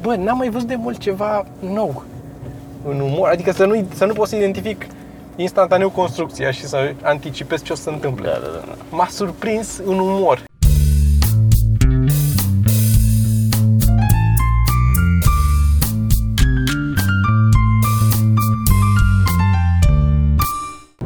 bă, 0.00 0.14
n-am 0.14 0.36
mai 0.36 0.48
văzut 0.48 0.68
de 0.68 0.74
mult 0.74 0.98
ceva 0.98 1.46
nou 1.58 2.02
în 2.88 3.00
umor. 3.00 3.28
Adică 3.28 3.52
să 3.52 3.64
nu, 3.64 3.84
să 3.94 4.04
nu 4.04 4.12
pot 4.12 4.28
să 4.28 4.36
identific 4.36 4.86
instantaneu 5.36 5.90
construcția 5.90 6.50
și 6.50 6.66
să 6.66 6.94
anticipez 7.02 7.62
ce 7.62 7.72
o 7.72 7.74
să 7.74 7.82
se 7.82 7.90
întâmple. 7.90 8.28
Da, 8.28 8.38
da, 8.42 8.46
da. 8.52 8.62
da. 8.66 8.96
M-a 8.96 9.06
surprins 9.10 9.78
în 9.84 9.98
umor. 9.98 10.42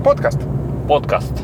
Podcast. 0.03 0.39
Podcast. 0.87 1.43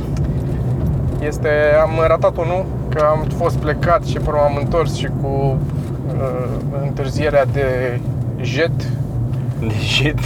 Este, 1.21 1.49
am 1.81 1.91
ratat 2.07 2.37
unul, 2.37 2.65
că 2.89 3.05
am 3.11 3.27
fost 3.37 3.57
plecat 3.57 4.05
și 4.05 4.19
până 4.19 4.37
am 4.37 4.57
întors 4.57 4.95
și 4.95 5.09
cu 5.23 5.59
uh, 6.07 6.49
întârzierea 6.83 7.45
de 7.45 8.01
jet, 8.41 8.83
De 9.61 9.75
shit. 9.83 10.19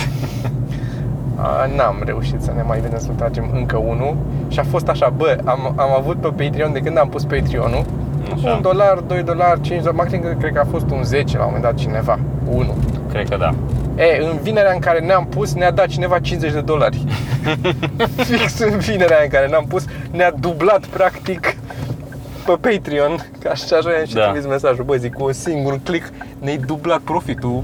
uh, 1.36 1.76
n-am 1.76 2.02
reușit 2.04 2.40
să 2.42 2.52
ne 2.56 2.62
mai 2.62 2.80
vedem 2.80 2.98
să 2.98 3.08
tragem 3.16 3.50
încă 3.54 3.76
unul 3.76 4.16
și 4.48 4.58
a 4.58 4.64
fost 4.64 4.88
așa, 4.88 5.12
bă, 5.16 5.38
am, 5.44 5.72
am 5.76 5.90
avut 5.98 6.16
pe 6.16 6.44
Patreon 6.44 6.72
de 6.72 6.78
când 6.80 6.98
am 6.98 7.08
pus 7.08 7.22
Patreon-ul, 7.24 7.84
Așa. 8.34 8.52
un 8.54 8.62
dolar, 8.62 8.98
2 8.98 9.22
dolari, 9.22 9.60
5 9.60 9.78
dolari, 9.78 9.96
maxim 9.96 10.20
cred- 10.20 10.38
cred 10.38 10.52
că 10.52 10.60
a 10.60 10.66
fost 10.70 10.90
un 10.90 11.02
10 11.04 11.36
la 11.36 11.44
un 11.44 11.50
moment 11.54 11.64
dat 11.72 11.74
cineva, 11.82 12.18
unul. 12.50 12.74
Cred 13.10 13.28
că 13.28 13.36
da. 13.36 13.54
E, 14.02 14.24
în 14.30 14.38
vinerea 14.42 14.72
în 14.72 14.78
care 14.78 14.98
ne-am 14.98 15.26
pus, 15.26 15.54
ne-a 15.54 15.70
dat 15.70 15.86
cineva 15.86 16.18
50 16.18 16.52
de 16.52 16.60
dolari. 16.60 17.04
Fix 18.28 18.58
în 18.58 18.78
vinerea 18.78 19.18
în 19.22 19.28
care 19.28 19.46
ne-am 19.46 19.64
pus, 19.68 19.84
ne-a 20.10 20.32
dublat 20.40 20.86
practic 20.86 21.56
pe 22.44 22.68
Patreon, 22.70 23.26
ca 23.38 23.50
așa 23.50 23.76
așa 23.76 23.88
am 24.00 24.06
și 24.06 24.14
Da. 24.14 24.22
trimis 24.22 24.46
mesajul, 24.46 24.84
bă, 24.84 24.96
zic, 24.96 25.12
cu 25.14 25.24
un 25.24 25.32
singur 25.32 25.80
click 25.84 26.12
ne-ai 26.38 26.56
dublat 26.56 26.98
profitul. 27.00 27.62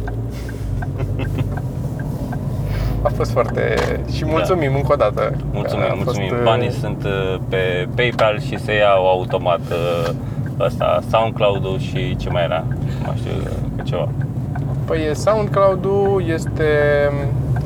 A 3.02 3.10
fost 3.16 3.30
foarte... 3.30 3.74
și 4.12 4.24
mulțumim 4.24 4.74
încă 4.74 4.92
o 4.92 4.96
dată. 4.96 5.32
Mulțumim, 5.52 5.84
A 5.84 5.88
fost, 5.94 6.04
mulțumim. 6.04 6.30
uh, 6.32 6.42
Banii 6.44 6.70
sunt 6.72 7.04
uh, 7.04 7.40
pe 7.48 7.88
PayPal 7.94 8.40
și 8.40 8.58
se 8.58 8.72
iau 8.74 9.06
automat 9.08 9.60
uh, 9.70 10.10
ăsta, 10.60 11.00
SoundCloud-ul 11.10 11.78
și 11.78 12.16
ce 12.16 12.30
mai 12.30 12.42
era? 12.42 12.64
Nu 12.68 13.04
mai 13.06 13.14
știu, 13.16 13.32
că 13.76 13.82
ceva. 13.82 14.08
Păi 14.84 15.06
e 15.10 15.12
SoundCloud-ul, 15.12 16.24
este... 16.28 16.64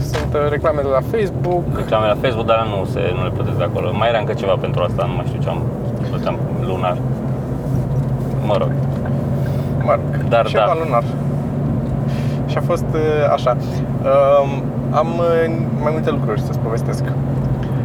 sunt 0.00 0.34
uh, 0.34 0.50
reclame 0.50 0.80
de 0.82 0.88
la 0.88 1.00
Facebook, 1.10 1.64
Reclame 1.76 2.06
la 2.06 2.16
Facebook, 2.20 2.46
dar 2.46 2.66
nu, 2.66 2.84
se, 2.92 3.00
nu 3.16 3.22
le 3.24 3.30
plătesc 3.30 3.56
de 3.56 3.62
acolo. 3.64 3.92
Mai 3.92 4.08
era 4.08 4.18
încă 4.18 4.32
ceva 4.32 4.54
pentru 4.60 4.82
asta, 4.82 5.04
nu 5.06 5.14
mai 5.14 5.24
știu 5.28 5.40
ce 5.42 5.48
am 5.48 5.62
plăteam 6.14 6.38
lunar. 6.60 6.96
Mă 8.46 8.56
rog, 8.58 8.70
Marc, 9.84 10.00
Dar 10.28 10.46
ceva 10.46 10.64
da. 10.66 10.84
lunar. 10.84 11.04
Și 12.46 12.56
a 12.56 12.60
fost 12.60 12.84
uh, 12.94 13.32
așa. 13.32 13.56
Um, 13.56 14.62
am 14.90 15.06
uh, 15.18 15.54
mai 15.82 15.90
multe 15.92 16.10
lucruri 16.10 16.40
să-ți 16.40 16.58
povestesc. 16.58 17.04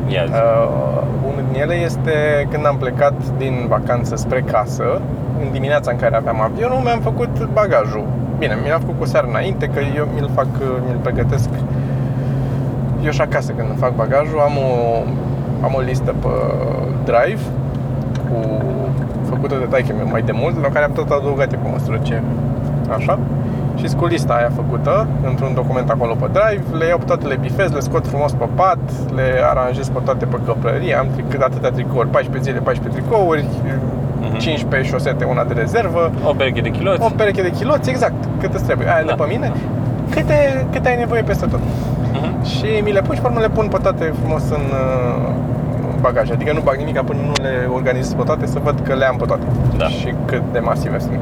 ia 0.08 0.26
zi. 0.26 0.32
Uh, 0.32 1.02
unul 1.28 1.44
din 1.52 1.62
ele 1.62 1.74
este 1.74 2.12
când 2.52 2.66
am 2.66 2.78
plecat 2.78 3.14
din 3.38 3.66
vacanță 3.68 4.16
spre 4.16 4.42
casă, 4.42 5.02
în 5.42 5.52
dimineața 5.52 5.92
în 5.92 5.98
care 5.98 6.16
aveam 6.16 6.42
avionul, 6.42 6.80
mi-am 6.84 7.00
făcut 7.00 7.48
bagajul. 7.54 8.06
Bine, 8.38 8.58
mi 8.64 8.70
l-am 8.70 8.80
făcut 8.80 8.98
cu 8.98 9.04
o 9.04 9.06
seară 9.06 9.28
înainte, 9.28 9.66
că 9.66 9.80
eu 9.96 10.08
mi-l 10.14 10.30
fac, 10.36 10.48
uh, 10.62 10.68
mi-l 10.88 11.00
pregătesc 11.02 11.50
eu 13.04 13.12
și 13.12 13.22
acasă 13.22 13.52
când 13.52 13.70
îmi 13.70 13.78
fac 13.78 13.96
bagajul, 13.96 14.40
am 14.40 14.58
o, 14.58 15.02
am 15.64 15.74
o 15.76 15.80
listă 15.80 16.16
pe 16.22 16.28
Drive 17.04 17.42
cu 18.30 18.38
făcută 19.30 19.56
de 19.60 19.66
taică 19.70 19.94
meu 19.98 20.08
mai 20.12 20.22
de 20.22 20.32
mult, 20.42 20.62
la 20.62 20.68
care 20.70 20.86
am 20.86 20.92
tot 20.92 21.10
adăugat 21.10 21.54
eu 21.54 21.60
pe 21.64 21.70
măsură 21.72 22.00
ce 22.02 22.22
așa. 22.98 23.20
Și 23.76 23.96
cu 23.96 24.06
lista 24.06 24.34
aia 24.34 24.52
făcută 24.56 25.08
într-un 25.30 25.54
document 25.54 25.90
acolo 25.90 26.14
pe 26.22 26.28
Drive, 26.38 26.64
le 26.80 26.86
iau 26.86 26.98
pe 26.98 27.04
toate, 27.06 27.28
le 27.28 27.36
bifez, 27.42 27.72
le 27.72 27.80
scot 27.80 28.08
frumos 28.08 28.32
pe 28.32 28.46
pat, 28.56 28.80
le 29.16 29.28
aranjez 29.52 29.88
pe 29.90 30.00
toate 30.06 30.26
pe 30.26 30.38
căprărie, 30.46 30.94
am 30.94 31.08
tric- 31.16 31.42
atâtea 31.42 31.72
tricouri, 31.72 32.08
14 32.10 32.50
zile, 32.52 32.62
14 32.64 33.02
tricouri, 33.02 33.46
Mhm. 34.22 34.38
15 34.38 34.90
șosete, 34.90 35.24
una 35.24 35.44
de 35.44 35.54
rezervă, 35.54 36.12
O 36.30 36.34
pereche 36.34 36.62
de 36.62 36.70
chiloți. 36.70 37.02
o 37.02 37.10
pereche 37.16 37.42
de 37.42 37.50
chiloți, 37.52 37.90
exact, 37.90 38.14
cât 38.40 38.54
îți 38.54 38.64
trebuie. 38.64 38.88
Aia 38.94 39.04
Da. 39.06 39.12
de 39.16 39.24
pe 39.24 39.30
mine, 39.34 39.52
câte, 40.10 40.66
câte 40.72 40.90
ai 40.90 40.98
nevoie 40.98 41.22
peste 41.22 41.46
tot. 41.46 41.60
Mhm. 42.14 42.44
Și 42.44 42.66
mi 42.84 42.92
le 42.92 43.02
pun 43.02 43.16
și 43.16 43.22
pe 43.22 43.28
urmă 43.28 43.40
le 43.40 43.50
pun 43.50 43.68
pe 43.68 43.78
toate 43.82 44.14
frumos 44.22 44.44
în 44.50 44.66
uh, 46.00 46.06
bagaj. 46.08 46.32
Adică 46.32 46.54
nu 46.54 46.62
bag 46.64 46.78
nimic 46.78 47.02
până 47.02 47.20
nu 47.26 47.34
le 47.42 47.70
organizez 47.74 48.14
pe 48.14 48.24
toate 48.24 48.46
să 48.46 48.60
văd 48.64 48.80
că 48.88 48.94
le 48.94 49.06
am 49.06 49.16
pe 49.16 49.26
toate. 49.26 49.46
Da. 49.78 49.88
Și 49.88 50.14
cât 50.26 50.44
de 50.52 50.60
masive 50.60 51.00
sunt. 51.00 51.20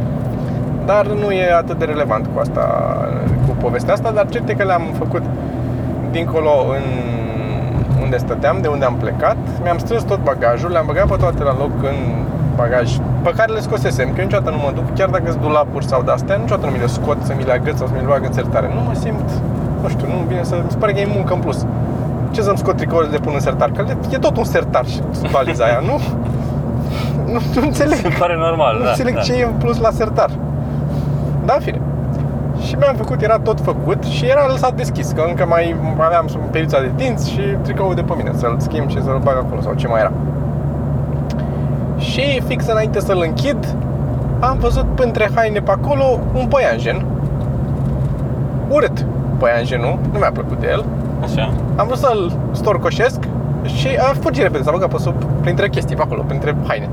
Dar 0.86 1.06
nu 1.06 1.32
e 1.32 1.54
atât 1.54 1.78
de 1.80 1.86
relevant 1.86 2.26
cu 2.34 2.40
asta, 2.40 2.64
cu 3.48 3.56
povestea 3.60 3.94
asta, 3.94 4.12
dar 4.12 4.30
cert 4.30 4.50
e 4.50 4.54
că 4.54 4.64
le-am 4.64 4.86
făcut 4.98 5.24
dincolo 6.12 6.52
în 6.76 6.86
unde 8.02 8.18
stăteam, 8.18 8.58
de 8.62 8.68
unde 8.68 8.86
am 8.86 8.96
plecat. 8.96 9.38
Mi-am 9.64 9.78
strâns 9.78 10.04
tot 10.04 10.20
bagajul, 10.24 10.72
le-am 10.72 10.86
băgat 10.86 11.08
pe 11.08 11.16
toate 11.20 11.44
la 11.44 11.56
loc 11.58 11.72
în 11.82 11.98
bagaj 12.56 12.98
pe 13.22 13.32
care 13.36 13.54
le 13.54 13.60
scosesem, 13.60 14.08
că 14.14 14.20
eu 14.20 14.26
niciodată 14.26 14.50
nu 14.56 14.62
mă 14.66 14.72
duc, 14.76 14.88
chiar 14.96 15.10
dacă 15.10 15.28
sunt 15.30 15.42
dulapuri 15.42 15.86
sau 15.86 16.02
de-astea, 16.04 16.36
niciodată 16.36 16.66
nu 16.68 16.74
mi 16.76 16.80
le 16.80 16.88
scot 16.88 17.18
să 17.24 17.34
mi 17.38 17.44
le 17.44 17.52
agăț 17.52 17.78
sau 17.78 17.88
să 17.88 17.94
mi 17.94 18.00
le 18.00 18.08
bag 18.08 18.24
în 18.26 18.34
sertare. 18.34 18.68
Nu 18.74 18.82
mă 18.82 18.94
simt, 18.94 19.28
nu 19.82 19.88
știu, 19.90 20.08
nu 20.08 20.18
vine 20.28 20.44
să, 20.44 20.56
mi 20.64 20.72
se 20.72 20.78
pare 20.78 20.92
că 20.94 21.00
e 21.00 21.08
muncă 21.18 21.34
în 21.34 21.40
plus. 21.40 21.66
Ce 22.32 22.42
să-mi 22.42 22.58
scot 22.58 22.76
tricourile 22.76 23.12
de 23.12 23.18
pun 23.18 23.32
în 23.34 23.40
sertar? 23.40 23.72
Că 23.72 23.82
le- 23.82 23.98
e 24.12 24.18
tot 24.18 24.38
un 24.38 24.44
sertar 24.44 24.86
și 24.86 25.00
valiza 25.32 25.64
aia, 25.64 25.80
nu? 25.86 26.00
Nu, 27.34 27.40
nu 27.56 27.62
înțeleg. 27.62 27.98
Se 27.98 28.16
pare 28.20 28.36
normal, 28.38 28.78
Nu 28.78 28.84
da. 28.84 28.90
înțeleg 28.90 29.14
da. 29.14 29.20
ce 29.22 29.34
e 29.34 29.44
în 29.44 29.52
plus 29.60 29.80
la 29.80 29.90
sertar. 29.92 30.30
Da, 31.46 31.54
în 31.54 31.60
fine. 31.60 31.82
Și 32.66 32.76
mi-am 32.76 32.96
făcut, 32.96 33.22
era 33.22 33.40
tot 33.40 33.60
făcut 33.60 34.04
și 34.04 34.26
era 34.26 34.46
lăsat 34.48 34.74
deschis, 34.74 35.12
că 35.12 35.24
încă 35.28 35.46
mai 35.50 35.76
aveam 35.98 36.26
periuța 36.52 36.80
de 36.80 36.92
dinți 36.96 37.30
și 37.32 37.40
tricoul 37.62 37.96
de 37.96 38.02
pe 38.02 38.14
mine, 38.18 38.32
să-l 38.36 38.56
schimb 38.60 38.90
și 38.90 39.04
să-l 39.04 39.20
bag 39.24 39.36
acolo 39.38 39.62
sau 39.62 39.74
ce 39.74 39.88
mai 39.88 40.00
era. 40.00 40.12
Și 41.98 42.42
fix 42.48 42.68
înainte 42.68 43.00
să-l 43.00 43.22
închid, 43.26 43.76
am 44.40 44.58
văzut 44.60 45.00
între 45.00 45.30
haine 45.36 45.60
pe 45.60 45.72
acolo 45.72 46.20
un 46.34 46.46
păianjen. 46.48 47.06
Urât 48.70 49.06
păianjenul, 49.38 50.00
nu 50.12 50.18
mi-a 50.20 50.32
plăcut 50.34 50.60
de 50.60 50.68
el. 50.72 50.86
Așa. 51.24 51.50
Am 51.76 51.86
vrut 51.86 51.98
să-l 51.98 52.32
storcoșesc 52.52 53.20
și 53.64 53.88
a 54.00 54.14
fugit 54.20 54.42
repede, 54.44 54.64
s-a 54.64 54.72
băgat 54.72 54.90
pe 54.90 54.98
sub, 55.00 55.14
printre 55.42 55.70
chestii 55.70 55.96
pe 55.96 56.02
acolo, 56.02 56.22
printre 56.28 56.56
haine. 56.68 56.90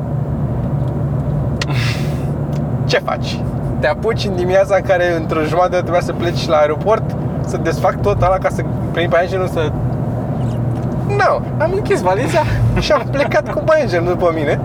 Ce 2.90 2.98
faci? 2.98 3.40
Te 3.80 3.86
apuci 3.86 4.24
în 4.24 4.36
dimineața 4.36 4.76
în 4.76 4.82
care 4.82 5.16
într-o 5.16 5.40
jumătate 5.42 5.76
trebuia 5.76 6.00
să 6.00 6.12
pleci 6.12 6.46
la 6.46 6.56
aeroport, 6.56 7.02
să 7.46 7.56
desfac 7.56 8.00
tot 8.00 8.22
ăla 8.22 8.38
ca 8.38 8.48
să 8.48 8.62
prind 8.92 9.10
paianjenul 9.10 9.46
să... 9.46 9.72
Nu, 11.06 11.40
am 11.58 11.70
închis 11.74 12.00
valiza 12.00 12.42
și 12.80 12.92
am 12.92 13.02
plecat 13.10 13.52
cu 13.52 13.62
paianjenul 13.64 14.08
după 14.08 14.32
mine. 14.34 14.60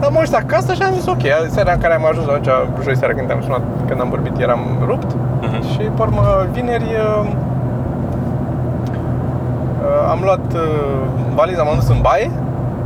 Am 0.00 0.12
ajuns 0.16 0.32
acasă 0.32 0.74
și 0.74 0.82
am 0.82 0.92
zis 0.94 1.06
ok, 1.06 1.20
seara 1.48 1.72
în 1.72 1.78
care 1.78 1.94
am 1.94 2.06
ajuns 2.10 2.26
atunci, 2.26 2.48
joi 2.82 2.96
seara 2.96 3.12
când 3.14 3.30
am 3.30 3.40
sunat, 3.42 3.60
când 3.88 4.00
am 4.00 4.08
vorbit, 4.08 4.38
eram 4.38 4.60
rupt 4.86 5.16
Mhm. 5.40 5.62
și 5.70 5.78
pe 5.78 6.02
urmă 6.02 6.46
vineri 6.52 6.82
uh, 6.84 7.20
uh, 7.20 7.30
am 10.10 10.20
luat 10.22 10.52
uh, 10.54 10.60
valiza, 11.34 11.62
m-am 11.62 11.74
dus 11.74 11.88
în 11.88 12.00
baie 12.00 12.30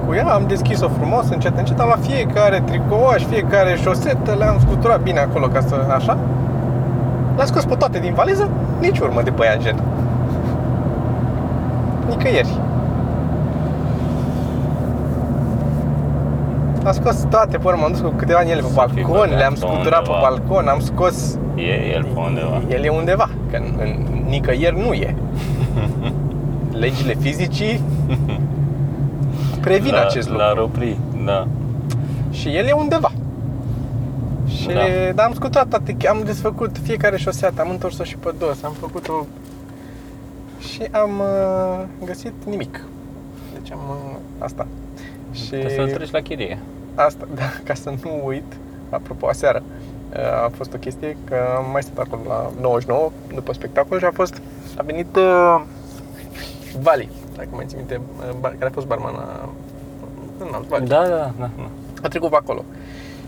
cu 0.07 0.15
ea, 0.15 0.27
am 0.27 0.45
deschis-o 0.47 0.89
frumos, 0.89 1.29
încet, 1.29 1.59
încet, 1.59 1.81
am 1.81 1.87
luat 1.87 2.05
fiecare 2.05 2.63
tricouaș, 2.67 3.23
fiecare 3.23 3.77
șosetă, 3.83 4.35
le-am 4.39 4.59
scuturat 4.61 5.01
bine 5.01 5.19
acolo 5.21 5.47
ca 5.47 5.61
să, 5.61 5.75
așa. 5.95 6.19
Le-am 7.37 7.47
scos 7.47 7.65
pe 7.65 7.75
toate 7.75 7.99
din 7.99 8.13
valiză, 8.15 8.49
nici 8.81 8.99
urmă 8.99 9.23
de 9.23 9.31
păianjen. 9.31 9.77
Nicăieri. 12.09 12.59
Am 16.85 16.93
scos 16.93 17.27
toate, 17.31 17.57
pe 17.57 17.67
urmă 17.69 17.85
am 17.85 17.91
dus 17.91 18.01
cu 18.01 18.13
câteva 18.17 18.41
din 18.43 18.51
ele 18.51 18.61
pe 18.61 18.67
Să 18.67 18.87
fi 18.95 19.01
balcon, 19.03 19.19
băgat 19.21 19.39
le-am 19.39 19.53
pe 19.53 19.59
scuturat 19.59 20.03
pe 20.03 20.11
undeva. 20.11 20.29
balcon, 20.29 20.69
am 20.69 20.81
scos 20.81 21.39
E 21.55 21.93
el 21.95 22.05
pe 22.15 22.21
undeva. 22.27 22.61
el 22.69 22.85
e 22.85 22.89
undeva, 22.89 23.29
că 23.51 23.57
în, 23.57 23.65
în 23.83 24.07
nicăieri 24.29 24.79
nu 24.87 24.93
e. 24.93 25.15
Legile 26.81 27.15
fizicii 27.15 27.81
previn 29.67 29.93
la, 29.93 30.01
acest 30.01 30.29
lucru. 30.29 30.43
La 30.43 30.63
opri, 30.63 30.97
da. 31.25 31.47
Și 32.31 32.57
el 32.57 32.67
e 32.67 32.73
undeva. 32.73 33.13
Și 34.47 34.67
Da. 34.67 34.73
da. 34.73 35.13
dar 35.15 35.27
am 35.27 35.33
scutat 35.35 35.69
toate, 35.69 35.97
am 36.09 36.23
desfăcut 36.25 36.77
fiecare 36.83 37.17
șoseată, 37.17 37.61
am 37.61 37.71
întors-o 37.71 38.05
și 38.05 38.17
pe 38.17 38.35
dos, 38.39 38.63
am 38.63 38.73
făcut-o 38.73 39.27
și 40.59 40.83
am 40.91 41.11
uh, 41.19 41.85
găsit 42.05 42.33
nimic. 42.47 42.85
Deci 43.53 43.73
am 43.73 43.81
uh, 43.89 44.17
asta. 44.39 44.67
Și 45.33 45.49
Trebuie 45.49 45.75
să-l 45.75 45.91
treci 45.91 46.11
la 46.11 46.21
chirie. 46.21 46.59
Asta, 46.95 47.27
da, 47.39 47.51
ca 47.65 47.75
să 47.75 47.93
nu 48.03 48.23
uit, 48.25 48.57
apropo, 48.91 49.27
aseară 49.27 49.63
uh, 50.13 50.45
a 50.45 50.51
fost 50.57 50.75
o 50.75 50.79
chestie 50.79 51.17
că 51.25 51.37
am 51.57 51.71
mai 51.73 51.83
stat 51.83 51.99
acolo 51.99 52.23
la 52.29 52.51
99 52.61 53.11
după 53.35 53.53
spectacol 53.53 53.99
și 53.99 54.05
a 54.05 54.11
fost, 54.15 54.41
a 54.77 54.83
venit 54.83 55.17
uh, 55.17 55.63
Vali, 56.83 57.09
dacă 57.37 57.49
mai 57.51 57.65
ții 57.67 57.77
minte, 57.77 58.01
uh, 58.19 58.35
bar- 58.41 58.55
care 58.59 58.71
a 58.71 58.75
fost 58.75 58.87
barman 58.87 59.13
la 59.13 59.49
în 60.39 60.55
alt 60.55 60.67
Vali. 60.67 60.87
Da, 60.87 61.03
da, 61.03 61.09
da. 61.09 61.31
da. 61.39 61.69
A 62.03 62.09
trecut 62.09 62.31
pe 62.31 62.37
acolo. 62.37 62.65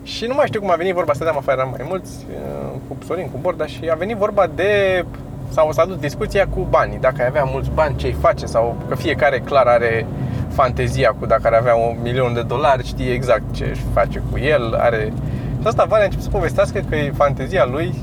Și 0.02 0.26
nu 0.26 0.34
mai 0.34 0.46
știu 0.46 0.60
cum 0.60 0.70
a 0.70 0.74
venit 0.74 0.94
vorba, 0.94 1.12
stăteam 1.12 1.36
afară 1.36 1.68
mai 1.70 1.86
mulți, 1.88 2.26
uh, 2.30 2.72
cu 2.88 2.96
Sorin, 3.04 3.30
cu 3.30 3.38
Borda 3.40 3.66
și 3.66 3.88
a 3.92 3.94
venit 3.94 4.16
vorba 4.16 4.46
de 4.54 5.04
sau 5.48 5.72
s-a 5.72 5.84
dus 5.84 5.96
discuția 5.96 6.46
cu 6.48 6.66
banii, 6.70 6.98
dacă 6.98 7.16
ai 7.20 7.26
avea 7.26 7.44
mulți 7.44 7.70
bani, 7.70 7.96
ce-i 7.96 8.12
face 8.12 8.46
sau 8.46 8.76
că 8.88 8.94
fiecare 8.94 9.38
clar 9.38 9.66
are 9.66 10.06
fantezia 10.48 11.14
cu 11.18 11.26
dacă 11.26 11.46
ar 11.46 11.52
avea 11.52 11.74
un 11.74 11.96
milion 12.02 12.34
de 12.34 12.42
dolari, 12.42 12.86
știe 12.86 13.12
exact 13.12 13.42
ce 13.52 13.64
își 13.64 13.82
face 13.92 14.22
cu 14.30 14.38
el, 14.38 14.74
are... 14.74 15.12
Și 15.60 15.68
asta 15.68 15.84
Vane 15.84 16.02
a 16.02 16.04
început 16.04 16.24
să 16.24 16.30
povestească 16.30 16.80
că 16.88 16.96
e 16.96 17.12
fantezia 17.16 17.64
lui 17.64 17.94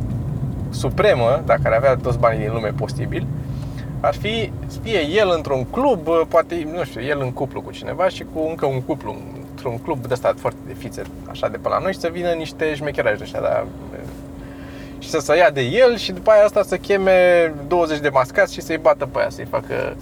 supremă, 0.69 1.41
dacă 1.45 1.61
ar 1.63 1.73
avea 1.73 1.95
toți 1.95 2.19
banii 2.19 2.39
din 2.39 2.51
lume 2.53 2.73
posibil, 2.75 3.27
ar 3.99 4.15
fi 4.15 4.51
să 4.67 4.79
fie 4.83 5.07
el 5.07 5.31
într-un 5.35 5.65
club, 5.65 6.27
poate, 6.27 6.67
nu 6.73 6.83
știu, 6.83 7.01
el 7.01 7.21
în 7.21 7.31
cuplu 7.31 7.61
cu 7.61 7.71
cineva 7.71 8.07
și 8.07 8.25
cu 8.33 8.45
încă 8.49 8.65
un 8.65 8.81
cuplu 8.81 9.15
într-un 9.49 9.77
club 9.77 10.05
de 10.05 10.15
stat 10.15 10.39
foarte 10.39 10.59
de 10.67 10.73
fițe, 10.73 11.01
așa 11.29 11.47
de 11.47 11.57
pe 11.57 11.67
la 11.69 11.79
noi 11.79 11.91
și 11.91 11.99
să 11.99 12.09
vină 12.11 12.31
niște 12.31 12.75
șmecherași 12.75 13.17
de 13.17 13.23
ăștia, 13.23 13.39
dar 13.39 13.65
și 14.99 15.09
să 15.09 15.19
se 15.19 15.37
ia 15.37 15.49
de 15.49 15.61
el 15.61 15.97
și 15.97 16.11
după 16.11 16.31
aia 16.31 16.43
asta 16.43 16.63
să 16.63 16.77
cheme 16.77 17.53
20 17.67 17.99
de 17.99 18.09
mascați 18.09 18.53
și 18.53 18.61
să-i 18.61 18.77
bată 18.77 19.05
pe 19.05 19.19
aia, 19.19 19.29
să-i 19.29 19.45
facă, 19.45 19.95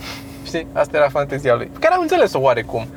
știi, 0.46 0.68
asta 0.74 0.98
era 0.98 1.10
fantezia 1.10 1.56
lui, 1.56 1.66
pe 1.66 1.80
care 1.80 1.94
am 1.94 2.02
înțeles-o 2.02 2.40
oarecum. 2.40 2.88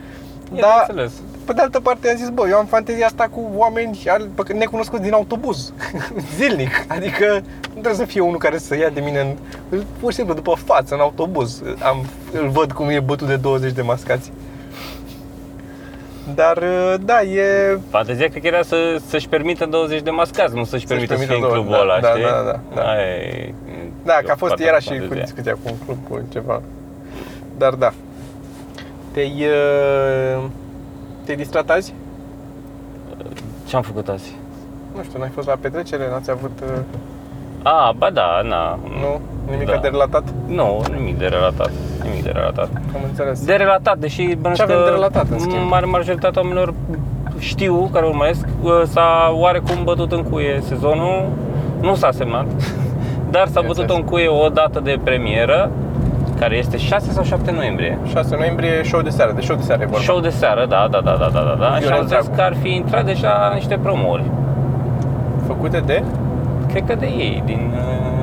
E 0.55 0.61
Dar, 0.61 0.85
de 0.87 0.93
înțeles. 0.93 1.13
Pe 1.51 1.57
de 1.57 1.63
altă 1.63 1.81
parte 1.81 2.11
am 2.11 2.17
zis, 2.17 2.29
bă, 2.29 2.49
eu 2.49 2.57
am 2.57 2.67
fantezia 2.67 3.07
asta 3.07 3.29
cu 3.29 3.51
oameni 3.55 4.03
al- 4.09 4.29
pe- 4.45 4.53
necunoscuți 4.53 5.03
din 5.03 5.13
autobuz, 5.13 5.73
zilnic, 6.37 6.85
adică 6.89 7.25
nu 7.67 7.71
trebuie 7.71 7.95
să 7.95 8.05
fie 8.05 8.21
unul 8.21 8.39
care 8.39 8.59
să 8.59 8.77
ia 8.77 8.89
de 8.89 9.01
mine, 9.01 9.21
în, 9.21 9.37
îl- 9.69 9.85
pur 10.01 10.11
și 10.11 10.17
simplu 10.17 10.35
după 10.35 10.55
față, 10.65 10.95
în 10.95 11.01
autobuz, 11.01 11.63
am, 11.83 12.05
îl 12.33 12.49
văd 12.49 12.73
cum 12.73 12.89
e 12.89 13.01
bătut 13.01 13.27
de 13.27 13.37
20 13.37 13.73
de 13.73 13.83
mascați. 13.83 14.33
Dar, 16.35 16.59
da, 17.05 17.23
e... 17.23 17.79
Fantezia 17.91 18.29
cred 18.29 18.43
că 18.43 18.49
era 18.49 18.63
să, 18.63 18.97
să-și 19.07 19.29
permită 19.29 19.67
20 19.67 20.01
de 20.03 20.11
mascați, 20.11 20.55
nu 20.55 20.65
să-și 20.65 20.87
permită 20.87 21.13
să 21.13 21.19
permită 21.19 21.33
fie 21.33 21.43
în 21.45 21.49
două, 21.51 21.53
clubul 21.53 21.73
da, 21.73 21.81
ăla, 21.81 22.01
da, 22.01 22.09
știi? 22.09 22.23
da, 22.23 22.43
da, 22.45 22.61
da. 22.75 22.83
Aia 22.91 23.07
e, 23.15 23.55
Da, 24.03 24.19
e 24.19 24.23
că 24.23 24.31
a 24.31 24.33
o 24.35 24.37
fost, 24.37 24.51
parte 24.51 24.65
era 24.65 24.79
din 24.79 24.87
și 24.87 24.89
cu 24.93 24.99
fantezia. 24.99 25.23
discuția 25.23 25.53
cu 25.53 25.61
un 25.65 25.75
club, 25.85 25.99
cu 26.09 26.27
ceva. 26.33 26.63
Dar 27.59 27.73
da. 27.75 27.93
Te-ai, 29.13 29.45
uh, 30.37 30.45
te-ai 31.31 31.43
distrat 31.43 31.71
azi? 31.71 31.95
Ce-am 33.67 33.83
făcut 33.83 34.09
azi? 34.09 34.35
Nu 34.97 35.03
știu, 35.03 35.19
n-ai 35.19 35.29
fost 35.35 35.47
la 35.47 35.55
petrecere, 35.61 36.09
n-ați 36.11 36.31
avut... 36.31 36.59
uh, 36.63 36.79
A, 37.63 37.93
ba 37.99 38.11
da, 38.11 38.41
na. 38.45 38.79
Nu? 39.01 39.21
Nimic 39.51 39.67
Da. 39.67 39.77
de 39.77 39.89
relatat? 39.89 40.25
Nu, 40.47 40.81
nimic 40.97 41.19
de 41.19 41.27
relatat. 41.27 41.71
Nimic 42.05 42.23
de 42.23 42.31
relatat. 42.31 42.69
Am 42.95 43.01
înțeles. 43.09 43.45
De 43.45 43.55
relatat, 43.55 43.99
deși 43.99 44.23
bănuiesc 44.35 44.63
avem 44.63 44.77
că 44.77 44.83
de 44.85 44.91
relatat, 44.91 45.27
în 45.31 45.39
schimb? 45.39 45.69
mare 45.69 45.87
majoritatea 45.87 46.43
oamenilor 46.43 46.75
știu, 47.39 47.89
care 47.93 48.07
urmăresc, 48.07 48.47
că 48.65 48.83
s-a 48.87 49.31
oarecum 49.35 49.85
bătut 49.85 50.13
în 50.13 50.23
cuie 50.23 50.61
sezonul, 50.65 51.29
nu 51.81 51.95
s-a 51.95 52.11
semnat, 52.11 52.47
dar 53.35 53.47
s-a 53.47 53.61
bătut 53.61 53.75
Bineînțeles. 53.87 53.97
în 53.97 54.05
cuie 54.05 54.29
o 54.29 54.49
dată 54.49 54.81
de 54.81 54.99
premieră, 55.05 55.71
care 56.41 56.57
este 56.57 56.77
6 56.77 57.11
sau 57.13 57.25
7 57.25 57.51
noiembrie. 57.51 57.99
6 58.07 58.37
noiembrie, 58.37 58.83
show 58.83 59.01
de 59.01 59.11
seară, 59.11 59.33
de 59.33 59.41
show 59.41 59.57
de 59.57 59.63
seară 59.63 59.83
e 59.83 59.87
vorba. 59.87 60.03
Show 60.03 60.21
de 60.21 60.29
seară, 60.29 60.67
da, 60.69 60.89
da, 60.91 61.01
da, 61.01 61.15
da, 61.23 61.29
da, 61.33 61.41
da, 61.49 61.55
da. 61.59 61.75
Și 61.75 61.81
Viorel 61.81 61.99
am 61.99 62.07
zis 62.07 62.11
Dragu. 62.11 62.35
că 62.37 62.43
ar 62.43 62.55
fi 62.63 62.71
intrat 62.75 63.05
deja 63.05 63.33
niște 63.55 63.79
promouri. 63.83 64.25
Făcute 65.47 65.79
de? 65.87 66.03
Cred 66.69 66.85
că 66.87 66.95
de 66.95 67.07
ei, 67.07 67.43
din... 67.45 67.73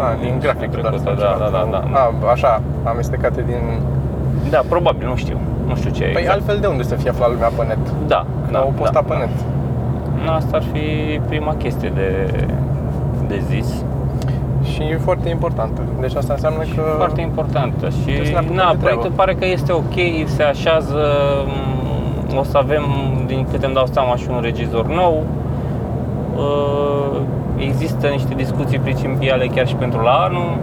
A, 0.02 0.16
din 0.22 0.34
grafic, 0.40 0.70
trecută, 0.70 1.02
doar, 1.04 1.16
da, 1.16 1.36
da, 1.40 1.50
da, 1.52 1.68
da, 1.72 1.84
da. 1.94 2.00
A, 2.00 2.32
așa, 2.32 2.62
amestecate 2.84 3.42
din... 3.42 3.64
Da, 4.50 4.62
probabil, 4.70 5.08
nu 5.08 5.16
știu. 5.16 5.38
Nu 5.68 5.76
știu 5.76 5.90
ce 5.90 6.04
e 6.04 6.12
Păi 6.12 6.22
exact. 6.22 6.38
altfel 6.40 6.58
de 6.60 6.68
unde 6.68 6.84
să 6.84 6.96
fie 6.96 7.10
aflat 7.10 7.30
lumea 7.32 7.52
pe 7.58 7.64
net? 7.68 7.78
Da, 8.08 8.26
da, 8.52 8.60
Au 8.60 8.74
postat 8.76 8.94
da, 9.08 9.14
pe 9.14 9.14
da. 9.14 9.18
net. 9.20 9.30
Asta 10.36 10.56
ar 10.58 10.64
fi 10.74 10.86
prima 11.28 11.54
chestie 11.56 11.92
de, 11.96 12.10
de 13.28 13.42
zis. 13.50 13.84
Și 14.74 14.82
e 14.82 14.98
foarte 15.04 15.30
importantă. 15.30 15.82
Deci 16.00 16.16
asta 16.16 16.34
înseamnă 16.34 16.60
că... 16.76 16.82
Foarte 16.98 17.22
importantă 17.22 17.90
și 17.90 18.02
Trebuie 18.04 18.26
să 18.26 18.32
ne 18.32 18.38
apucăm 18.38 18.56
na, 18.56 18.62
de 18.62 18.66
treabă. 18.68 18.84
proiectul 18.84 19.12
pare 19.12 19.34
că 19.36 19.46
este 19.46 19.72
ok, 19.72 19.96
se 20.26 20.44
așează, 20.44 21.02
m, 22.34 22.38
o 22.38 22.44
să 22.44 22.58
avem, 22.58 22.84
din 23.26 23.48
câte 23.52 23.66
îmi 23.66 23.76
dau 23.76 23.86
seama, 23.92 24.16
și 24.16 24.28
un 24.30 24.40
regizor 24.42 24.86
nou. 24.88 25.24
Uh, 26.36 27.20
Există 27.60 28.08
niște 28.08 28.34
discuții 28.36 28.80
principiale 28.80 29.46
chiar 29.46 29.68
și 29.68 29.76
pentru 29.76 30.02
la 30.02 30.12
anul. 30.12 30.58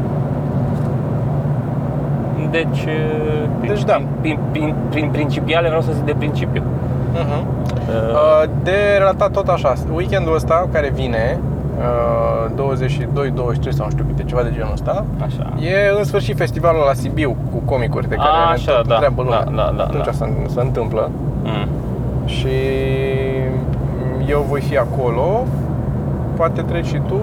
Deci, 2.50 2.82
uh, 2.86 3.44
prin, 3.60 3.72
Deci 3.74 3.84
da. 3.84 4.02
prin, 4.20 4.38
prin, 4.50 4.74
prin 4.90 5.08
principiale 5.10 5.66
vreau 5.66 5.82
să 5.82 5.92
zic 5.92 6.04
de 6.04 6.14
principiu. 6.18 6.62
Uh-huh. 6.62 7.42
Uh, 7.88 8.12
Uh, 8.12 8.50
De 8.62 8.76
relatat 8.98 9.30
tot 9.30 9.48
așa, 9.48 9.72
weekendul 9.94 10.34
ăsta 10.34 10.68
care 10.72 10.90
vine, 10.94 11.38
uh, 11.40 11.53
22, 12.54 13.30
23 13.30 13.74
sau 13.74 13.84
nu 13.84 13.90
știu 13.90 14.04
câte, 14.04 14.22
ceva 14.22 14.42
de 14.42 14.50
genul 14.52 14.72
ăsta, 14.72 15.04
Așa. 15.24 15.52
e 15.60 15.98
în 15.98 16.04
sfârșit 16.04 16.36
festivalul 16.36 16.82
la 16.86 16.92
Sibiu 16.92 17.36
cu 17.52 17.58
comicuri 17.64 18.08
de 18.08 18.14
care 18.14 18.28
A, 18.44 18.48
ne 18.48 18.52
așa, 18.52 18.72
tot 18.72 18.86
da, 18.86 18.94
întreabă 18.94 19.22
lumea. 19.22 19.44
da, 19.44 19.50
da, 19.52 19.72
da, 19.76 19.82
Atunci 19.82 20.04
da. 20.04 20.12
Se, 20.12 20.24
se 20.48 20.60
întâmplă 20.60 21.10
Mm. 21.46 21.68
și 22.26 22.48
eu 24.28 24.44
voi 24.48 24.60
fi 24.60 24.76
acolo, 24.78 25.44
poate 26.36 26.60
treci 26.62 26.86
și 26.86 27.00
tu, 27.06 27.14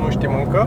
nu 0.00 0.10
știm 0.10 0.30
încă, 0.44 0.66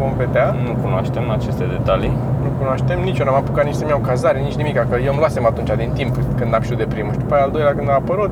vom 0.00 0.12
vedea. 0.16 0.54
Nu 0.66 0.72
cunoaștem 0.82 1.30
aceste 1.30 1.64
detalii. 1.64 2.12
Nu 2.42 2.48
cunoaștem, 2.58 3.00
nici 3.02 3.18
eu 3.18 3.24
n-am 3.24 3.34
apucat 3.34 3.64
nici 3.64 3.74
să-mi 3.74 3.90
iau 3.90 3.98
cazare, 3.98 4.38
nici 4.40 4.54
nimic, 4.54 4.74
că 4.74 4.96
eu 5.04 5.10
îmi 5.10 5.18
luasem 5.18 5.46
atunci 5.46 5.70
din 5.76 5.90
timp 5.94 6.14
când 6.36 6.54
am 6.54 6.62
știut 6.62 6.78
de 6.78 6.84
primul 6.88 7.12
și 7.12 7.18
după 7.18 7.34
aia 7.34 7.42
al 7.44 7.50
doilea 7.50 7.74
când 7.74 7.88
a 7.88 7.92
apărut, 7.92 8.30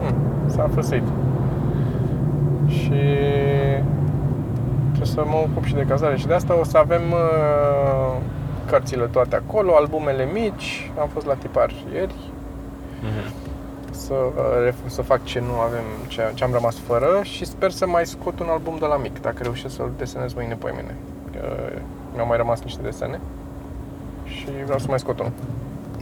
hmm, 0.00 0.14
s-a 0.46 0.68
făsăit. 0.74 1.02
Și 2.68 3.00
trebuie 4.92 5.06
să 5.14 5.24
mă 5.26 5.36
ocup 5.36 5.64
și 5.64 5.74
de 5.74 5.82
cazare 5.88 6.16
și 6.16 6.26
de 6.26 6.34
asta 6.34 6.58
o 6.58 6.64
să 6.64 6.78
avem 6.78 7.02
uh, 7.12 8.16
cărțile 8.66 9.04
toate 9.04 9.36
acolo, 9.36 9.74
albumele 9.74 10.28
mici, 10.32 10.90
am 11.00 11.08
fost 11.08 11.26
la 11.26 11.34
tipar 11.34 11.72
ieri, 11.92 12.14
Mhm. 13.00 13.32
să, 13.90 14.14
uh, 14.14 14.68
ref- 14.68 14.86
să 14.86 15.02
fac 15.02 15.24
ce 15.24 15.40
nu 15.40 15.58
avem, 15.60 15.82
ce, 16.08 16.22
ce 16.34 16.44
am 16.44 16.52
rămas 16.52 16.76
fără 16.78 17.20
și 17.22 17.44
sper 17.44 17.70
să 17.70 17.86
mai 17.86 18.06
scot 18.06 18.40
un 18.40 18.46
album 18.50 18.76
de 18.78 18.86
la 18.86 18.96
mic, 18.96 19.20
dacă 19.20 19.42
reușesc 19.42 19.74
să-l 19.74 19.90
desenez 19.98 20.32
mâine 20.32 20.54
pe 20.54 20.70
mine. 20.76 20.94
Uh, 21.34 21.80
Mi-au 22.14 22.26
mai 22.26 22.36
rămas 22.36 22.62
niște 22.62 22.82
desene 22.82 23.20
și 24.24 24.46
vreau 24.64 24.78
să 24.78 24.86
mai 24.88 24.98
scot 24.98 25.18
unul. 25.20 25.32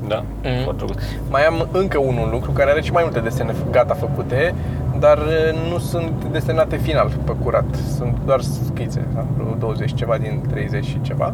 Da, 0.08 0.24
Mhm. 0.42 0.62
foarte 0.62 0.84
drăguț. 0.84 1.02
Mai 1.30 1.46
am 1.46 1.68
încă 1.72 1.98
unul 1.98 2.28
lucru 2.30 2.50
care 2.50 2.70
are 2.70 2.80
și 2.80 2.92
mai 2.92 3.02
multe 3.04 3.20
desene 3.20 3.54
gata 3.70 3.94
făcute, 3.94 4.54
dar 4.98 5.18
uh, 5.18 5.70
nu 5.70 5.78
sunt 5.78 6.24
desenate 6.32 6.76
final 6.76 7.10
pe 7.24 7.32
curat, 7.42 7.64
sunt 7.96 8.16
doar 8.26 8.40
schițe, 8.40 9.06
vreo 9.36 9.54
20 9.58 9.94
ceva 9.94 10.16
din 10.18 10.42
30 10.50 10.84
și 10.84 11.00
ceva. 11.00 11.32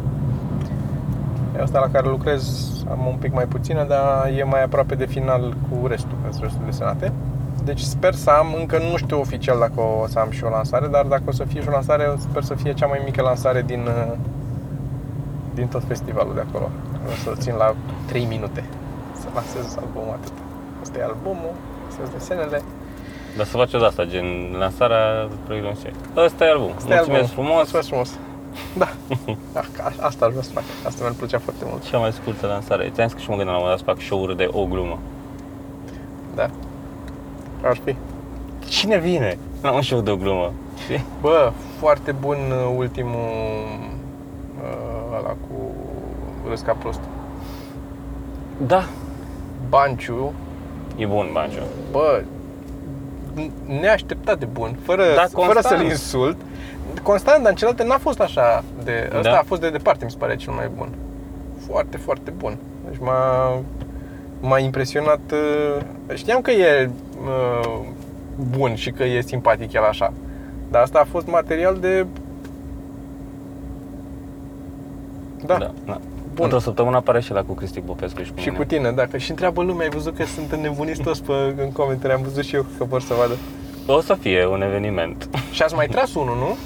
E 1.57 1.61
Asta 1.61 1.79
la 1.79 1.87
care 1.91 2.07
lucrez 2.09 2.69
am 2.91 3.05
un 3.07 3.15
pic 3.19 3.33
mai 3.33 3.45
puțină, 3.45 3.85
dar 3.87 4.29
e 4.37 4.43
mai 4.43 4.63
aproape 4.63 4.95
de 4.95 5.05
final 5.05 5.53
cu 5.69 5.87
restul, 5.87 6.17
că 6.23 6.27
sunt 6.31 6.43
restul 6.43 6.61
desenate. 6.65 7.11
Deci 7.63 7.79
sper 7.79 8.13
să 8.13 8.29
am, 8.29 8.47
încă 8.59 8.77
nu 8.91 8.97
știu 8.97 9.19
oficial 9.19 9.59
dacă 9.59 9.81
o 10.03 10.07
să 10.07 10.19
am 10.19 10.29
și 10.31 10.43
o 10.43 10.49
lansare, 10.49 10.87
dar 10.87 11.05
dacă 11.05 11.21
o 11.25 11.31
să 11.31 11.43
fie 11.43 11.61
și 11.61 11.67
o 11.67 11.71
lansare, 11.71 12.03
sper 12.17 12.43
să 12.43 12.53
fie 12.53 12.73
cea 12.73 12.85
mai 12.85 13.01
mică 13.05 13.21
lansare 13.21 13.63
din, 13.65 13.79
uh, 13.87 14.13
din 15.53 15.67
tot 15.67 15.83
festivalul 15.87 16.33
de 16.33 16.43
acolo. 16.49 16.69
O 17.09 17.15
să 17.23 17.31
țin 17.37 17.53
la 17.55 17.75
3 18.05 18.25
minute 18.25 18.63
să 19.19 19.27
lansez 19.33 19.77
albumul 19.77 20.13
atât. 20.19 20.31
Asta 20.81 20.97
e 20.99 21.03
albumul, 21.03 21.53
astea 21.87 22.05
sunt 22.05 22.17
desenele. 22.17 22.61
Dar 23.37 23.45
să 23.45 23.57
faci 23.57 23.73
o 23.73 23.77
de 23.79 23.85
asta, 23.85 24.03
gen 24.05 24.25
lansarea 24.57 25.27
proiectului 25.45 25.75
în 25.75 25.81
serie. 25.83 25.95
Ăsta 26.25 26.45
e 26.45 26.49
album. 26.49 26.71
Asta 26.75 26.93
e 26.93 26.95
Mulțumesc 26.95 27.21
albumul. 27.21 27.27
frumos. 27.45 27.55
Mulțumesc 27.55 27.87
frumos. 27.87 28.09
Da. 28.81 28.89
da 29.55 29.61
a- 29.87 30.05
asta 30.09 30.25
aș 30.25 30.31
vrea 30.31 30.43
să 30.43 30.51
fac. 30.51 30.63
Asta 30.87 30.97
mi-ar 31.01 31.13
plăcea 31.17 31.39
foarte 31.39 31.63
mult. 31.69 31.81
Cea 31.89 31.97
mai 31.97 32.11
scurtă 32.11 32.45
lansare. 32.47 32.89
Ți-am 32.93 33.07
zis 33.07 33.15
că 33.15 33.21
și 33.23 33.29
mă 33.29 33.35
gândeam 33.35 33.55
la 33.57 33.61
un 33.61 33.67
moment 33.67 33.77
dat 33.85 33.87
să 33.87 33.91
fac 33.93 33.99
show-uri 34.09 34.37
de 34.37 34.47
o 34.51 34.65
glumă. 34.65 34.97
Da. 36.35 36.47
Ar 37.63 37.77
fi. 37.83 37.95
Cine 38.67 38.97
vine 38.97 39.37
la 39.61 39.71
un 39.71 39.81
show 39.81 40.01
de 40.01 40.11
o 40.11 40.15
glumă? 40.15 40.51
Știi? 40.83 41.03
Bă, 41.21 41.51
foarte 41.79 42.11
bun 42.11 42.37
uh, 42.37 42.73
ultimul 42.77 43.29
uh, 44.63 45.17
ăla 45.17 45.29
cu 45.29 45.55
Râs 46.49 46.61
ca 46.61 46.73
prost. 46.73 46.99
Da. 48.67 48.83
Banciu, 49.69 50.33
E 50.95 51.05
bun, 51.05 51.29
Banjo. 51.33 51.59
bă, 51.91 52.21
n- 53.35 53.79
neașteptat 53.81 54.39
de 54.39 54.45
bun, 54.45 54.77
fără, 54.83 55.03
Da, 55.15 55.21
fără 55.31 55.45
constant. 55.45 55.65
să-l 55.65 55.81
insult. 55.89 56.37
Constant, 57.03 57.41
dar 57.41 57.49
în 57.49 57.55
celelalte 57.55 57.83
n-a 57.83 57.97
fost 57.97 58.19
așa 58.19 58.63
de... 58.83 59.09
Ăsta 59.17 59.29
Da. 59.31 59.37
a 59.37 59.43
fost 59.45 59.61
de 59.61 59.69
departe, 59.69 60.05
mi 60.05 60.11
se 60.11 60.17
pare 60.17 60.35
cel 60.35 60.53
mai 60.53 60.69
bun. 60.77 60.89
Foarte, 61.67 61.97
foarte 61.97 62.31
bun. 62.37 62.57
Deci 62.89 62.99
m-a, 62.99 63.57
m-a 64.39 64.59
impresionat. 64.59 65.19
uh, 65.31 65.81
Știam 66.13 66.41
că 66.41 66.51
e 66.51 66.89
uh, 67.25 67.79
bun 68.57 68.75
și 68.75 68.91
că 68.91 69.03
e 69.03 69.21
simpatic 69.21 69.73
el 69.73 69.83
așa. 69.83 70.13
Dar 70.71 70.81
asta 70.81 70.99
a 70.99 71.07
fost 71.09 71.27
material 71.27 71.77
de... 71.79 72.05
Da, 75.45 75.57
da. 75.57 75.71
da. 75.85 75.99
Bun. 76.39 76.47
Într-o 76.47 76.59
săptămână 76.59 76.95
apare 76.95 77.19
și 77.21 77.31
la 77.31 77.43
cu 77.43 77.53
Cristi 77.53 77.79
Popescu 77.81 78.21
și 78.23 78.31
cu 78.31 78.39
și 78.39 78.45
mine. 78.47 78.57
cu 78.57 78.65
tine, 78.65 78.91
dacă 78.91 79.17
și 79.17 79.29
întreabă 79.29 79.63
lumea, 79.63 79.83
ai 79.83 79.89
văzut 79.89 80.15
că 80.15 80.25
sunt 80.25 80.51
înnebuniți 80.51 81.01
toți 81.01 81.23
pe, 81.23 81.33
în 81.57 81.71
comentarii, 81.71 82.15
am 82.15 82.21
văzut 82.23 82.43
și 82.43 82.55
eu 82.55 82.65
că 82.77 82.83
vor 82.83 83.01
să 83.01 83.13
vadă. 83.13 83.33
O 83.87 84.01
să 84.01 84.13
fie 84.13 84.45
un 84.45 84.61
eveniment. 84.61 85.29
Și 85.51 85.61
ați 85.61 85.75
mai 85.75 85.87
tras 85.87 86.13
unul, 86.15 86.35
nu? 86.35 86.57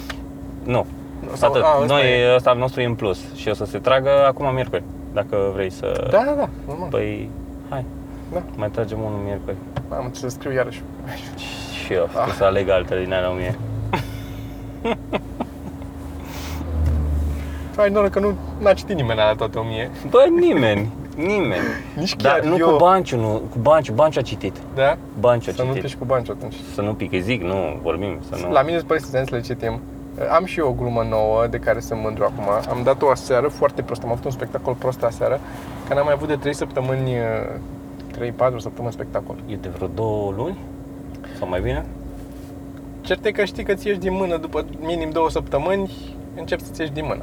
Nu. 0.71 0.85
Sau- 1.33 1.49
Atât. 1.51 1.63
a, 1.63 1.77
ăsta 1.81 1.93
Noi, 1.93 2.21
e. 2.21 2.35
ăsta 2.35 2.49
al 2.49 2.57
nostru 2.57 2.81
e 2.81 2.85
în 2.85 2.95
plus 2.95 3.19
și 3.35 3.49
o 3.49 3.53
să 3.53 3.65
se 3.65 3.77
tragă 3.77 4.09
acum 4.27 4.53
miercuri. 4.53 4.83
Dacă 5.13 5.51
vrei 5.53 5.71
să... 5.71 6.07
Da, 6.11 6.23
da, 6.25 6.33
da, 6.37 6.49
normal. 6.67 6.89
Păi, 6.89 7.29
hai. 7.69 7.85
Da. 8.33 8.43
Mai 8.55 8.69
tragem 8.69 8.99
unul 8.99 9.19
miercuri. 9.25 9.55
Am 9.89 10.09
ce 10.13 10.19
să 10.19 10.29
scriu 10.29 10.51
iarăși. 10.53 10.81
Și 11.85 11.93
eu, 11.93 12.03
Ah. 12.03 12.23
ah. 12.27 12.33
să 12.37 12.43
aleg 12.43 12.69
altele 12.69 13.03
din 13.03 13.13
alea 13.13 13.29
mie. 13.29 13.57
Ai 17.77 17.89
noroc 17.89 18.09
că 18.09 18.19
nu 18.19 18.33
n-a 18.61 18.73
citit 18.73 18.95
nimeni 18.95 19.19
la 19.19 19.33
toate 19.37 19.57
o 19.57 19.63
mie. 19.63 19.91
Bă, 20.09 20.25
nimeni. 20.39 20.89
Nimeni. 21.15 21.63
Nici 21.97 22.15
chiar 22.15 22.39
Dar 22.39 22.49
nu 22.49 22.57
eu. 22.57 22.69
cu 22.69 22.75
Banciu, 22.75 23.19
nu. 23.19 23.41
Cu 23.51 23.57
Banciu. 23.61 23.93
Banciu 23.93 24.19
a 24.19 24.21
citit. 24.21 24.55
Da? 24.75 24.97
Banciu 25.19 25.49
a 25.49 25.53
Să 25.55 25.61
nu 25.61 25.67
citit. 25.67 25.81
piși 25.81 25.97
cu 25.97 26.05
banci 26.05 26.29
atunci. 26.29 26.55
Să 26.73 26.81
nu 26.81 26.93
pique, 26.93 27.19
zic, 27.19 27.41
nu, 27.41 27.79
vorbim, 27.81 28.17
să 28.29 28.45
nu... 28.45 28.51
La 28.51 28.61
mine 28.61 28.75
sunt 28.75 28.87
părinții 28.87 29.11
să 29.11 29.25
le 29.29 29.41
citim. 29.41 29.79
Am 30.31 30.45
și 30.45 30.59
eu 30.59 30.67
o 30.67 30.71
glumă 30.71 31.05
nouă 31.09 31.47
de 31.49 31.57
care 31.57 31.79
sunt 31.79 31.99
mândru 32.01 32.23
acum. 32.23 32.43
Am 32.69 32.83
dat-o 32.83 33.09
aseară 33.09 33.47
foarte 33.47 33.81
prost. 33.81 34.03
Am 34.03 34.11
avut 34.11 34.25
un 34.25 34.31
spectacol 34.31 34.73
prost 34.73 35.03
aseară, 35.03 35.39
că 35.87 35.93
n-am 35.93 36.03
mai 36.05 36.13
avut 36.13 36.27
de 36.27 36.35
3 36.35 36.53
săptămâni, 36.53 37.11
3-4 38.17 38.57
săptămâni 38.57 38.93
spectacol. 38.93 39.35
E 39.47 39.55
de 39.55 39.69
vreo 39.75 39.87
două 39.87 40.33
luni? 40.37 40.57
Sau 41.39 41.47
mai 41.47 41.61
bine? 41.61 41.85
Cert 43.01 43.25
e 43.25 43.31
că 43.31 43.43
știi 43.45 43.63
că 43.63 43.73
ți 43.73 43.87
ieși 43.87 43.99
din 43.99 44.13
mână 44.13 44.37
după 44.37 44.65
minim 44.79 45.09
două 45.09 45.29
săptămâni, 45.29 45.91
începi 46.35 46.63
să-ți 46.63 46.79
ieși 46.81 46.93
din 46.93 47.05
mână. 47.07 47.21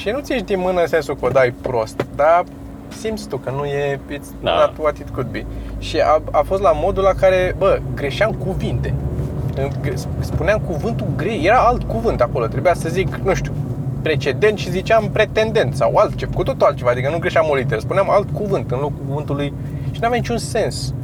Și 0.00 0.10
nu 0.10 0.20
ți 0.20 0.32
ieși 0.32 0.42
din 0.44 0.58
mână 0.60 0.80
în 0.80 0.86
sensul 0.86 1.16
că 1.16 1.24
o 1.26 1.28
dai 1.28 1.54
prost, 1.60 2.06
dar 2.16 2.44
simți 2.88 3.28
tu 3.28 3.36
că 3.36 3.50
nu 3.50 3.64
e, 3.64 4.00
it's 4.10 4.40
Da. 4.42 4.54
not 4.54 4.72
what 4.78 4.98
it 4.98 5.08
could 5.10 5.28
be. 5.30 5.44
Și 5.78 5.98
a, 6.00 6.22
a 6.30 6.42
fost 6.46 6.62
la 6.62 6.72
modul 6.74 7.02
la 7.02 7.12
care, 7.12 7.54
bă, 7.58 7.78
greșeam 7.94 8.30
cuvinte. 8.32 8.94
Spuneam 10.20 10.58
cuvântul 10.66 11.06
grei, 11.16 11.44
era 11.44 11.56
alt 11.58 11.82
cuvânt 11.82 12.20
acolo, 12.20 12.46
trebuia 12.46 12.74
să 12.74 12.88
zic, 12.88 13.16
nu 13.16 13.34
știu, 13.34 13.52
precedent 14.02 14.58
și 14.58 14.70
ziceam 14.70 15.08
pretendent 15.12 15.74
sau 15.74 15.96
altceva, 15.96 16.32
cu 16.34 16.42
totul 16.42 16.66
altceva, 16.66 16.90
adică 16.90 17.10
nu 17.10 17.18
greșeam 17.18 17.46
o 17.50 17.54
literă, 17.54 17.80
spuneam 17.80 18.10
alt 18.10 18.30
cuvânt 18.32 18.70
în 18.70 18.78
locul 18.78 19.04
cuvântului 19.08 19.52
și 19.90 20.00
nu 20.00 20.06
avea 20.06 20.18
niciun 20.18 20.38
sens. 20.38 20.94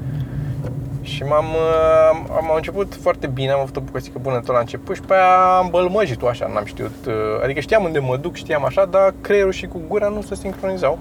Și 1.03 1.23
m-am, 1.23 1.45
uh, 1.45 2.09
am, 2.09 2.51
am 2.51 2.53
început 2.57 2.95
foarte 2.95 3.27
bine, 3.27 3.51
am 3.51 3.61
avut 3.61 3.77
o 3.77 3.81
bucățică 3.81 4.19
bună 4.19 4.41
tot 4.41 4.55
la 4.55 4.59
început 4.59 4.95
și 4.95 5.01
pe 5.01 5.15
aia 5.15 5.57
am 5.57 5.69
bălmăjit 5.71 6.19
tu 6.19 6.27
așa, 6.27 6.51
n-am 6.55 6.65
știut. 6.65 7.07
uh, 7.07 7.15
Adică 7.43 7.61
știam 7.61 7.85
unde 7.85 7.99
mă 7.99 8.17
duc, 8.17 8.35
știam 8.35 8.65
așa, 8.65 8.85
dar 8.85 9.15
creierul 9.21 9.53
și 9.53 9.67
cu 9.67 9.81
gura 9.89 10.09
nu 10.09 10.23
se 10.23 10.35
sincronizau. 10.35 10.99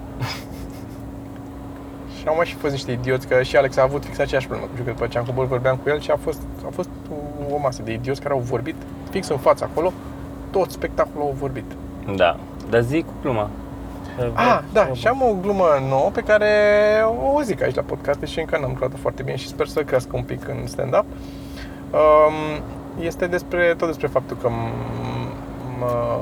și 2.18 2.28
au 2.28 2.36
mai 2.36 2.46
și 2.46 2.54
fost 2.54 2.72
niște 2.72 2.92
idioți, 2.92 3.26
că 3.26 3.42
și 3.42 3.56
Alex 3.56 3.76
a 3.76 3.82
avut 3.82 4.04
fix 4.04 4.18
aceeași 4.18 4.46
problemă. 4.46 4.70
Pentru 4.74 4.92
că 4.92 4.98
după 4.98 5.12
ce 5.12 5.18
am 5.18 5.24
coborât 5.24 5.50
vorbeam 5.50 5.76
cu 5.76 5.88
el 5.88 6.00
și 6.00 6.10
a 6.10 6.16
fost, 6.16 6.40
a 6.66 6.70
fost 6.72 6.88
o 7.52 7.58
masă 7.58 7.82
de 7.82 7.92
idioți 7.92 8.20
care 8.20 8.34
au 8.34 8.40
vorbit 8.40 8.74
fix 9.10 9.28
în 9.28 9.38
fața 9.38 9.68
acolo, 9.70 9.92
tot 10.50 10.70
spectacolul 10.70 11.26
au 11.26 11.34
vorbit. 11.38 11.64
Da. 12.16 12.36
Dar 12.70 12.80
zic 12.80 13.04
cu 13.06 13.12
gluma. 13.22 13.50
Ah, 14.34 14.58
da, 14.72 14.90
și 14.92 15.06
am 15.06 15.22
o 15.22 15.34
glumă 15.40 15.64
nouă 15.88 16.10
pe 16.12 16.20
care 16.20 16.48
o 17.34 17.42
zic 17.42 17.62
aici 17.62 17.74
la 17.74 17.82
podcast 17.82 18.22
și 18.22 18.38
încă 18.38 18.58
n-am 18.60 18.70
lucrat 18.70 18.90
foarte 19.00 19.22
bine 19.22 19.36
și 19.36 19.48
sper 19.48 19.66
să 19.66 19.80
crească 19.82 20.10
un 20.16 20.22
pic 20.22 20.48
în 20.48 20.66
stand-up. 20.66 21.04
Um, 21.90 22.62
este 23.00 23.26
despre, 23.26 23.74
tot 23.78 23.86
despre 23.88 24.06
faptul 24.06 24.36
că 24.42 24.48
m- 24.48 25.32
mă 25.78 26.18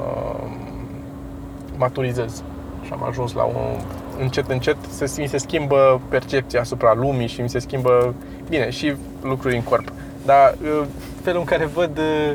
maturizez 1.76 2.42
și 2.84 2.92
am 2.92 3.04
ajuns 3.08 3.32
la 3.32 3.42
un 3.42 3.80
încet, 4.18 4.50
încet 4.50 4.76
să 4.88 5.14
mi 5.18 5.26
se 5.26 5.38
schimbă 5.38 6.00
percepția 6.08 6.60
asupra 6.60 6.94
lumii 6.94 7.26
și 7.26 7.40
mi 7.40 7.48
se 7.48 7.58
schimbă, 7.58 8.14
bine, 8.48 8.70
și 8.70 8.94
lucruri 9.22 9.56
în 9.56 9.62
corp. 9.62 9.92
Dar 10.24 10.54
uh, 10.62 10.86
felul 11.22 11.40
în 11.40 11.46
care 11.46 11.64
văd 11.64 11.98
uh, 11.98 12.32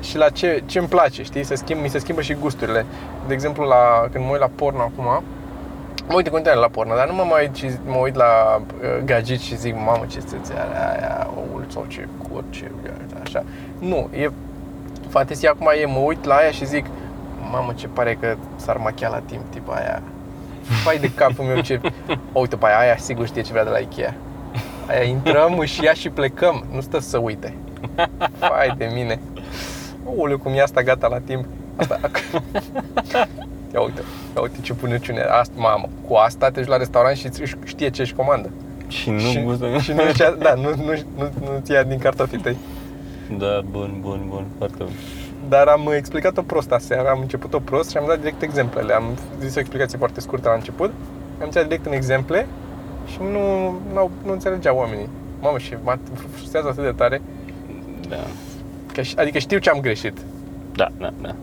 și 0.00 0.16
la 0.16 0.28
ce, 0.28 0.62
ce 0.66 0.78
îmi 0.78 0.88
place, 0.88 1.22
știi, 1.22 1.44
se 1.44 1.54
schimb, 1.54 1.80
mi 1.82 1.88
se 1.88 1.98
schimbă 1.98 2.20
și 2.20 2.34
gusturile. 2.34 2.86
De 3.28 3.34
exemplu, 3.34 3.64
la, 3.64 4.08
când 4.12 4.24
mă 4.24 4.30
uit 4.30 4.40
la 4.40 4.50
porno 4.54 4.80
acum, 4.80 5.04
mă 6.08 6.14
uit 6.14 6.26
în 6.26 6.32
continuare 6.32 6.60
la 6.60 6.68
porno, 6.68 6.94
dar 6.94 7.08
nu 7.08 7.14
mă 7.14 7.22
mai 7.22 7.42
uit, 7.42 7.54
și, 7.54 7.70
mă 7.86 7.96
uit 7.96 8.14
la 8.14 8.62
uh, 8.82 9.04
gadget 9.04 9.40
și 9.40 9.56
zic, 9.56 9.74
mamă, 9.74 10.04
ce 10.06 10.18
țâțe 10.18 10.52
are 10.56 10.98
aia, 10.98 11.30
oul 11.36 11.64
sau 11.68 11.84
ce 11.88 12.08
cur, 12.22 12.44
ce 12.50 12.70
așa. 13.22 13.44
Nu, 13.78 14.08
e 14.12 14.30
fantesia 15.08 15.50
acum 15.50 15.70
e, 15.82 15.86
mă 15.86 15.98
uit 15.98 16.24
la 16.24 16.34
aia 16.34 16.50
și 16.50 16.66
zic, 16.66 16.86
mamă, 17.50 17.72
ce 17.74 17.86
pare 17.86 18.14
că 18.20 18.36
s-ar 18.56 18.76
machia 18.76 19.08
la 19.08 19.18
timp, 19.26 19.42
tip 19.50 19.70
aia. 19.70 20.02
Fai 20.84 20.98
de 20.98 21.10
capul 21.14 21.44
meu 21.44 21.60
ce... 21.60 21.80
O, 22.32 22.40
uite, 22.40 22.56
pe 22.56 22.66
aia, 22.66 22.78
aia 22.78 22.96
sigur 22.96 23.26
știe 23.26 23.42
ce 23.42 23.52
vrea 23.52 23.64
de 23.64 23.70
la 23.70 23.78
Ikea. 23.78 24.14
Aia 24.88 25.02
intrăm, 25.02 25.58
își 25.58 25.84
ia 25.84 25.92
și 25.92 26.10
plecăm, 26.10 26.64
nu 26.72 26.80
stă 26.80 26.98
să 26.98 27.18
uite. 27.18 27.54
Fai 28.38 28.74
de 28.76 28.90
mine. 28.94 29.20
Ouleu, 30.04 30.38
cum 30.38 30.52
e 30.52 30.62
asta 30.62 30.82
gata 30.82 31.06
la 31.06 31.18
timp. 31.18 31.44
Asta... 31.78 32.00
Ia 33.74 33.80
uite, 33.80 34.00
ia 34.34 34.40
uite 34.42 34.56
ce 34.60 34.72
bunăciune. 34.72 35.20
Asta, 35.20 35.52
mamă, 35.56 35.88
cu 36.08 36.14
asta 36.14 36.50
te 36.50 36.60
duci 36.60 36.68
la 36.68 36.76
restaurant 36.76 37.16
și 37.16 37.26
îți- 37.26 37.42
știe 37.64 37.90
ce 37.90 38.02
își 38.02 38.14
comandă. 38.14 38.50
Și 38.88 39.10
nu 39.10 39.18
și, 39.18 39.42
gustă. 39.42 39.78
și 39.78 39.92
nu, 39.92 40.02
își- 40.08 40.18
da, 40.38 40.54
nu, 40.54 40.62
nu, 40.68 40.92
nu, 41.16 41.30
nu-ți 41.52 41.72
ia 41.72 41.82
din 41.82 41.98
cartofii 41.98 42.38
tăi. 42.38 42.56
Da, 43.38 43.60
bun, 43.70 43.96
bun, 44.00 44.24
bun, 44.28 44.44
foarte 44.58 44.76
bun. 44.78 44.92
Dar 45.48 45.66
am 45.66 45.90
explicat-o 45.96 46.42
prost 46.42 46.70
aseară, 46.72 47.08
am 47.08 47.20
început-o 47.20 47.58
prost 47.58 47.90
și 47.90 47.96
am 47.96 48.04
dat 48.08 48.18
direct 48.18 48.42
exemplele. 48.42 48.92
Am 48.94 49.18
zis 49.40 49.56
o 49.56 49.60
explicație 49.60 49.98
foarte 49.98 50.20
scurtă 50.20 50.48
la 50.48 50.54
început, 50.54 50.92
am 51.42 51.50
zis 51.50 51.62
direct 51.62 51.86
în 51.86 51.92
exemple 51.92 52.46
și 53.06 53.18
nu, 53.20 53.70
nu, 53.92 54.10
nu 54.24 54.32
înțelegeau 54.32 54.76
oamenii. 54.76 55.08
Mamă, 55.40 55.58
și 55.58 55.74
mă 55.84 55.96
frustrează 56.36 56.68
atât 56.68 56.82
de 56.84 56.90
tare, 56.96 57.22
Da. 58.08 58.16
că, 58.92 59.00
ș- 59.00 59.16
adică 59.16 59.38
știu 59.38 59.58
ce 59.58 59.70
am 59.70 59.80
greșit, 59.80 60.18
Da, 60.72 60.88
da, 60.98 61.12
da. 61.22 61.34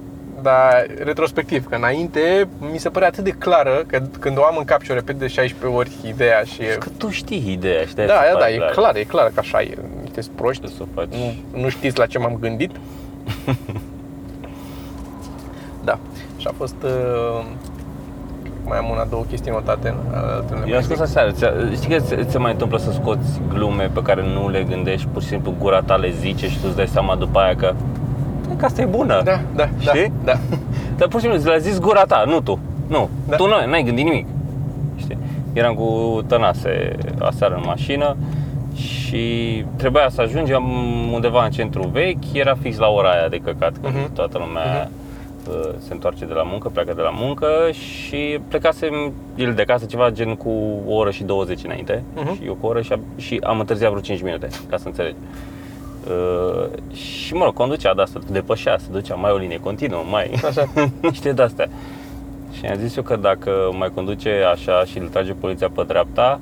Dar 0.46 0.86
retrospectiv, 1.04 1.68
că 1.68 1.75
înainte 1.75 2.48
mi 2.72 2.78
se 2.78 2.90
părea 2.90 3.08
atât 3.08 3.24
de 3.24 3.30
clară 3.30 3.84
că 3.88 4.02
când 4.20 4.38
o 4.38 4.44
am 4.44 4.56
în 4.58 4.64
cap 4.64 4.82
și 4.82 4.92
o 4.92 4.94
repet 4.94 5.16
de 5.20 5.28
16 5.28 5.78
ori 5.78 5.92
ideea 6.08 6.42
și... 6.44 6.62
e- 6.62 6.78
Că 6.80 6.90
tu 6.98 7.10
știi 7.10 7.52
ideea, 7.52 7.86
știi? 7.86 8.06
Da, 8.06 8.14
aia, 8.20 8.36
da, 8.40 8.50
e 8.50 8.72
clar, 8.72 8.96
e 8.96 9.04
clar 9.04 9.25
că 9.34 9.40
așa 9.40 9.62
e. 9.62 9.78
Sunteți 10.04 10.30
proști, 10.36 10.62
Trebuie 10.64 10.88
să 10.96 11.00
o 11.00 11.00
faci. 11.02 11.20
nu, 11.54 11.62
nu 11.62 11.70
știți 11.70 11.98
la 11.98 12.06
ce 12.06 12.18
m-am 12.20 12.38
gândit. 12.40 12.72
da, 15.84 16.00
și 16.38 16.48
a 16.48 16.54
fost... 16.58 16.75
Uh, 16.84 17.46
mai 18.68 18.78
am 18.78 18.90
una, 18.90 19.04
două 19.10 19.24
chestii 19.30 19.52
notate. 19.52 19.94
altele 20.14 20.60
Eu 20.60 20.66
mai 20.68 20.75
am 20.75 20.82
spus 20.82 20.96
zic. 20.96 21.06
aseară, 21.06 21.32
ți- 21.32 21.75
știi 21.75 21.90
că 21.98 22.00
ți 22.24 22.32
se 22.32 22.38
mai 22.38 22.52
întâmplă 22.52 22.78
să 22.78 22.92
scoți 22.92 23.42
glume 23.54 23.90
pe 23.94 24.02
care 24.02 24.24
nu 24.24 24.50
le 24.50 24.64
gândești, 24.64 25.08
pur 25.14 25.22
și 25.22 25.28
simplu 25.28 25.54
gura 25.60 25.82
ta 25.82 25.96
le 25.96 26.12
zice 26.12 26.48
și 26.50 26.56
tu 26.60 26.64
îți 26.68 26.75
dai 26.75 26.88
seama 26.88 27.16
după 27.16 27.40
aia 27.40 27.56
că 27.56 27.74
"E, 28.56 28.60
că 28.60 28.66
asta 28.66 28.82
e 28.82 28.86
bună. 28.86 29.22
Da, 29.24 29.40
da, 29.56 29.70
Știi? 29.80 30.12
da, 30.24 30.32
da. 30.34 30.40
Dar 30.98 31.08
pur 31.08 31.20
și 31.20 31.26
simplu 31.26 31.42
ți 31.42 31.48
l-a 31.48 31.58
zis 31.58 31.80
gura 31.80 32.04
ta, 32.04 32.24
nu 32.28 32.42
tu. 32.42 32.60
Nu, 32.88 33.10
Da. 33.28 33.36
tu 33.36 33.48
nu, 33.48 33.54
n-ai 33.70 33.84
gândit 33.84 34.04
nimic. 34.06 34.26
Știi? 34.96 35.18
Eram 35.54 35.74
cu 35.76 36.22
Tănase 36.28 36.96
aseară 37.20 37.56
în 37.56 37.64
mașină 37.66 38.16
și 38.76 39.64
trebuia 39.76 40.10
să 40.10 40.22
ajungem 40.22 40.64
undeva 41.14 41.44
în 41.44 41.52
centru 41.52 41.88
vechi, 41.88 42.34
era 42.34 42.56
fix 42.62 42.78
la 42.78 42.88
ora 42.88 43.10
aia 43.10 43.28
de 43.28 43.38
căcat, 43.38 43.74
când 43.82 43.94
Mhm. 43.96 44.14
toată 44.14 44.38
lumea 44.38 44.90
uh, 45.50 45.70
se 45.88 45.94
întoarce 45.94 46.26
de 46.26 46.34
la 46.34 46.44
muncă, 46.44 46.70
pleacă 46.70 46.94
de 46.96 47.02
la 47.02 47.10
muncă 47.14 47.48
și 47.72 48.40
plecasem 48.48 48.94
el 49.36 49.54
de 49.54 49.62
acasă 49.62 49.86
ceva 49.86 50.10
gen 50.10 50.36
cu 50.36 50.50
o 50.88 50.94
oră 50.96 51.12
și 51.12 51.24
20 51.24 51.64
înainte 51.64 52.04
Mhm. 52.16 52.36
și 52.36 52.46
eu 52.46 52.54
cu 52.54 52.66
o 52.66 52.70
oră 52.70 52.82
și, 52.82 52.92
am- 52.92 53.04
și 53.18 53.40
am 53.44 53.60
întârziat 53.60 53.90
vreo 53.90 54.02
5 54.02 54.22
minute, 54.22 54.48
ca 54.70 54.78
să 54.78 54.88
înțelegi. 54.88 55.16
Uh, 56.10 56.96
și 56.96 57.34
mă 57.34 57.44
rog, 57.44 57.54
conducea 57.54 57.94
de 57.94 58.02
asta, 58.02 58.20
depășea, 58.32 58.78
se 58.78 58.86
ducea 58.92 59.16
mai 59.16 59.32
o 59.32 59.38
linie 59.38 59.60
continuă, 59.60 60.04
mai 60.10 60.32
Așa. 60.48 60.70
niște 61.02 61.32
de-astea. 61.32 61.70
Și 62.52 62.66
am 62.66 62.78
zis 62.78 62.96
eu 62.96 63.04
că 63.04 63.16
dacă 63.16 63.52
mai 63.78 63.92
conduce 63.94 64.30
așa 64.52 64.84
și 64.84 64.98
îl 64.98 65.08
trage 65.08 65.32
poliția 65.32 65.70
pe 65.70 65.84
dreapta, 65.88 66.40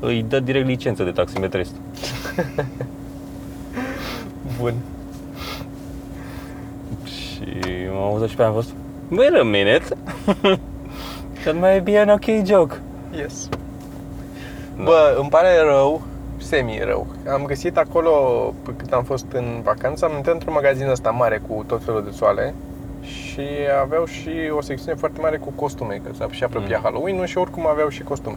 îi 0.00 0.24
dă 0.28 0.40
direct 0.40 0.66
licență 0.66 1.04
de 1.04 1.10
taximetrist. 1.10 1.74
Bun. 4.60 4.74
Și 7.04 7.44
m-am 7.92 8.02
auzit 8.02 8.28
și 8.28 8.36
pe 8.36 8.42
aia 8.42 8.50
am 8.50 8.56
fost 8.56 8.70
Wait 9.10 9.34
a 9.34 9.42
minute 9.42 9.84
That 11.44 11.60
may 11.60 11.80
be 11.80 12.00
an 12.00 12.08
okay 12.08 12.42
joke 12.46 12.80
Yes. 13.16 13.48
Da. 13.48 13.56
Bă, 14.82 15.16
îmi 15.20 15.28
pare 15.28 15.48
rău, 15.66 16.02
semi-rău. 16.44 17.06
Am 17.32 17.44
găsit 17.44 17.76
acolo, 17.76 18.10
pe 18.64 18.70
cât 18.76 18.92
am 18.92 19.02
fost 19.04 19.26
în 19.32 19.60
vacanță, 19.64 20.04
am 20.04 20.16
intrat 20.16 20.34
într-un 20.34 20.52
magazin 20.52 20.88
ăsta 20.88 21.10
mare 21.10 21.42
cu 21.48 21.64
tot 21.66 21.82
felul 21.84 22.04
de 22.04 22.10
soale 22.10 22.54
și 23.02 23.46
aveau 23.82 24.04
și 24.04 24.30
o 24.56 24.60
secțiune 24.60 24.94
foarte 24.98 25.20
mare 25.20 25.36
cu 25.36 25.50
costume, 25.54 26.00
că 26.04 26.10
s-a 26.14 26.28
și 26.30 26.44
apropia 26.44 26.76
Mm. 26.76 26.82
Halloween-ul 26.82 27.26
și 27.26 27.38
oricum 27.38 27.66
aveau 27.66 27.88
și 27.88 28.02
costume. 28.02 28.36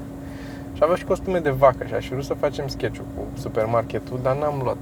Și 0.73 0.79
aveau 0.83 0.97
și 0.97 1.03
costume 1.05 1.39
de 1.39 1.49
vacă 1.49 1.85
și 1.87 1.93
aș 1.93 2.05
fi 2.05 2.11
vrut 2.11 2.23
să 2.23 2.33
facem 2.33 2.67
sketch 2.67 2.97
cu 2.97 3.39
supermarketul, 3.39 4.19
dar 4.23 4.35
n-am 4.35 4.61
luat. 4.63 4.77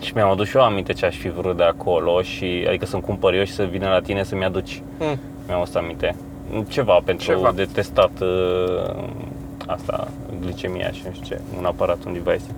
Și 0.00 0.12
mi-am 0.14 0.30
adus 0.30 0.48
și 0.48 0.56
eu 0.56 0.62
aminte 0.62 0.92
ce 0.92 1.06
aș 1.06 1.16
fi 1.16 1.28
vrut 1.28 1.56
de 1.56 1.62
acolo 1.62 2.22
și 2.22 2.64
Adică 2.68 2.86
să-mi 2.86 3.02
cumpăr 3.02 3.34
eu 3.34 3.44
și 3.44 3.52
să 3.52 3.62
vină 3.64 3.88
la 3.88 4.00
tine 4.00 4.22
să-mi 4.22 4.44
aduci 4.44 4.82
Mm. 4.98 5.18
Mi-am 5.46 5.60
adus 5.60 5.74
aminte 5.74 6.14
Ceva 6.68 7.00
pentru 7.04 7.24
Ceva. 7.24 7.52
de 7.52 7.68
testat 7.72 8.10
uh, 8.20 9.02
Asta, 9.74 10.08
glicemia 10.40 10.90
și 10.90 11.02
nu 11.06 11.12
știu 11.12 11.26
ce 11.26 11.40
Un 11.58 11.64
aparat, 11.64 12.04
un 12.04 12.12
device 12.12 12.50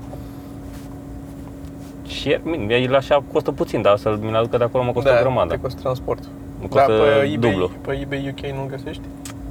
Și 2.07 2.31
el- 2.31 2.71
el 2.71 2.95
așa 2.95 3.23
costă 3.33 3.53
puțin, 3.53 3.83
dar 3.83 3.97
să-l 3.97 4.17
mi-l 4.17 4.37
aducă 4.37 4.57
de 4.57 4.65
acolo 4.65 4.85
mă 4.85 4.93
costă 4.93 5.11
da, 5.11 5.17
o 5.19 5.21
grămadă. 5.21 5.55
te 5.55 5.61
costă 5.61 5.81
transport. 5.81 6.23
Mă 6.61 6.67
Da, 6.71 6.85
costă 6.85 6.93
pe 7.03 7.25
eBay, 7.33 7.37
dublu. 7.51 7.71
pe 7.81 7.93
eBay 8.01 8.29
UK 8.39 8.47
nu-l 8.55 8.67
găsești? 8.67 9.03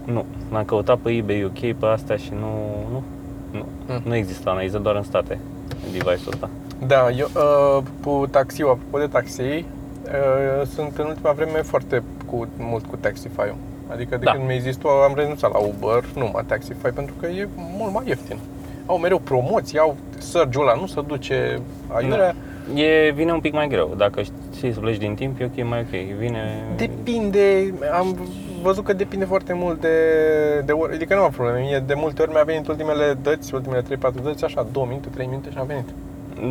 Nu, 0.05 0.25
l-am 0.51 0.63
căutat 0.65 0.97
pe 0.97 1.09
eBay 1.11 1.43
UK 1.43 1.59
pe 1.79 1.85
astea 1.85 2.15
și 2.15 2.31
nu, 2.39 2.47
nu, 2.91 3.03
nu, 3.51 3.65
Mm. 3.87 4.01
nu 4.03 4.15
există 4.15 4.49
analiză 4.49 4.77
doar 4.77 4.95
în 4.95 5.03
state 5.03 5.39
device-ul 5.91 6.31
ăsta. 6.33 6.49
Da, 6.87 7.09
eu 7.09 7.27
uh, 7.35 7.83
cu 8.03 8.27
taxiul, 8.31 8.69
apropo 8.69 8.97
de 8.97 9.05
taxi, 9.11 9.41
uh, 9.41 10.67
sunt 10.73 10.97
în 10.97 11.05
ultima 11.05 11.31
vreme 11.31 11.61
foarte 11.61 12.03
cu, 12.25 12.47
mult 12.57 12.85
cu 12.85 12.95
Taxify-ul. 12.95 13.55
Adică 13.91 14.17
de 14.17 14.23
Da. 14.25 14.31
când 14.31 14.43
mi-ai 14.45 14.59
zis 14.59 14.75
tu, 14.75 14.87
am 14.87 15.13
renunțat 15.15 15.51
la 15.51 15.57
Uber, 15.59 16.03
numai 16.15 16.43
Taxify, 16.45 16.89
pentru 16.89 17.13
că 17.19 17.25
e 17.27 17.47
mult 17.77 17.93
mai 17.93 18.03
ieftin. 18.07 18.37
Au 18.85 18.97
mereu 18.97 19.19
promoții, 19.19 19.77
au 19.77 19.95
surge-ul 20.17 20.67
ăla, 20.67 20.79
nu 20.79 20.85
se 20.85 21.01
duce 21.07 21.59
aiurea. 21.87 22.35
E, 22.73 23.11
vine 23.11 23.31
un 23.31 23.39
pic 23.39 23.53
mai 23.53 23.67
greu. 23.67 23.93
Dacă 23.97 24.21
știi 24.53 24.73
să 24.73 24.79
pleci 24.79 24.97
din 24.97 25.15
timp, 25.15 25.39
e 25.39 25.45
ok, 25.45 25.67
mai 25.67 25.79
ok. 25.79 26.17
Vine... 26.17 26.63
Depinde, 26.75 27.73
am 27.93 28.17
văzut 28.61 28.83
că 28.83 28.93
depinde 28.93 29.25
foarte 29.25 29.53
mult 29.53 29.81
de, 29.81 29.89
de 30.65 30.71
ori, 30.71 30.93
adică 30.93 31.15
nu 31.15 31.21
am 31.21 31.31
probleme. 31.31 31.59
Mie 31.59 31.83
de 31.85 31.93
multe 31.93 32.21
ori 32.21 32.31
mi-a 32.31 32.43
venit 32.43 32.67
ultimele 32.67 33.17
dăți, 33.21 33.53
ultimele 33.53 33.81
3-4 33.81 33.85
dăți, 34.23 34.43
așa, 34.43 34.67
2 34.71 34.85
minute, 34.87 35.07
3 35.13 35.25
minute 35.25 35.49
și 35.51 35.57
a 35.59 35.63
venit. 35.63 35.87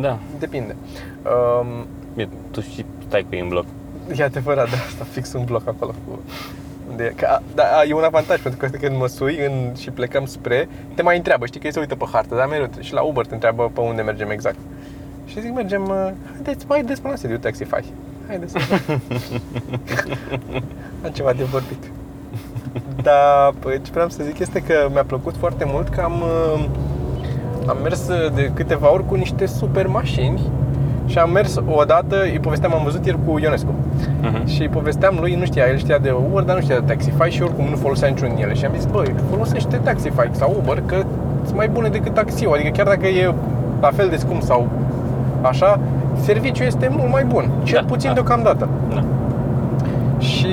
Da. 0.01 0.17
Depinde. 0.39 0.75
Um, 1.23 1.85
Bine, 2.15 2.29
tu 2.51 2.61
și 2.61 2.85
stai 3.07 3.21
cu 3.29 3.35
ei 3.35 3.41
în 3.41 3.47
bloc. 3.47 3.65
E 4.17 4.23
adevărat, 4.23 4.69
da, 4.69 4.75
asta 4.75 5.03
fix 5.11 5.33
un 5.33 5.43
bloc 5.43 5.67
acolo 5.67 5.91
cu 6.07 6.19
unde 6.91 7.03
e. 7.03 7.13
Că, 7.15 7.39
da, 7.55 7.63
e 7.87 7.93
un 7.93 8.03
avantaj 8.03 8.41
pentru 8.41 8.59
că 8.59 8.77
când 8.77 8.97
mă 8.97 9.07
sui 9.07 9.45
în, 9.45 9.75
și 9.75 9.89
plecăm 9.89 10.25
spre, 10.25 10.69
te 10.95 11.01
mai 11.01 11.17
întreabă, 11.17 11.45
știi 11.45 11.59
că 11.59 11.65
ei 11.65 11.73
se 11.73 11.79
uită 11.79 11.95
pe 11.95 12.05
hartă, 12.11 12.35
dar 12.35 12.47
mereu 12.47 12.69
și 12.79 12.93
la 12.93 13.01
Uber 13.01 13.25
te 13.25 13.33
întreabă 13.33 13.71
pe 13.73 13.79
unde 13.79 14.01
mergem 14.01 14.29
exact. 14.29 14.57
Și 15.25 15.41
zic, 15.41 15.53
mergem, 15.53 15.81
uh, 15.81 16.11
haideți, 16.33 16.65
mai 16.67 16.77
haideți 16.77 17.01
până 17.01 17.13
la 17.13 17.19
sediu 17.19 17.37
Taxify. 17.37 17.83
Haideți. 18.27 18.55
Am 21.03 21.11
ceva 21.11 21.33
de 21.33 21.43
vorbit. 21.43 21.91
Dar 23.01 23.53
păi, 23.59 23.81
ce 23.81 23.91
vreau 23.91 24.09
să 24.09 24.23
zic 24.23 24.39
este 24.39 24.59
că 24.59 24.87
mi-a 24.91 25.03
plăcut 25.03 25.35
foarte 25.37 25.63
mult 25.67 25.89
că 25.89 26.01
am, 26.01 26.21
uh, 26.21 26.65
am 27.67 27.77
mers 27.81 28.07
uh, 28.07 28.33
de 28.33 28.51
câteva 28.53 28.91
ori 28.91 29.05
cu 29.05 29.15
niște 29.15 29.45
super 29.45 29.87
mașini 29.87 30.41
și 31.05 31.17
am 31.17 31.31
mers 31.31 31.59
odată, 31.65 32.15
îi 32.31 32.39
povesteam, 32.41 32.73
am 32.73 32.81
văzut 32.83 33.05
ieri 33.05 33.17
cu 33.25 33.39
Ionescu 33.39 33.73
Uh-huh. 34.21 34.45
și 34.45 34.61
îi 34.61 34.67
povesteam 34.69 35.17
lui, 35.19 35.35
nu 35.35 35.45
știa, 35.45 35.63
el 35.69 35.77
știa 35.77 35.97
de 35.97 36.11
Uber, 36.29 36.43
dar 36.43 36.55
nu 36.55 36.61
știa 36.61 36.79
de 36.79 36.85
Taxify 36.85 37.29
și 37.29 37.41
oricum 37.41 37.65
nu 37.69 37.75
folosea 37.75 38.07
niciun 38.07 38.27
din 38.35 38.43
ele. 38.43 38.53
Și 38.53 38.65
am 38.65 38.71
zis, 38.75 38.85
băi, 38.85 39.13
folosește 39.29 39.75
Taxify 39.83 40.27
sau 40.31 40.55
Uber, 40.61 40.83
că 40.85 40.95
sunt 41.45 41.55
mai 41.55 41.67
bune 41.69 41.89
decât 41.89 42.13
taxiul. 42.13 42.53
Adică 42.53 42.69
chiar 42.69 42.85
dacă 42.85 43.07
e 43.07 43.33
la 43.81 43.89
fel 43.95 44.09
de 44.09 44.15
scump 44.15 44.41
sau 44.41 44.67
așa, 45.41 45.79
serviciul 46.23 46.65
este 46.65 46.91
mult 46.97 47.11
mai 47.11 47.23
bun, 47.23 47.49
cel 47.63 47.79
Da, 47.81 47.87
puțin 47.87 48.07
da. 48.09 48.13
deocamdată. 48.13 48.67
Da. 48.93 49.03
Și 50.19 50.47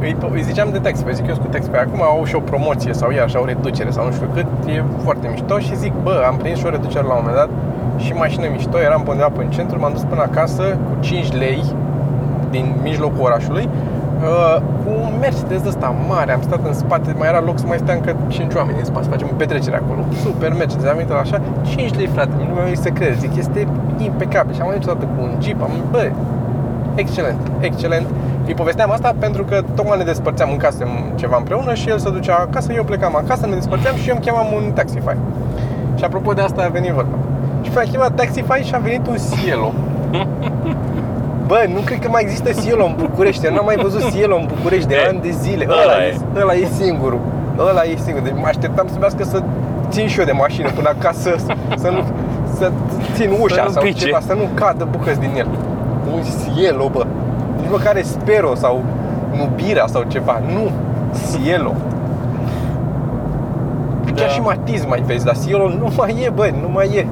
îi, 0.00 0.16
îi 0.32 0.42
ziceam 0.42 0.68
de 0.72 0.78
Taxify, 0.78 1.14
zic 1.14 1.26
eu 1.26 1.34
sunt 1.34 1.46
cu 1.46 1.52
Taxify, 1.52 1.76
acum 1.76 2.02
au 2.02 2.24
și 2.24 2.34
o 2.34 2.40
promoție 2.40 2.92
sau 2.92 3.10
e 3.10 3.20
așa 3.20 3.40
o 3.40 3.44
reducere 3.44 3.90
sau 3.90 4.04
nu 4.04 4.12
știu 4.12 4.28
cât, 4.34 4.46
e 4.66 4.82
foarte 5.02 5.28
mișto 5.30 5.58
și 5.58 5.76
zic, 5.76 5.92
bă, 6.02 6.24
am 6.26 6.36
prins 6.36 6.58
și 6.58 6.66
o 6.66 6.70
reducere 6.70 7.04
la 7.06 7.12
un 7.12 7.18
moment 7.22 7.36
dat 7.36 7.48
și 8.04 8.12
mașină 8.12 8.46
mișto, 8.52 8.78
eram 8.78 9.02
pe 9.02 9.10
undeva 9.10 9.28
pe 9.28 9.42
în 9.42 9.50
centru, 9.50 9.78
m-am 9.78 9.92
dus 9.92 10.02
până 10.02 10.20
acasă 10.20 10.62
cu 10.62 11.00
5 11.00 11.32
lei 11.32 11.64
din 12.50 12.74
mijlocul 12.82 13.20
orașului 13.20 13.68
uh, 14.22 14.56
cu 14.56 14.90
un 15.06 15.12
Mercedes 15.20 15.64
ăsta 15.66 15.94
mare, 16.08 16.32
am 16.32 16.42
stat 16.42 16.66
în 16.66 16.74
spate, 16.74 17.14
mai 17.18 17.28
era 17.28 17.40
loc 17.40 17.58
să 17.58 17.66
mai 17.66 17.78
stea 17.78 17.94
încă 17.94 18.16
5 18.28 18.54
oameni 18.54 18.78
în 18.78 18.84
spate, 18.84 19.04
să 19.04 19.10
facem 19.10 19.28
petrecere 19.36 19.76
acolo. 19.76 20.00
Super 20.22 20.52
Mercedes, 20.52 20.86
am 20.86 20.96
venit 20.96 21.10
la 21.10 21.18
așa, 21.18 21.40
5 21.62 21.94
lei 21.94 22.06
frate, 22.06 22.32
nu 22.38 22.54
mi-am 22.54 22.74
să 22.74 22.88
cred, 22.88 23.18
zic, 23.18 23.36
este 23.36 23.66
impecabil 23.98 24.54
și 24.54 24.60
am 24.60 24.68
venit 24.68 24.86
odată 24.86 25.04
cu 25.04 25.22
un 25.22 25.32
Jeep, 25.40 25.62
am 25.62 25.70
bă, 25.90 26.10
excelent, 26.94 27.40
excelent. 27.60 28.06
Îi 28.46 28.54
povesteam 28.54 28.90
asta 28.90 29.14
pentru 29.18 29.44
că 29.44 29.62
tocmai 29.74 29.98
ne 29.98 30.04
despărțeam 30.04 30.50
în 30.50 30.56
casă 30.56 30.86
ceva 31.14 31.36
împreună 31.36 31.74
și 31.74 31.88
el 31.88 31.98
se 31.98 32.10
ducea 32.10 32.34
acasă, 32.34 32.72
eu 32.72 32.84
plecam 32.84 33.16
acasă, 33.16 33.46
ne 33.46 33.54
despărțeam 33.54 33.96
și 33.96 34.08
eu 34.08 34.14
îmi 34.14 34.24
chemam 34.24 34.46
un 34.56 34.72
Taxify. 34.72 35.16
Și 35.96 36.04
apropo 36.04 36.32
de 36.32 36.40
asta 36.40 36.62
a 36.62 36.68
venit 36.68 36.90
vorba. 36.90 37.16
Și 37.62 37.70
mi-a 37.74 37.82
chemat 37.90 38.14
Taxify 38.14 38.60
și 38.62 38.74
a 38.74 38.78
venit 38.78 39.06
un 39.06 39.16
Cielo. 39.44 39.72
Bă, 41.46 41.64
nu 41.74 41.80
cred 41.80 41.98
că 41.98 42.08
mai 42.08 42.22
există 42.22 42.50
Cielo 42.62 42.84
în 42.84 42.94
București. 42.98 43.46
Eu 43.46 43.52
n-am 43.54 43.64
mai 43.64 43.76
văzut 43.82 44.10
Cielo 44.12 44.36
în 44.36 44.46
București 44.54 44.88
de 44.88 44.94
E, 44.94 45.08
ani 45.08 45.20
de 45.20 45.30
zile. 45.30 45.66
ăla 45.68 45.82
Ăla, 45.82 46.04
e. 46.04 46.08
e, 46.36 46.40
ăla 46.40 46.52
e 46.52 46.66
singurul. 46.80 47.20
Ăla 47.58 47.82
e 47.82 47.96
singur. 48.04 48.22
Deci 48.22 48.32
mă 48.36 48.46
așteptam 48.46 48.86
să 48.88 48.94
vrească 48.98 49.24
să 49.24 49.42
țin 49.88 50.06
și 50.06 50.18
eu 50.18 50.24
de 50.24 50.32
mașină 50.32 50.68
până 50.70 50.88
acasă, 50.88 51.34
să, 51.46 51.52
să 51.76 51.88
nu 51.90 52.02
să 52.58 52.70
țin 53.14 53.30
ușa 53.40 53.62
nu 53.62 53.70
sau 53.70 53.82
pice. 53.82 54.04
ceva, 54.04 54.20
să 54.26 54.34
nu 54.34 54.48
cadă 54.54 54.88
bucăți 54.90 55.20
din 55.20 55.30
el. 55.36 55.48
Un 56.14 56.20
Cielo, 56.54 56.88
bă. 56.92 57.06
Nici 57.60 57.70
măcar 57.70 58.00
Spero 58.02 58.54
sau 58.54 58.82
Nubira 59.36 59.86
sau 59.86 60.02
ceva. 60.08 60.40
Nu. 60.52 60.70
Cielo. 61.42 61.74
Da. 64.04 64.20
Chiar 64.20 64.30
și 64.30 64.40
Matiz 64.40 64.84
mai 64.84 65.02
vezi, 65.06 65.24
dar 65.24 65.36
Cielo 65.46 65.68
nu 65.68 65.88
mai 65.96 66.16
e, 66.24 66.30
bă, 66.30 66.50
nu 66.62 66.68
mai 66.72 66.86
e. 66.96 67.06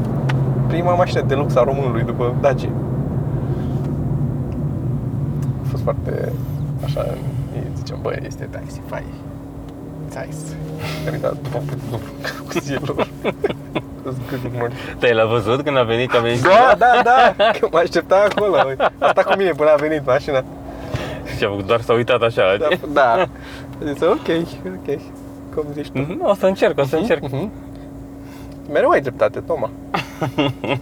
Prima 0.69 0.95
mașină 0.95 1.21
de 1.21 1.35
lux 1.35 1.55
a 1.57 1.63
românului 1.65 2.03
după 2.03 2.35
Dacia. 2.41 2.69
A 5.65 5.69
fost 5.71 5.83
foarte 5.83 6.33
așa, 6.85 7.01
îi 7.55 7.63
zicem, 7.77 7.99
bă, 8.03 8.17
este 8.27 8.49
Taxify. 8.51 9.05
Nice. 10.09 10.37
Am 11.07 11.13
uitat 11.13 11.33
după 11.43 11.63
cu 12.49 12.59
Cielo. 12.67 12.95
Cu 14.03 14.11
zgâdul 14.11 14.51
mort. 14.59 14.73
Te-ai 14.99 15.15
l-a 15.15 15.25
văzut 15.25 15.63
când 15.63 15.77
a 15.77 15.83
venit? 15.83 16.11
Că 16.11 16.17
a 16.17 16.21
venit 16.21 16.43
Da, 16.43 16.75
da, 16.79 16.91
da, 17.05 17.51
că 17.59 17.69
mă 17.73 17.79
aștepta 17.79 18.27
acolo. 18.31 18.57
uite. 18.69 18.83
A 18.99 19.09
stat 19.11 19.25
cu 19.25 19.35
mine 19.39 19.51
până 19.51 19.71
a 19.71 19.75
venit 19.75 20.07
mașina. 20.07 20.45
și 21.37 21.45
a 21.45 21.49
făcut 21.49 21.67
doar 21.67 21.81
s-a 21.81 21.93
uitat 21.93 22.23
așa. 22.23 22.43
Da, 22.59 22.69
da. 22.93 23.27
Zice, 23.93 24.05
ok, 24.05 24.29
ok. 24.67 24.99
Cum 25.55 25.65
zici 25.73 25.89
tu? 25.91 25.99
Mhm, 25.99 26.21
O 26.25 26.35
să 26.35 26.47
încerc, 26.47 26.79
o 26.79 26.85
să 26.85 26.97
încerc. 26.97 27.23
Mhm. 27.23 27.51
Mereu 28.73 28.91
ai 28.91 29.01
dreptate, 29.01 29.41
Toma. 29.41 29.71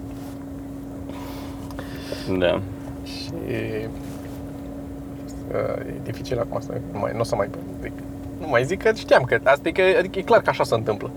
Da. 2.39 2.61
Și 3.05 3.33
uh, 5.53 5.87
e 5.87 6.01
dificil 6.03 6.39
acum 6.39 6.61
să 6.61 6.73
nu 6.93 6.99
mai, 6.99 7.13
nu 7.15 7.21
o 7.21 7.23
să 7.23 7.35
mai 7.35 7.49
zic. 7.83 7.93
Nu 8.41 8.49
mai 8.49 8.65
zic 8.65 8.83
că 8.83 8.93
știam 8.95 9.23
că 9.23 9.39
asta 9.45 9.69
e, 9.69 9.73
că, 9.73 9.83
adică 9.99 10.19
e 10.19 10.23
clar 10.23 10.41
că 10.41 10.51
așa 10.51 10.65
se 10.65 10.75
întâmplă. 10.75 11.11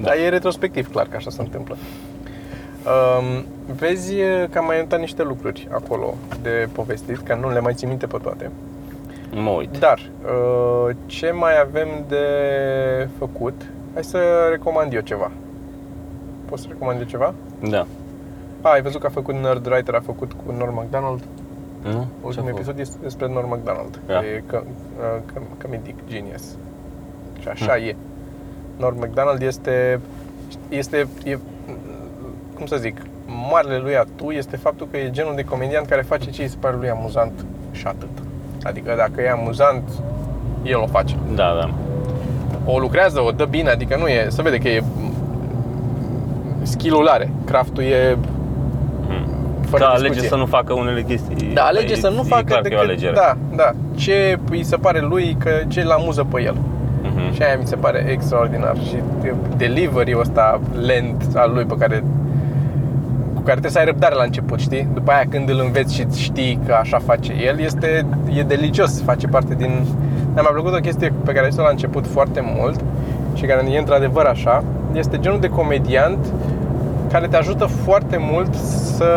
Da. 0.00 0.02
Dar 0.02 0.16
e 0.16 0.28
retrospectiv 0.28 0.90
clar 0.90 1.06
că 1.06 1.16
așa 1.16 1.30
se 1.30 1.40
întâmplă. 1.40 1.76
Um, 2.84 3.44
vezi 3.76 4.14
că 4.50 4.58
am 4.58 4.64
mai 4.64 4.78
notat 4.78 5.00
niște 5.00 5.22
lucruri 5.22 5.68
acolo 5.70 6.14
de 6.42 6.68
povestit, 6.72 7.18
că 7.18 7.34
nu 7.34 7.50
le 7.50 7.60
mai 7.60 7.74
țin 7.74 7.88
minte 7.88 8.06
pe 8.06 8.18
toate. 8.22 8.50
Mă 9.32 9.50
uit. 9.50 9.78
Dar, 9.78 10.10
uh, 10.22 10.96
ce 11.06 11.30
mai 11.30 11.60
avem 11.60 11.88
de 12.08 12.26
făcut? 13.18 13.62
Hai 13.94 14.04
să 14.04 14.18
recomand 14.50 14.92
eu 14.92 15.00
ceva. 15.00 15.30
Poți 16.48 16.62
să 16.62 16.68
recomand 16.70 16.98
eu 16.98 17.04
ceva? 17.04 17.34
Da. 17.68 17.86
A, 18.60 18.70
ai 18.70 18.82
văzut 18.82 19.00
că 19.00 19.06
a 19.06 19.10
făcut 19.10 19.34
Nerdwriter, 19.34 19.94
a 19.94 20.00
făcut 20.00 20.32
cu 20.32 20.52
Norm 20.58 20.74
MacDonald. 20.74 21.22
Nu? 21.82 21.90
Ce-a 21.90 22.06
Ultimul 22.22 22.32
făcut? 22.32 22.48
episod 22.48 22.78
este 22.78 22.96
despre 23.02 23.28
Norm 23.28 23.48
MacDonald. 23.48 24.00
Da. 24.06 24.18
E 24.18 24.42
că, 24.46 24.62
uh, 24.66 25.20
că, 25.32 25.40
comedic 25.62 25.94
genius. 26.08 26.56
Și 27.40 27.48
așa 27.48 27.76
e. 27.76 27.96
Norm 28.76 28.98
MacDonald 28.98 29.42
este, 29.42 30.00
este 30.68 31.08
e, 31.24 31.38
cum 32.54 32.66
să 32.66 32.76
zic, 32.76 33.00
marele 33.50 33.78
lui 33.78 33.96
atu 33.96 34.30
este 34.30 34.56
faptul 34.56 34.88
că 34.90 34.96
e 34.96 35.10
genul 35.10 35.34
de 35.34 35.44
comedian 35.44 35.84
care 35.84 36.02
face 36.02 36.30
ce 36.30 36.42
îi 36.42 36.48
se 36.48 36.56
pare 36.60 36.76
lui 36.76 36.90
amuzant 36.90 37.44
și 37.70 37.86
atât. 37.86 38.08
Adică 38.62 38.94
dacă 38.96 39.20
e 39.20 39.30
amuzant, 39.30 39.82
el 40.62 40.78
o 40.78 40.86
face. 40.86 41.16
Da, 41.34 41.56
da. 41.60 41.70
O 42.64 42.78
lucrează, 42.78 43.20
o 43.20 43.30
dă 43.30 43.44
bine, 43.44 43.70
adică 43.70 43.96
nu 43.96 44.08
e, 44.08 44.28
se 44.28 44.42
vede 44.42 44.58
că 44.58 44.68
e 44.68 44.82
skill-ul 46.68 47.06
are, 47.06 47.30
craftul 47.44 47.82
e 47.82 48.16
fără 49.68 49.82
da, 49.84 49.90
discuție. 49.90 50.08
alege 50.10 50.28
să 50.28 50.36
nu 50.36 50.46
facă 50.46 50.72
unele 50.72 51.02
chestii. 51.02 51.50
Da, 51.54 51.62
alege 51.62 51.92
E- 51.92 51.96
să 51.96 52.08
nu 52.08 52.20
e 52.24 52.28
facă 52.28 52.42
clar 52.44 52.60
că 52.60 52.68
e 52.68 52.74
o 52.76 52.78
decât 52.78 52.88
alegere. 52.88 53.12
Da, 53.14 53.36
da. 53.56 53.70
Ce 53.96 54.38
îi 54.50 54.64
se 54.64 54.76
pare 54.76 55.00
lui 55.00 55.36
că 55.38 55.50
ce 55.68 55.80
îl 55.80 55.90
amuză 55.90 56.26
pe 56.30 56.42
el. 56.42 56.56
Mhm. 57.02 57.34
Și 57.34 57.42
aia 57.42 57.56
mi 57.60 57.66
se 57.66 57.76
pare 57.76 58.06
extraordinar 58.10 58.76
și 58.88 58.96
delivery-ul 59.56 60.20
ăsta 60.20 60.60
lent 60.86 61.22
al 61.34 61.50
lui 61.54 61.64
pe 61.64 61.74
care 61.78 62.04
cu 63.34 63.40
care 63.40 63.50
trebuie 63.60 63.70
să 63.70 63.78
ai 63.78 63.84
răbdare 63.84 64.14
la 64.14 64.22
început, 64.22 64.58
știi? 64.60 64.88
După 64.94 65.10
aia 65.10 65.24
când 65.30 65.48
îl 65.48 65.60
înveți 65.64 65.94
și 65.94 66.06
știi 66.16 66.58
că 66.66 66.72
așa 66.72 66.98
face 66.98 67.32
el, 67.46 67.60
este 67.60 68.06
e 68.38 68.42
delicios, 68.42 69.02
face 69.02 69.26
parte 69.26 69.54
din 69.54 69.86
Dar 70.34 70.42
mi-a 70.42 70.52
plăcut 70.52 70.78
o 70.78 70.80
chestie 70.80 71.12
pe 71.24 71.32
care 71.32 71.46
a 71.46 71.48
zis-o 71.48 71.62
la 71.62 71.68
început 71.70 72.06
foarte 72.06 72.52
mult 72.56 72.80
și 73.34 73.44
care 73.44 73.70
e 73.70 73.78
într-adevăr 73.78 74.24
așa, 74.24 74.64
este 74.94 75.18
genul 75.18 75.40
de 75.40 75.48
comediant 75.48 76.18
care 77.12 77.26
te 77.26 77.36
ajută 77.36 77.64
foarte 77.64 78.16
mult 78.32 78.54
să 78.94 79.12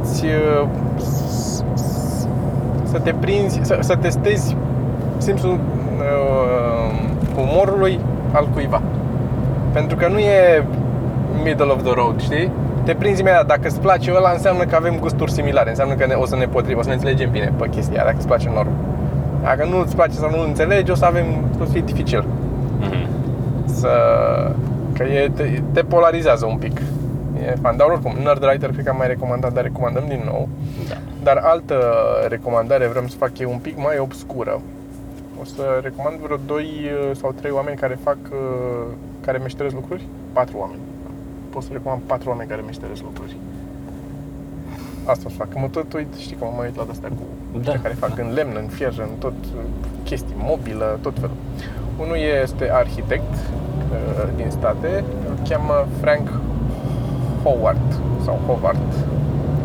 îți 0.00 0.24
uh, 0.24 0.66
s- 0.96 1.64
s- 1.74 2.26
să 2.84 2.98
te 2.98 3.12
prinzi, 3.20 3.60
să, 3.62 3.76
să 3.80 3.96
testezi 3.96 4.56
simțul 5.18 5.50
uh, 5.50 6.98
umorului 7.36 8.00
al 8.32 8.48
cuiva. 8.52 8.82
Pentru 9.72 9.96
că 9.96 10.08
nu 10.08 10.18
e 10.18 10.64
middle 11.44 11.72
of 11.72 11.82
the 11.82 11.92
road, 11.94 12.20
știi? 12.20 12.50
te 12.84 12.94
prinzi 12.94 13.20
imediat. 13.20 13.46
Dacă 13.46 13.60
îți 13.64 13.80
place 13.80 14.12
ăla, 14.16 14.30
înseamnă 14.30 14.64
că 14.64 14.76
avem 14.76 14.98
gusturi 15.00 15.32
similare, 15.32 15.68
înseamnă 15.68 15.94
că 15.94 16.06
ne, 16.06 16.14
o 16.14 16.26
să 16.26 16.36
ne 16.36 16.44
potrivim, 16.46 16.78
o 16.78 16.82
să 16.82 16.88
ne 16.88 16.94
înțelegem 16.94 17.30
bine 17.30 17.52
pe 17.58 17.68
chestia 17.68 17.94
aia, 17.94 18.04
dacă 18.04 18.16
îți 18.18 18.26
place 18.26 18.48
enorm. 18.48 18.68
Dacă 19.42 19.66
nu 19.70 19.78
îți 19.80 19.94
place 19.94 20.12
sau 20.12 20.30
nu 20.30 20.42
înțelegi, 20.42 20.90
o 20.90 20.94
să 20.94 21.04
avem, 21.04 21.24
o 21.60 21.64
să 21.64 21.70
fie 21.72 21.82
dificil 21.86 22.24
Mhm. 22.80 23.06
să... 23.64 23.88
că 25.06 25.12
e, 25.12 25.30
te, 25.34 25.62
te 25.72 25.82
polarizează 25.82 26.46
un 26.46 26.56
pic. 26.56 26.80
E 27.46 27.54
fan, 27.62 27.76
dar 27.76 27.88
oricum, 27.88 28.16
Nerdwriter 28.22 28.70
cred 28.70 28.84
că 28.84 28.90
am 28.90 28.96
mai 28.96 29.06
recomandat, 29.06 29.52
dar 29.52 29.62
recomandăm 29.62 30.04
din 30.08 30.22
nou. 30.24 30.48
Da. 30.88 30.96
Dar 31.22 31.36
altă 31.36 31.76
recomandare 32.28 32.86
vrem 32.86 33.08
să 33.08 33.16
fac 33.16 33.38
eu 33.38 33.50
un 33.50 33.58
pic 33.58 33.76
mai 33.78 33.98
obscură. 33.98 34.60
O 35.40 35.44
să 35.44 35.80
recomand 35.82 36.16
vreo 36.18 36.36
2 36.46 36.66
sau 37.20 37.32
3 37.40 37.50
oameni 37.50 37.76
care 37.76 37.98
fac, 38.02 38.16
uh, 38.30 38.38
care 39.20 39.38
meșteresc 39.38 39.74
lucruri. 39.74 40.02
4 40.32 40.56
oameni. 40.58 40.80
Pot 41.50 41.62
să 41.62 41.68
recomand 41.72 42.02
4 42.06 42.28
oameni 42.28 42.48
care 42.48 42.60
meșteresc 42.60 43.02
lucruri. 43.02 43.36
Asta 45.04 45.22
o 45.26 45.28
să 45.30 45.36
fac. 45.36 45.48
Că 45.48 45.58
mă 45.58 45.68
tot 45.70 45.92
uit, 45.92 46.14
știi 46.14 46.36
că 46.36 46.44
mă 46.44 46.52
mai 46.56 46.66
uit 46.66 46.76
la 46.76 46.86
astea 46.90 47.08
cu 47.08 47.22
Da. 47.60 47.72
da. 47.72 47.78
care 47.82 47.94
fac 47.94 48.18
în 48.18 48.32
lemn, 48.32 48.56
în 48.62 48.66
fier, 48.66 48.94
în 48.98 49.18
tot 49.18 49.38
uh, 49.44 49.62
chestii, 50.04 50.34
mobilă, 50.38 50.98
tot 51.02 51.14
felul. 51.14 51.36
Unul 51.98 52.16
este 52.42 52.70
arhitect 52.72 53.32
uh, 53.32 53.71
din 54.36 54.46
state, 54.48 55.04
îl 55.28 55.34
cheamă 55.48 55.86
Frank 56.00 56.28
Howard 57.42 57.86
sau 58.24 58.38
Howard. 58.46 58.78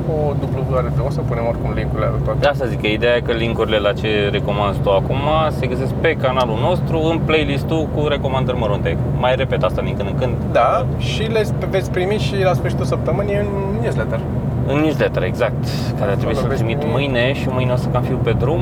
O 0.10 0.34
W 0.58 1.06
o 1.08 1.10
să 1.10 1.22
punem 1.28 1.46
oricum 1.50 1.72
linkurile 1.74 2.06
la 2.06 2.20
toate. 2.24 2.40
De 2.40 2.48
asta 2.48 2.66
zic 2.66 2.82
că 2.82 2.88
ideea 2.88 3.16
e 3.16 3.20
că 3.22 3.32
linkurile 3.32 3.78
la 3.78 3.94
ce 3.94 4.30
recomanzi 4.32 4.80
tu 4.80 4.90
acum 4.92 5.22
se 5.60 5.68
găsesc 5.68 5.94
pe 5.94 6.12
canalul 6.22 6.58
nostru 6.62 6.98
în 7.12 7.20
playlistul 7.26 7.88
cu 7.96 8.08
recomandări 8.08 8.58
mărunte. 8.58 8.98
Mai 9.20 9.36
repet 9.36 9.63
asta 9.63 9.82
din 9.82 9.96
când 9.96 10.10
în 10.10 10.16
când. 10.18 10.34
Da, 10.52 10.86
și 10.98 11.22
le 11.24 11.46
veți 11.70 11.92
primi 11.92 12.18
și 12.18 12.36
la 12.44 12.54
sfârșitul 12.54 12.86
săptămânii 12.86 13.36
în 13.36 13.48
newsletter. 13.82 14.20
În 14.68 14.78
newsletter, 14.80 15.24
exact, 15.24 15.63
care 16.00 16.10
ar 16.12 16.16
trebui 16.18 16.36
Acolo 16.36 16.40
să-l 16.40 16.48
veți 16.48 16.63
trimit 16.63 16.78
primi- 16.80 16.92
mâine 16.92 17.34
și 17.34 17.48
mâine 17.52 17.72
o 17.72 17.76
să 17.76 17.88
cam 17.88 18.02
fiu 18.02 18.20
pe 18.24 18.32
drum. 18.32 18.62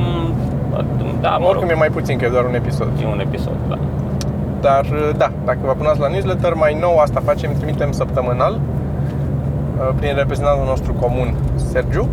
Da, 1.22 1.30
mă 1.30 1.38
rog, 1.46 1.50
Oricum 1.50 1.70
e 1.70 1.74
mai 1.74 1.88
puțin, 1.90 2.18
că 2.18 2.26
e 2.26 2.30
doar 2.30 2.46
un 2.46 2.56
episod. 2.56 2.88
e 3.02 3.06
un 3.06 3.20
episod, 3.20 3.58
da. 3.70 3.78
Dar 4.66 4.86
da, 5.18 5.32
dacă 5.46 5.58
vă 5.64 5.70
apunați 5.70 6.00
la 6.00 6.08
newsletter, 6.08 6.54
mai 6.54 6.78
nou 6.80 6.98
asta 6.98 7.22
facem, 7.26 7.52
trimitem 7.58 7.92
săptămânal 7.92 8.54
uh, 8.54 9.90
prin 9.96 10.16
reprezentantul 10.16 10.66
nostru 10.66 10.94
comun, 10.94 11.34
Sergiu. 11.56 12.10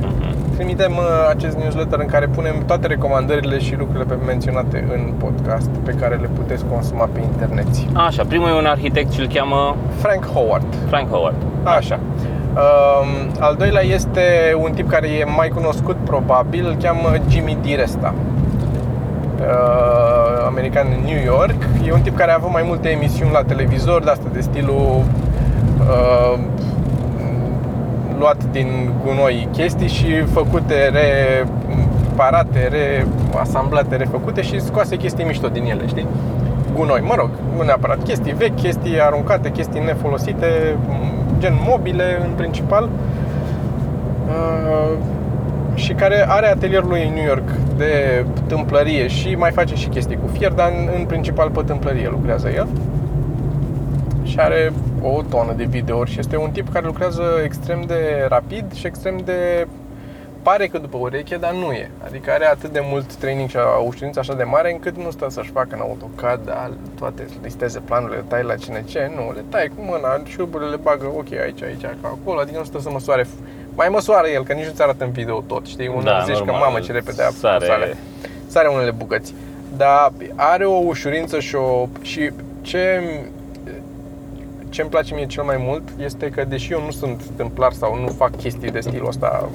Mhm. 0.00 0.54
Trimitem 0.54 0.92
uh, 0.92 1.04
acest 1.28 1.56
newsletter 1.56 1.98
în 1.98 2.06
care 2.06 2.26
punem 2.26 2.54
toate 2.66 2.86
recomandările 2.86 3.58
și 3.58 3.76
lucrurile 3.76 4.04
pe 4.04 4.24
menționate 4.26 4.84
în 4.94 5.12
podcast 5.18 5.70
pe 5.84 5.92
care 5.92 6.14
le 6.14 6.28
puteți 6.34 6.64
consuma 6.72 7.08
pe 7.12 7.20
internet. 7.20 7.66
Așa, 7.92 8.24
primul 8.28 8.48
e 8.48 8.52
un 8.52 8.66
arhitect 8.66 9.12
și 9.12 9.20
îl 9.20 9.28
cheamă 9.34 9.76
Frank 9.96 10.26
Howard. 10.26 10.74
Frank 10.88 11.08
Howard. 11.08 11.36
Așa. 11.62 11.98
Um, 11.98 13.30
al 13.40 13.54
doilea 13.58 13.82
este 13.82 14.22
un 14.62 14.72
tip 14.72 14.88
care 14.90 15.08
e 15.08 15.24
mai 15.24 15.48
cunoscut 15.48 15.96
probabil, 15.96 16.66
îl 16.66 16.76
cheamă 16.82 17.08
Jimmy 17.28 17.58
Diresta. 17.62 18.14
Uh, 20.46 20.52
american 20.52 20.86
în 20.96 21.04
New 21.04 21.22
York. 21.24 21.54
E 21.86 21.92
un 21.92 22.00
tip 22.00 22.16
care 22.16 22.30
a 22.30 22.34
avut 22.34 22.52
mai 22.52 22.62
multe 22.66 22.88
emisiuni 22.88 23.32
la 23.32 23.42
televizor, 23.42 24.02
de 24.02 24.10
asta 24.10 24.28
de 24.32 24.40
stilul 24.40 25.04
uh, 25.80 26.38
luat 28.18 28.44
din 28.44 28.90
gunoi 29.04 29.48
chestii 29.52 29.88
și 29.88 30.22
făcute 30.22 30.74
reparate, 30.92 32.70
reasamblate, 33.32 33.96
refăcute 33.96 34.42
și 34.42 34.60
scoase 34.60 34.96
chestii 34.96 35.24
mișto 35.24 35.48
din 35.48 35.64
ele, 35.64 35.86
știi? 35.86 36.06
Gunoi, 36.74 37.00
mă 37.00 37.14
rog, 37.16 37.30
nu 37.56 37.62
neapărat 37.62 38.02
chestii 38.02 38.32
vechi, 38.32 38.56
chestii 38.56 39.00
aruncate, 39.00 39.50
chestii 39.50 39.80
nefolosite, 39.80 40.76
gen 41.38 41.58
mobile 41.68 42.18
în 42.24 42.30
principal. 42.36 42.88
Uh, 44.28 44.98
și 45.76 45.92
care 45.92 46.24
are 46.28 46.46
atelierul 46.46 46.88
lui 46.88 47.06
în 47.06 47.14
New 47.14 47.24
York 47.24 47.48
de 47.76 48.24
tâmplărie 48.46 49.06
și 49.06 49.34
mai 49.34 49.50
face 49.50 49.74
și 49.74 49.88
chestii 49.88 50.16
cu 50.16 50.26
fier, 50.32 50.52
dar 50.52 50.72
în, 50.78 50.88
în 50.98 51.04
principal 51.04 51.50
pe 51.50 51.62
tâmplărie 51.62 52.08
lucrează 52.08 52.48
el. 52.48 52.68
Și 54.22 54.38
are 54.38 54.72
o 55.02 55.22
tonă 55.22 55.52
de 55.56 55.64
videouri 55.64 56.10
și 56.10 56.18
este 56.18 56.36
un 56.36 56.50
tip 56.50 56.72
care 56.72 56.86
lucrează 56.86 57.22
extrem 57.44 57.84
de 57.86 58.26
rapid 58.28 58.72
și 58.72 58.86
extrem 58.86 59.20
de 59.24 59.66
pare 60.42 60.66
că 60.66 60.78
după 60.78 60.96
ureche, 60.96 61.36
dar 61.36 61.52
nu 61.52 61.72
e. 61.72 61.90
Adică 62.04 62.30
are 62.30 62.46
atât 62.46 62.72
de 62.72 62.80
mult 62.82 63.14
training 63.14 63.48
și 63.48 63.56
o 63.56 63.84
ușurință 63.86 64.18
așa 64.18 64.34
de 64.34 64.42
mare 64.42 64.72
încât 64.72 64.96
nu 64.96 65.10
stă 65.10 65.26
să-și 65.30 65.50
facă 65.50 65.68
în 65.72 65.80
AutoCAD 65.80 66.44
da, 66.44 66.70
toate, 66.98 67.26
listeze 67.42 67.78
planurile, 67.78 68.24
tai 68.28 68.42
la 68.42 68.54
cine 68.54 68.84
ce, 68.86 69.10
nu, 69.14 69.32
le 69.32 69.44
tai 69.48 69.70
cu 69.76 69.82
mâna, 69.82 70.22
șuruburile 70.24 70.70
le 70.70 70.76
bagă, 70.76 71.06
ok, 71.06 71.32
aici, 71.32 71.62
aici, 71.62 71.80
ca 71.80 72.18
acolo, 72.20 72.40
adică 72.40 72.58
nu 72.58 72.64
stă 72.64 72.78
să 72.78 72.90
măsoare 72.90 73.26
mai 73.76 73.88
măsoară 73.88 74.26
el, 74.26 74.44
că 74.44 74.52
nici 74.52 74.64
nu-ți 74.66 74.82
arată 74.82 75.04
în 75.04 75.10
video 75.10 75.40
tot, 75.46 75.66
știi? 75.66 75.88
Unul 75.88 76.02
Da, 76.02 76.22
zici 76.24 76.34
normal. 76.36 76.54
că 76.58 76.64
mamă 76.64 76.80
ce 76.80 76.92
repede 76.92 77.22
a 77.22 77.30
Sare. 77.30 77.64
sare. 77.66 77.96
sare 78.46 78.68
unele 78.68 78.90
bucăți. 78.90 79.34
Dar 79.76 80.12
are 80.34 80.64
o 80.64 80.76
ușurință 80.86 81.40
și 81.40 81.54
o... 81.54 81.88
și 82.02 82.30
ce 82.60 83.00
ce 84.68 84.80
îmi 84.82 84.90
place 84.90 85.14
mie 85.14 85.26
cel 85.26 85.42
mai 85.42 85.56
mult 85.58 85.82
este 85.98 86.30
că 86.30 86.44
deși 86.48 86.72
eu 86.72 86.82
nu 86.84 86.90
sunt 86.90 87.22
tâmplar 87.36 87.72
sau 87.72 87.98
nu 88.00 88.08
fac 88.08 88.36
chestii 88.36 88.70
de 88.70 88.80
stilul 88.80 89.08
ăsta, 89.08 89.48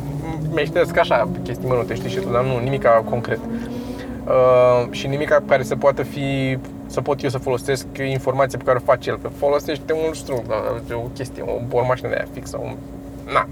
meșteresc 0.54 0.98
așa 0.98 1.28
chestii 1.44 1.68
mărunte, 1.68 1.96
știi 1.96 2.10
și 2.10 2.18
tu, 2.20 2.30
dar 2.30 2.44
nu 2.44 2.60
nimica 2.60 3.04
concret. 3.10 3.40
Uh, 4.26 4.92
și 4.92 5.08
nimica 5.08 5.44
care 5.48 5.64
să 5.64 5.76
poată 5.76 6.04
fi 6.04 6.58
să 6.86 7.02
pot 7.02 7.24
eu 7.24 7.30
să 7.30 7.38
folosesc 7.38 7.86
informația 8.10 8.58
pe 8.58 8.64
care 8.64 8.78
o 8.82 8.86
face 8.86 9.10
el. 9.10 9.20
Că 9.22 9.30
folosește 9.38 9.94
un 10.08 10.14
strung, 10.14 10.42
da, 10.48 10.96
o 10.96 11.08
chestie, 11.16 11.44
o, 11.72 11.78
o 11.78 11.86
mașină 11.86 12.10
de 12.10 12.16
aia 12.16 12.28
fixă, 12.34 12.60
un, 12.64 12.76
na, 13.34 13.40
o 13.42 13.48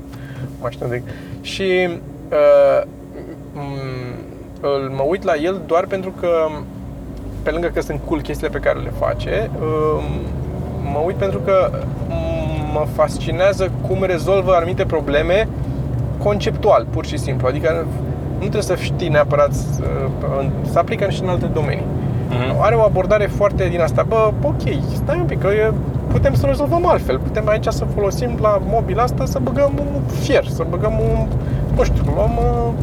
mașină 0.62 0.88
de... 0.88 1.02
Și 1.41 1.89
uh, 2.32 2.82
m- 3.56 4.15
îl- 4.62 4.91
mă 4.95 5.04
uit 5.08 5.24
la 5.24 5.36
el 5.36 5.62
doar 5.65 5.86
pentru 5.86 6.13
că 6.19 6.28
pe 7.43 7.52
lângă 7.52 7.67
că 7.67 7.82
sunt 7.82 8.00
cool 8.06 8.22
chestiile 8.22 8.52
pe 8.52 8.60
care 8.60 8.80
le 8.80 8.91
face, 9.00 9.50
uh, 9.62 10.04
mă 10.93 11.00
uit 11.06 11.15
pentru 11.15 11.39
că 11.39 11.69
m- 11.74 12.74
mă 12.74 12.86
fascinează 12.93 13.72
cum 13.88 14.04
rezolvă 14.04 14.54
anumite 14.54 14.86
probleme 14.86 15.48
conceptual, 16.17 16.86
pur 16.89 17.06
și 17.06 17.17
simplu. 17.17 17.48
Adică 17.48 17.86
nu 18.34 18.39
trebuie 18.39 18.62
să 18.62 18.76
știi 18.76 19.10
neapărat 19.10 19.54
să, 19.54 19.84
să 20.72 20.80
aplică 20.80 21.10
și 21.10 21.22
în 21.22 21.30
alte 21.30 21.45
domenii. 21.45 21.86
Mhm. 22.30 22.62
Are 22.62 22.76
o 22.76 22.82
abordare 22.82 23.26
foarte 23.26 23.67
din 23.67 23.82
asta, 23.82 24.06
bă, 24.08 24.32
ok, 24.43 24.62
stai 24.93 25.17
un 25.19 25.26
pic, 25.26 25.39
că 25.39 25.48
e, 25.48 25.72
putem 26.12 26.34
să 26.34 26.45
rezolvăm 26.45 26.86
altfel. 26.86 27.19
Putem 27.19 27.48
aici 27.48 27.67
să 27.67 27.86
folosim 27.95 28.38
la 28.41 28.62
mobil 28.65 29.00
asta 29.00 29.26
să 29.26 29.39
băgăm 29.39 29.72
un 29.78 30.02
fier, 30.22 30.45
să 30.45 30.63
băgăm 30.69 30.93
un, 31.00 31.28
nu 31.76 31.84
știu, 31.84 32.04
luăm 32.15 32.32
uh, 32.38 32.74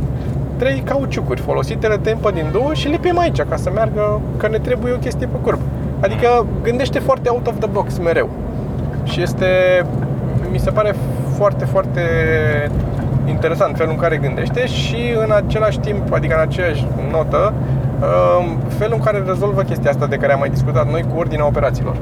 trei 0.56 0.82
cauciucuri 0.84 1.40
folosite, 1.40 1.86
le 1.86 1.96
tăiem 1.96 2.18
pe 2.18 2.30
din 2.34 2.48
două 2.52 2.74
și 2.74 2.88
lipim 2.88 3.18
aici 3.18 3.40
ca 3.42 3.56
să 3.56 3.70
meargă, 3.70 4.20
că 4.36 4.48
ne 4.48 4.58
trebuie 4.58 4.92
o 4.92 4.96
chestie 4.96 5.26
pe 5.26 5.38
curb. 5.42 5.58
Adică 6.00 6.46
gândește 6.62 6.98
foarte 6.98 7.28
out 7.28 7.46
of 7.46 7.58
the 7.58 7.68
box 7.68 7.98
mereu. 7.98 8.28
Și 9.04 9.22
este, 9.22 9.46
mi 10.50 10.58
se 10.58 10.70
pare 10.70 10.94
foarte, 11.36 11.64
foarte 11.64 12.00
interesant 13.28 13.76
felul 13.76 13.92
în 13.92 13.98
care 13.98 14.16
gândește 14.16 14.66
și 14.66 14.96
în 15.24 15.30
același 15.30 15.78
timp, 15.78 16.12
adică 16.12 16.34
în 16.34 16.40
aceeași 16.40 16.86
notă, 17.10 17.52
um, 18.00 18.58
felul 18.68 18.94
în 18.94 19.02
care 19.02 19.22
rezolvă 19.26 19.62
chestia 19.62 19.90
asta 19.90 20.06
de 20.06 20.16
care 20.16 20.32
am 20.32 20.38
mai 20.38 20.48
discutat 20.48 20.90
noi 20.90 21.04
cu 21.12 21.18
ordinea 21.18 21.46
operațiilor. 21.46 21.96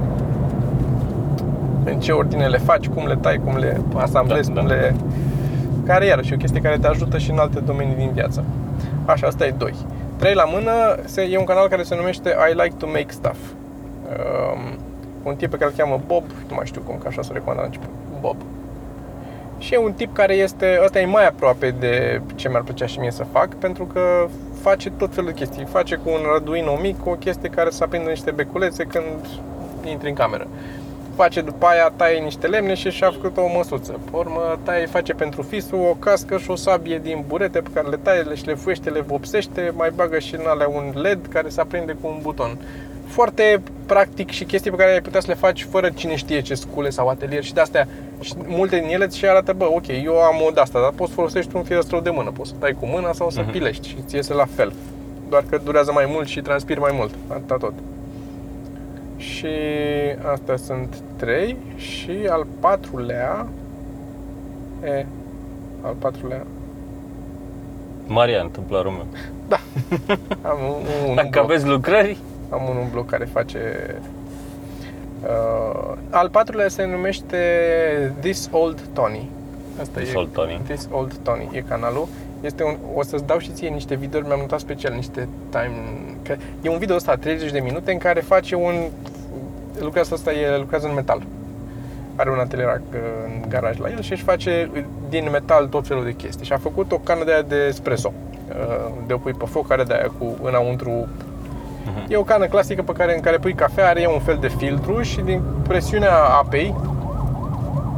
În 1.85 2.01
ce 2.01 2.12
ordine 2.12 2.47
le 2.47 2.59
faci, 2.59 2.88
cum 2.88 3.07
le 3.07 3.16
tai, 3.16 3.40
cum 3.44 3.57
le 3.57 3.81
asamblezi, 3.97 4.53
Da, 4.53 4.61
cum 4.61 4.68
da. 4.68 4.75
le... 4.75 4.94
Care 5.87 6.07
iarăși 6.07 6.33
e 6.33 6.35
o 6.35 6.38
chestie 6.38 6.61
care 6.61 6.79
te 6.79 6.87
ajută 6.87 7.18
și 7.18 7.31
în 7.31 7.38
alte 7.38 7.61
domenii 7.61 7.94
din 7.94 8.11
viață. 8.12 8.44
Așa, 9.05 9.27
asta 9.27 9.47
e 9.47 9.51
2. 9.51 9.75
3 10.16 10.35
la 10.35 10.44
mână, 10.44 10.73
se, 11.05 11.23
e 11.23 11.38
un 11.38 11.44
canal 11.44 11.68
care 11.68 11.83
se 11.83 11.97
numește 11.97 12.35
I 12.51 12.55
Like 12.62 12.75
to 12.79 12.87
Make 12.87 13.07
Stuff. 13.09 13.38
Um, 14.09 14.79
un 15.23 15.35
tip 15.35 15.51
pe 15.51 15.57
care 15.57 15.70
îl 15.70 15.77
cheamă 15.77 16.01
Bob, 16.07 16.25
nu 16.49 16.55
mai 16.55 16.66
știu 16.66 16.81
cum, 16.81 16.99
că 16.99 17.09
așa 17.09 17.23
s-o 17.23 17.33
recomanda 17.33 17.61
la 17.61 17.66
început, 17.66 17.88
Bob. 18.20 18.37
Și 19.59 19.75
e 19.75 19.79
un 19.79 19.92
tip 19.92 20.14
care 20.14 20.35
este, 20.35 20.81
ăsta 20.85 21.01
e 21.01 21.07
mai 21.07 21.27
aproape 21.27 21.75
de 21.79 22.20
ce 22.35 22.49
mi-ar 22.49 22.62
plăcea 22.62 22.87
și 22.87 22.99
mie 22.99 23.11
să 23.11 23.25
fac, 23.33 23.55
pentru 23.55 23.85
că 23.85 24.01
face 24.61 24.90
tot 24.90 25.14
felul 25.14 25.31
de 25.31 25.37
chestii. 25.38 25.64
Face 25.64 25.94
cu 25.94 26.09
un 26.11 26.20
Arduino 26.35 26.79
mic 26.83 27.07
o 27.07 27.11
chestie 27.11 27.49
care 27.49 27.70
să 27.70 27.85
aprindă 27.85 28.09
niște 28.09 28.31
beculețe 28.31 28.85
când 28.85 29.27
intri 29.85 30.09
în 30.09 30.14
cameră. 30.14 30.47
Face 31.14 31.40
după 31.40 31.66
aia, 31.66 31.92
taie 31.96 32.18
niște 32.18 32.46
lemne 32.46 32.74
și 32.74 32.90
și-a 32.90 33.11
făcut 33.11 33.37
o 33.37 33.46
măsuță. 33.57 33.92
Pe 34.11 34.16
urmă, 34.16 34.59
taie, 34.62 34.87
face 34.87 35.12
pentru 35.12 35.42
fisul 35.42 35.79
o 35.90 35.94
cască 35.98 36.38
și 36.38 36.50
o 36.50 36.55
sabie 36.57 36.98
din 36.98 37.24
burete 37.27 37.61
pe 37.61 37.68
care 37.74 37.88
le 37.88 37.96
taie, 38.03 38.20
le 38.20 38.35
șlefuiește, 38.35 38.90
le 38.90 39.00
vopsește, 39.00 39.72
mai 39.77 39.90
bagă 39.94 40.18
și 40.18 40.35
în 40.35 40.46
alea 40.46 40.68
un 40.68 40.92
LED 40.94 41.18
care 41.29 41.48
se 41.48 41.61
aprinde 41.61 41.96
cu 42.00 42.07
un 42.07 42.18
buton. 42.22 42.59
Foarte 43.07 43.61
practic 43.87 44.31
și 44.31 44.44
chestii 44.44 44.70
pe 44.70 44.77
care 44.77 44.92
ai 44.92 45.00
putea 45.00 45.20
să 45.20 45.27
le 45.29 45.35
faci 45.35 45.66
fără 45.70 45.90
cine 45.94 46.14
știe 46.16 46.40
ce 46.40 46.55
scule 46.55 46.90
sau 46.90 47.09
atelier 47.09 47.42
și 47.44 47.55
de 47.55 47.61
astea 47.61 47.88
și 48.20 48.35
multe 48.46 48.79
din 48.79 48.88
ele 48.88 49.07
ți 49.07 49.27
arată, 49.27 49.53
bă, 49.53 49.64
ok, 49.64 49.87
eu 50.05 50.20
am 50.20 50.37
o 50.46 50.50
de 50.50 50.61
asta, 50.61 50.81
dar 50.81 50.90
poți 50.94 51.09
să 51.09 51.14
folosești 51.16 51.57
un 51.57 51.62
fierăstrău 51.62 52.00
de 52.00 52.11
mână, 52.11 52.31
poți 52.31 52.48
să 52.50 52.55
tai 52.59 52.77
cu 52.81 52.87
mâna 52.87 53.12
sau 53.12 53.31
să 53.31 53.40
Mhm. 53.40 53.50
pilești 53.50 53.88
și 53.88 53.96
ți 54.07 54.14
iese 54.14 54.33
la 54.35 54.46
fel. 54.55 54.72
Doar 55.29 55.44
că 55.50 55.61
durează 55.64 55.92
mai 55.92 56.05
mult 56.09 56.29
și 56.29 56.40
transpiri 56.40 56.81
mai 56.81 56.92
mult, 56.94 57.14
atâta 57.29 57.57
tot. 57.57 57.72
Și 59.16 59.46
astea 60.33 60.57
sunt 60.57 61.03
trei 61.16 61.57
și 61.77 62.27
al 62.29 62.46
patrulea 62.61 63.46
E, 64.85 65.07
al 65.81 65.94
patrulea. 65.98 66.44
Marian, 68.07 68.48
tâmplarul 68.50 68.90
meu. 68.90 69.07
Am 70.42 70.59
un, 70.68 71.09
un 71.09 71.14
Dacă 71.14 71.29
bloc, 71.31 71.44
aveți 71.44 71.66
lucrări, 71.66 72.18
am 72.50 72.68
un, 72.68 72.77
un 72.77 72.88
bloc 72.90 73.07
care 73.07 73.24
face... 73.24 73.59
Uh, 75.22 75.92
al 76.11 76.29
patrulea 76.31 76.68
se 76.68 76.85
numește 76.85 77.37
This 78.20 78.48
Old 78.53 78.81
Tony. 78.92 79.31
Asta 79.81 80.00
e 80.00 80.05
Sol 80.05 80.27
Tony. 80.27 80.61
This 80.64 80.88
Old 80.90 81.14
Tony 81.22 81.48
e 81.53 81.61
canalul. 81.61 82.09
Este 82.44 82.62
un, 82.64 82.76
o 82.94 83.02
să-ți 83.02 83.24
dau 83.24 83.38
și 83.38 83.50
ție 83.50 83.68
niște 83.68 83.94
videouri, 83.94 84.26
mi-am 84.28 84.38
notat 84.38 84.61
special 84.61 84.92
niște 84.94 85.28
time... 85.50 85.74
Că 86.22 86.35
e 86.62 86.68
un 86.68 86.78
video 86.78 86.96
ăsta, 86.96 87.14
30 87.16 87.50
de 87.50 87.59
minute, 87.59 87.92
în 87.92 87.98
care 87.98 88.20
face 88.20 88.54
un... 88.54 88.74
Lucrează 89.80 90.14
asta, 90.14 90.33
e, 90.33 90.59
lucrează 90.59 90.87
în 90.87 90.94
metal. 90.94 91.22
Are 92.16 92.30
un 92.30 92.38
atelier 92.38 92.68
uh, 92.92 92.98
în 93.26 93.48
garaj 93.48 93.78
la 93.78 93.88
el 93.88 94.00
și 94.02 94.12
își 94.12 94.22
face 94.22 94.70
din 95.09 95.28
metal 95.33 95.66
tot 95.66 95.87
felul 95.87 96.04
de 96.04 96.12
chestii. 96.12 96.44
Și 96.44 96.52
a 96.52 96.59
făcut 96.59 96.92
o 96.92 96.98
cană 96.98 97.24
de 97.24 97.33
aia 97.33 97.42
de 97.42 97.57
espresso. 97.68 98.12
uh, 98.48 98.92
De 99.07 99.12
o 99.12 99.16
pui 99.18 99.33
pe 99.33 99.44
foc, 99.44 99.70
are 99.72 99.83
de 99.83 99.94
aia 99.94 100.11
cu 100.18 100.37
înăuntru 100.42 101.09
Mhm. 101.87 102.07
E 102.12 102.16
o 102.16 102.22
cană 102.22 102.46
clasică 102.46 102.83
pe 102.83 102.92
care, 102.92 103.14
în 103.14 103.20
care 103.20 103.38
pui 103.38 103.54
cafea, 103.54 103.88
are 103.88 104.09
un 104.12 104.20
fel 104.20 104.38
de 104.40 104.48
filtru 104.48 105.02
și 105.02 105.20
din 105.20 105.42
presiunea 105.68 106.14
apei 106.24 106.74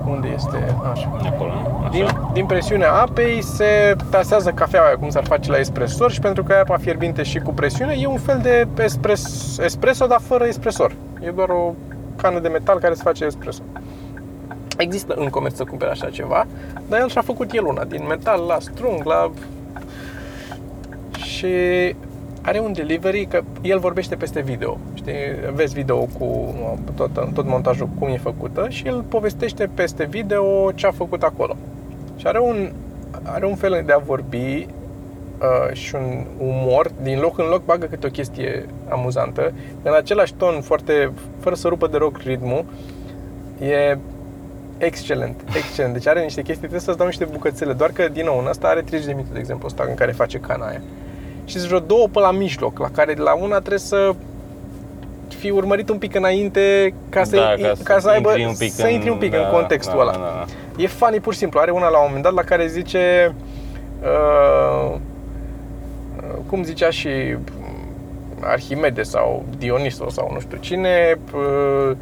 unde 0.09 0.29
este? 0.35 0.75
Așa. 0.93 1.19
de 1.23 1.29
acolo, 1.29 1.51
nu? 1.53 1.76
Din, 1.97 2.05
Așa. 2.05 2.31
din 2.33 2.47
presiunea 2.47 2.93
apei 2.93 3.43
se 3.43 3.97
tasează 4.11 4.51
cafeaua 4.51 4.87
aia, 4.87 4.97
cum 4.97 5.09
s-ar 5.09 5.25
face 5.25 5.51
la 5.51 5.59
espresor 5.59 6.11
și 6.11 6.21
pentru 6.21 6.43
că 6.43 6.53
e 6.53 6.59
apa 6.59 6.77
fierbinte 6.77 7.23
și 7.23 7.39
cu 7.39 7.53
presiune, 7.53 7.97
e 7.99 8.07
un 8.07 8.19
fel 8.19 8.41
de 8.43 8.67
espres, 8.83 9.59
espresso, 9.59 10.07
dar 10.07 10.21
fără 10.21 10.47
espresor. 10.47 10.95
E 11.21 11.31
doar 11.31 11.49
o 11.49 11.75
cană 12.17 12.39
de 12.39 12.49
metal 12.49 12.79
care 12.79 12.95
se 12.95 13.03
face 13.03 13.25
espresso. 13.25 13.63
Există 14.77 15.15
în 15.17 15.29
comerț 15.29 15.57
să 15.57 15.65
cumpere 15.65 15.91
așa 15.91 16.11
ceva, 16.11 16.47
dar 16.89 17.01
el 17.01 17.09
și-a 17.09 17.23
făcut 17.23 17.53
el 17.53 17.65
una, 17.65 17.85
din 17.85 18.07
metal 18.09 18.45
la 18.49 18.57
strung, 18.61 19.05
la... 19.05 19.31
Și 21.23 21.47
are 22.43 22.59
un 22.59 22.73
delivery, 22.73 23.27
că 23.27 23.43
el 23.63 23.79
vorbește 23.79 24.15
peste 24.15 24.41
video, 24.41 24.79
știi, 24.95 25.13
vezi 25.55 25.75
video 25.75 25.99
cu 26.19 26.55
tot, 26.95 27.11
tot 27.35 27.47
montajul 27.47 27.89
cum 27.99 28.09
e 28.09 28.17
făcută 28.17 28.67
și 28.69 28.87
el 28.87 29.05
povestește 29.09 29.71
peste 29.75 30.05
video 30.05 30.73
ce 30.75 30.87
a 30.87 30.91
făcut 30.91 31.23
acolo. 31.23 31.57
Și 32.17 32.27
are 32.27 32.41
un, 32.41 32.73
are 33.23 33.47
un 33.47 33.55
fel 33.55 33.83
de 33.87 33.93
a 33.93 33.99
vorbi 33.99 34.67
uh, 35.41 35.73
și 35.73 35.95
un 35.95 36.25
umor, 36.39 36.91
din 37.03 37.19
loc 37.19 37.39
în 37.39 37.45
loc 37.45 37.65
bagă 37.65 37.87
câte 37.87 38.07
o 38.07 38.11
chestie 38.11 38.67
amuzantă, 38.89 39.53
în 39.83 39.93
același 39.95 40.35
ton 40.35 40.61
foarte, 40.61 41.13
fără 41.41 41.55
să 41.55 41.69
rupă 41.69 41.87
de 41.87 41.97
rock 41.97 42.19
ritmul, 42.19 42.65
e 43.61 43.99
excelent, 44.79 45.45
excelent. 45.57 45.93
Deci 45.93 46.07
are 46.07 46.23
niște 46.23 46.41
chestii, 46.41 46.61
trebuie 46.61 46.81
să-ți 46.81 46.97
dau 46.97 47.07
niște 47.07 47.25
bucățele, 47.25 47.73
doar 47.73 47.91
că, 47.91 48.09
din 48.09 48.25
nou, 48.25 48.39
în 48.39 48.47
asta 48.47 48.69
are 48.69 48.81
30 48.81 49.07
de 49.07 49.13
minute, 49.13 49.33
de 49.33 49.39
exemplu, 49.39 49.67
ăsta 49.67 49.85
în 49.89 49.95
care 49.95 50.13
face 50.13 50.39
cana 50.39 50.67
aia. 50.67 50.81
Și 51.45 51.57
sunt 51.57 51.67
vreo 51.67 51.81
două 51.81 52.09
pe 52.13 52.19
la 52.19 52.31
mijloc, 52.31 52.79
la 52.79 52.89
care 52.91 53.15
la 53.15 53.35
una 53.35 53.59
trebuie 53.59 53.79
să 53.79 54.15
fi 55.29 55.51
urmărit 55.51 55.89
un 55.89 55.99
pic 55.99 56.15
înainte 56.15 56.95
ca 57.09 57.25
să, 57.25 57.37
Da, 57.37 57.55
ca, 57.61 57.73
ca 57.83 57.99
să 57.99 58.09
aibă 58.09 58.29
intri 58.29 58.45
un 58.47 58.55
pic 58.59 58.73
să 58.73 58.87
intri 58.87 59.11
un 59.11 59.19
pic 59.19 59.31
da, 59.31 59.39
în 59.39 59.51
contextul 59.51 59.97
da, 59.97 60.03
ăla. 60.03 60.13
Da, 60.13 60.19
da, 60.19 60.25
da. 60.25 60.45
E 60.77 60.87
funny 60.87 61.21
pur 61.21 61.33
și 61.33 61.39
simplu. 61.39 61.61
Are 61.61 61.71
una 61.71 61.89
la 61.89 61.99
un 61.99 62.05
moment 62.07 62.23
dat 62.23 62.33
la 62.33 62.43
care 62.43 62.67
zice 62.67 63.35
uh, 64.03 64.95
uh, 66.17 66.37
cum 66.47 66.63
zicea 66.63 66.91
și 66.91 67.37
Arhimede 68.41 69.03
sau 69.03 69.45
Dionisos 69.59 70.15
sau 70.15 70.31
nu 70.33 70.41
știu 70.41 70.57
cine 70.61 71.19
uh, 71.35 71.97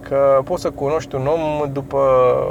că 0.00 0.40
poți 0.44 0.62
să 0.62 0.70
cunoști 0.70 1.14
un 1.14 1.26
om 1.26 1.72
după 1.72 1.98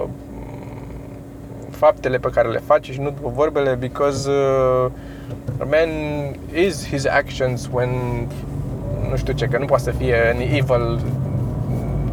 mm, 0.07 1.69
faptele 1.71 2.17
pe 2.17 2.29
care 2.29 2.47
le 2.47 2.61
face 2.65 2.91
și 2.91 2.99
nu 2.99 3.09
după 3.09 3.31
vorbele 3.33 3.73
because 3.73 4.29
uh, 4.29 4.91
a 5.59 5.65
man 5.69 5.89
is 6.53 6.87
his 6.87 7.05
actions 7.05 7.69
when 7.71 7.89
nu 9.09 9.15
știu 9.15 9.33
ce, 9.33 9.45
că 9.45 9.57
nu 9.57 9.65
poate 9.65 9.83
să 9.83 9.91
fie 9.91 10.15
an 10.33 10.39
evil 10.39 10.99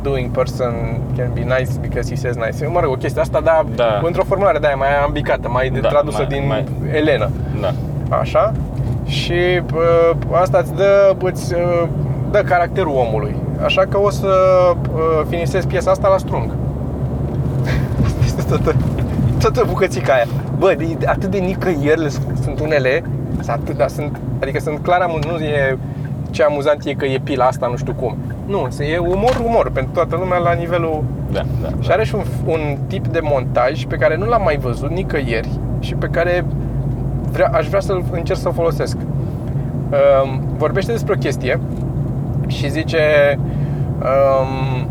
doing 0.09 0.31
person 0.31 0.73
can 1.16 1.31
be 1.35 1.40
nice 1.40 1.73
because 1.81 2.07
he 2.11 2.16
says 2.16 2.35
nice. 2.37 2.66
Mă 2.66 2.81
rog, 2.81 2.92
o 2.92 2.97
chestie 2.97 3.21
asta, 3.21 3.40
dar 3.40 3.64
Da. 3.75 4.01
într-o 4.03 4.25
formulare 4.25 4.59
de 4.59 4.66
aia 4.66 4.77
mai 4.77 4.88
ambicată, 5.07 5.49
mai 5.49 5.69
Da, 5.81 5.88
tradusă 5.88 6.16
mai- 6.19 6.27
din 6.38 6.47
mai- 6.47 6.64
Elena. 6.92 7.29
Da. 7.61 7.71
Așa? 8.16 8.53
Și 9.05 9.33
uh, 9.75 10.11
asta 10.33 10.59
îți 10.62 10.75
dă, 10.75 11.16
îți 11.23 11.55
uh, 11.55 11.88
dă 12.31 12.38
caracterul 12.38 12.92
omului. 12.97 13.35
Așa 13.64 13.83
că 13.88 13.99
o 13.99 14.11
să 14.11 14.29
uh, 14.95 15.23
finisez 15.29 15.64
piesa 15.64 15.90
asta 15.90 16.09
la 16.09 16.19
strung. 16.19 16.51
Este 18.25 18.42
toată, 18.49 18.75
toată 19.40 19.64
bucățica 19.69 20.12
aia. 20.12 20.25
Bă, 20.59 20.75
de, 20.79 20.97
de- 20.99 21.07
atât 21.07 21.31
de 21.31 21.38
nicăieri 21.38 22.01
le- 22.01 22.09
sunt 22.42 22.61
unele, 22.61 23.03
sunt 23.35 23.49
atât, 23.49 23.77
dar 23.77 23.88
sunt, 23.88 24.21
adică 24.42 24.59
sunt 24.61 24.79
clar 24.79 25.01
amuz, 25.01 25.25
nu 25.25 25.37
e 25.38 25.79
ce 26.37 26.42
amuzant 26.42 26.85
e 26.85 26.94
că 26.94 27.05
e 27.05 27.18
pila 27.25 27.44
asta, 27.44 27.66
nu 27.66 27.77
știu 27.77 27.92
cum. 27.92 28.16
Nu, 28.46 28.68
e 28.85 28.99
umor, 28.99 29.42
umor 29.44 29.70
pentru 29.70 29.92
toată 29.92 30.16
lumea 30.16 30.38
la 30.38 30.53
nivelul 30.53 31.05
Da, 31.33 31.42
da. 31.62 31.68
și 31.81 31.90
are 31.90 32.05
și 32.05 32.14
un, 32.14 32.22
un 32.46 32.77
tip 32.87 33.07
de 33.07 33.20
montaj 33.22 33.85
pe 33.85 33.96
care 33.96 34.16
nu 34.16 34.27
l-am 34.27 34.42
mai 34.42 34.57
văzut 34.57 34.90
nicăieri 34.90 35.49
și 35.79 35.94
pe 35.94 36.07
care 36.07 36.44
vrea, 37.31 37.51
aș 37.53 37.66
vrea 37.66 37.81
să-l 37.81 38.05
încerc 38.11 38.38
să-l 38.38 38.53
folosesc. 38.53 38.96
Um, 38.96 40.42
vorbește 40.57 40.92
despre 40.92 41.12
o 41.12 41.18
chestie 41.18 41.61
și 42.46 42.70
zice 42.70 42.99
um, 44.03 44.87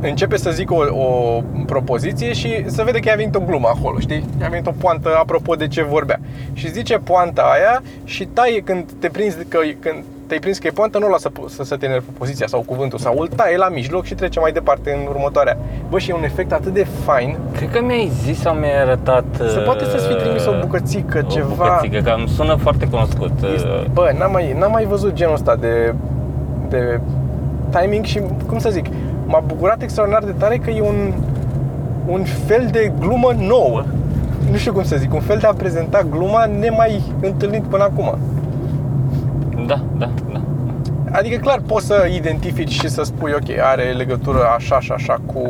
începe 0.00 0.36
să 0.36 0.50
zică 0.50 0.74
o, 0.74 1.00
o 1.02 1.42
propoziție 1.66 2.32
și 2.32 2.70
să 2.70 2.82
vede 2.82 2.98
că 2.98 3.08
i-a 3.08 3.14
venit 3.16 3.34
o 3.34 3.40
glumă 3.40 3.68
acolo, 3.76 3.98
știi? 3.98 4.24
I-a 4.40 4.48
venit 4.48 4.66
o 4.66 4.72
poantă 4.78 5.08
apropo 5.18 5.54
de 5.54 5.68
ce 5.68 5.82
vorbea. 5.82 6.20
Și 6.52 6.70
zice 6.70 6.96
poanta 6.98 7.42
aia 7.42 7.82
și 8.04 8.24
taie 8.24 8.60
când 8.60 8.84
te 8.98 9.08
prinzi 9.08 9.36
că 9.48 9.58
când 9.80 10.04
te-ai 10.26 10.42
prins 10.42 10.58
că 10.58 10.66
e 10.66 10.70
poantă, 10.70 10.98
nu 10.98 11.06
o 11.06 11.10
lasă 11.10 11.30
să, 11.48 11.62
să 11.64 11.76
termine 11.76 12.00
propoziția 12.00 12.46
sau 12.46 12.60
cuvântul 12.66 12.98
sau 12.98 13.18
îl 13.18 13.28
taie 13.36 13.56
la 13.56 13.68
mijloc 13.68 14.04
și 14.04 14.14
trece 14.14 14.40
mai 14.40 14.52
departe 14.52 14.90
în 15.00 15.06
următoarea. 15.08 15.56
Bă, 15.88 15.98
și 15.98 16.10
e 16.10 16.14
un 16.14 16.24
efect 16.24 16.52
atât 16.52 16.72
de 16.72 16.86
fain. 17.04 17.36
Cred 17.56 17.70
că 17.70 17.82
mi-ai 17.82 18.10
zis 18.24 18.40
sau 18.40 18.54
mi-ai 18.54 18.80
arătat 18.80 19.24
Se 19.52 19.58
poate 19.58 19.84
să-ți 19.84 20.06
fi 20.06 20.14
trimis 20.14 20.46
o 20.46 20.52
bucățică, 20.60 21.22
o 21.26 21.30
ceva. 21.30 21.78
bucățică, 21.80 22.00
că 22.10 22.14
îmi 22.18 22.28
sună 22.28 22.54
foarte 22.54 22.86
cunoscut. 22.86 23.32
Este- 23.54 23.90
Bă, 23.92 24.12
n-am 24.18 24.30
mai, 24.32 24.56
n-am 24.58 24.70
mai 24.70 24.84
văzut 24.84 25.12
genul 25.12 25.34
ăsta 25.34 25.56
de, 25.56 25.94
de 26.68 27.00
timing 27.80 28.04
și, 28.04 28.20
cum 28.46 28.58
să 28.58 28.70
zic, 28.70 28.86
m-a 29.30 29.40
bucurat 29.40 29.82
extraordinar 29.82 30.24
de 30.24 30.34
tare 30.38 30.56
că 30.56 30.70
e 30.70 30.80
un, 30.80 31.12
un 32.06 32.24
fel 32.24 32.68
de 32.70 32.92
glumă 32.98 33.32
nouă. 33.38 33.84
Nu 34.50 34.56
știu 34.56 34.72
cum 34.72 34.84
să 34.84 34.96
zic, 34.96 35.14
un 35.14 35.20
fel 35.20 35.38
de 35.38 35.46
a 35.46 35.52
prezenta 35.52 36.02
gluma 36.10 36.44
nemai 36.44 37.02
întâlnit 37.22 37.62
până 37.62 37.82
acum. 37.82 38.18
Da, 39.66 39.80
da, 39.98 40.10
da. 40.32 40.40
Adică 41.12 41.36
clar 41.36 41.60
poți 41.66 41.86
să 41.86 42.08
identifici 42.14 42.70
și 42.72 42.88
să 42.88 43.02
spui 43.02 43.32
ok, 43.32 43.58
are 43.62 43.92
legătură 43.92 44.38
așa 44.56 44.80
și 44.80 44.92
așa 44.92 45.16
cu 45.26 45.42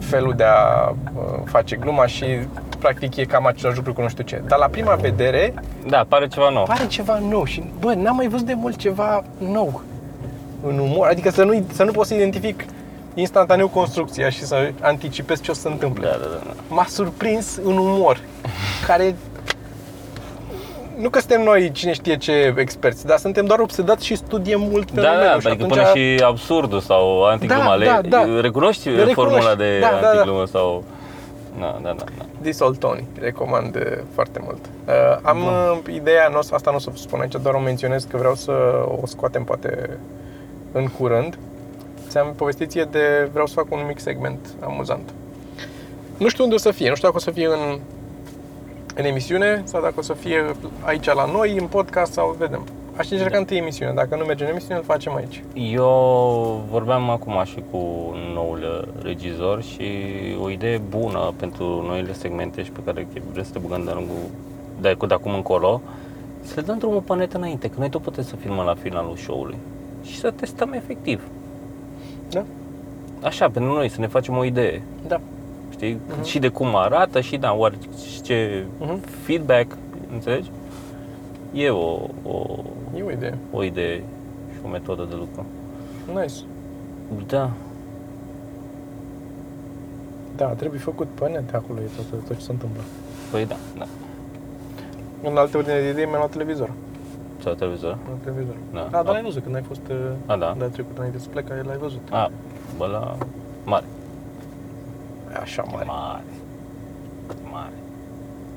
felul 0.00 0.34
de 0.36 0.44
a 0.44 0.88
uh, 0.90 1.22
face 1.44 1.76
gluma 1.76 2.06
și 2.06 2.24
practic 2.78 3.16
e 3.16 3.24
cam 3.24 3.46
același 3.46 3.76
lucru 3.76 3.92
cu 3.92 4.00
nu 4.00 4.08
știu 4.08 4.24
ce. 4.24 4.42
Dar 4.48 4.58
la 4.58 4.66
prima 4.66 4.94
vedere 4.94 5.54
Da, 5.88 6.04
pare 6.08 6.26
ceva 6.26 6.50
nou. 6.52 6.62
pare 6.64 6.86
ceva 6.86 7.18
nou 7.30 7.44
și 7.44 7.70
bă, 7.80 7.94
n-am 7.96 8.16
mai 8.16 8.28
văzut 8.28 8.46
de 8.46 8.54
mult 8.56 8.76
ceva 8.76 9.22
nou 9.38 9.82
în 10.66 10.78
umor, 10.78 11.06
adică 11.08 11.30
să 11.30 11.44
nu, 11.44 11.64
să 11.72 11.84
nu 11.84 11.90
pot 11.92 12.06
să 12.06 12.14
identific 12.14 12.64
instantaneu 13.14 13.68
construcția 13.68 14.30
și 14.30 14.42
să 14.44 14.70
anticipez 14.80 15.40
ce 15.40 15.50
o 15.50 15.54
să 15.54 15.60
se 15.60 15.68
întâmple. 15.68 16.06
Da, 16.06 16.12
da, 16.12 16.26
da. 16.30 16.40
da. 16.46 16.52
M-a 16.74 16.84
surprins 16.88 17.56
în 17.64 17.76
umor, 17.76 18.20
care 18.86 19.16
nu 20.98 21.08
că 21.08 21.18
suntem 21.18 21.42
noi 21.42 21.70
cine 21.72 21.92
știe 21.92 22.16
ce 22.16 22.54
experți, 22.56 23.06
dar 23.06 23.18
suntem 23.18 23.44
doar 23.44 23.58
obsedați 23.58 24.04
și 24.06 24.16
studiem 24.16 24.60
mult 24.60 24.92
Da, 24.92 25.00
fenomenul 25.00 25.24
da, 25.32 25.40
și 25.40 25.46
adică 25.46 25.64
atunci 25.64 25.78
până 25.78 25.92
și 25.94 26.22
absurdul 26.24 26.80
sau 26.80 27.24
antigluma. 27.24 27.62
Da, 27.62 27.84
da, 27.84 27.98
le, 27.98 28.08
da. 28.08 28.40
Recunoști 28.40 28.88
Le 28.88 29.04
recunoști. 29.04 29.14
formula 29.14 29.54
de 29.54 29.78
Da, 29.80 29.88
da, 29.92 30.00
da. 30.00 30.08
antiglumă 30.08 30.44
sau... 30.46 30.84
Da, 31.60 31.78
da, 31.82 31.88
da, 31.88 32.04
da. 32.18 32.24
This 32.42 32.60
Old 32.60 32.78
Tony, 32.78 33.04
recomand 33.20 33.74
uh, 33.76 33.82
foarte 34.14 34.40
mult. 34.44 34.58
Uh, 34.86 34.92
am 35.22 35.38
uh, 35.44 35.78
ideea, 35.94 36.28
nu, 36.32 36.38
o 36.38 36.42
să- 36.42 36.54
asta 36.54 36.70
nu 36.70 36.76
o 36.76 36.78
să 36.80 36.90
vă 36.90 36.96
spun 36.96 37.20
aici, 37.20 37.34
doar 37.42 37.54
o 37.54 37.58
menționez 37.58 38.04
că 38.04 38.16
vreau 38.16 38.34
să 38.34 38.52
o 39.02 39.06
scoatem 39.06 39.44
poate 39.44 39.98
în 40.72 40.88
curând. 40.88 41.38
Ți-am 42.08 42.32
povestit 42.36 42.70
ție 42.70 42.84
de, 42.84 43.28
vreau 43.32 43.46
să 43.46 43.54
fac 43.54 43.72
un 43.72 43.84
mic 43.86 43.98
segment 43.98 44.38
amuzant. 44.60 45.14
Nu 46.18 46.28
știu 46.28 46.42
unde 46.42 46.54
o 46.54 46.58
să 46.58 46.70
fie, 46.70 46.88
nu 46.88 46.94
știu 46.94 47.08
dacă 47.08 47.20
o 47.20 47.24
să 47.24 47.30
fie 47.30 47.46
în, 47.46 47.78
în 48.94 49.04
emisiune 49.04 49.62
sau 49.64 49.80
dacă 49.80 49.94
o 49.98 50.02
să 50.02 50.12
fie 50.12 50.44
aici 50.80 51.04
la 51.04 51.24
noi, 51.32 51.56
în 51.58 51.66
podcast 51.66 52.12
sau 52.12 52.36
vedem. 52.38 52.64
Aș 52.96 53.10
încerca 53.10 53.38
întâi 53.38 53.56
emisiune, 53.56 53.92
dacă 53.94 54.16
nu 54.16 54.24
merge 54.24 54.44
în 54.44 54.50
emisiune, 54.50 54.76
îl 54.76 54.84
facem 54.84 55.14
aici. 55.14 55.44
Eu 55.54 56.64
vorbeam 56.70 57.10
acum 57.10 57.42
și 57.44 57.62
cu 57.70 57.78
noul 58.34 58.88
regizor 59.02 59.62
și 59.62 59.88
o 60.42 60.50
idee 60.50 60.80
bună 60.88 61.32
pentru 61.36 61.84
noile 61.86 62.12
segmente 62.12 62.62
și 62.62 62.70
pe 62.70 62.80
care 62.84 63.06
vrem 63.32 63.44
să 63.44 63.52
te 63.52 63.58
băgăm 63.58 63.84
de 63.84 63.90
lungul 63.94 64.16
de, 64.80 64.96
de 65.08 65.14
acum 65.14 65.34
încolo, 65.34 65.80
să 66.42 66.52
le 66.56 66.62
dăm 66.62 66.78
drumul 66.78 67.00
pe 67.00 67.14
net 67.14 67.32
înainte, 67.32 67.68
că 67.68 67.74
noi 67.78 67.88
tot 67.88 68.02
putem 68.02 68.24
să 68.24 68.36
filmăm 68.36 68.64
la 68.64 68.74
finalul 68.74 69.16
show-ului 69.16 69.56
și 70.06 70.18
să 70.18 70.30
testăm 70.30 70.72
efectiv. 70.72 71.22
Da? 72.30 72.44
Așa, 73.22 73.50
pentru 73.50 73.72
noi, 73.72 73.88
să 73.88 74.00
ne 74.00 74.06
facem 74.06 74.36
o 74.36 74.44
idee. 74.44 74.82
Da. 75.08 75.20
știi? 75.70 75.98
Și 76.24 76.38
de 76.38 76.48
cum 76.48 76.76
arată 76.76 77.20
și 77.20 77.36
da, 77.36 77.54
oare 77.54 77.74
ce 78.22 78.64
Mhm. 78.78 78.98
feedback, 79.00 79.76
înțelegi? 80.12 80.50
E 81.52 81.70
o, 81.70 81.98
o, 82.22 82.44
E 82.96 83.02
o 83.02 83.10
idee. 83.10 83.38
o 83.52 83.62
idee 83.62 83.96
și 84.52 84.58
o 84.64 84.68
metodă 84.68 85.06
de 85.08 85.14
lucru. 85.14 85.44
Nice. 86.14 86.34
Da, 87.26 87.50
Da, 90.36 90.46
trebuie 90.46 90.80
făcut 90.80 91.06
pe 91.06 91.28
net 91.28 91.54
acolo 91.54 91.78
e 91.80 91.88
tot, 91.96 92.20
tot 92.26 92.36
ce 92.38 92.44
se 92.44 92.52
întâmplă. 92.52 92.80
păi 93.30 93.46
da, 93.46 93.56
da. 93.78 93.86
În 95.30 95.36
alte 95.36 95.56
ordine 95.56 95.80
de 95.80 95.88
idei 95.88 96.04
mi-am 96.04 96.16
luat 96.18 96.30
televizor. 96.30 96.70
Sau 97.46 97.54
televizor? 97.54 97.94
Mi-am 97.94 98.06
luat 98.06 98.20
televizor. 98.24 98.54
Da. 98.72 98.88
Da, 98.90 99.02
dar 99.02 99.12
l-ai 99.12 99.22
văzut 99.22 99.42
când 99.42 99.54
ai 99.54 99.62
fost 99.62 99.80
uh, 99.90 99.96
A, 100.26 100.36
da. 100.36 100.54
de 100.58 100.64
trecut 100.64 100.96
înainte 100.98 101.18
să 101.18 101.28
plec, 101.28 101.48
l-ai 101.48 101.76
văzut. 101.76 102.08
A, 102.10 102.30
bă, 102.76 102.86
la 102.86 103.16
mare. 103.64 103.84
E 105.32 105.36
Așa 105.40 105.62
mare. 105.72 105.84
Mare. 105.84 106.22
Mare. 107.52 107.72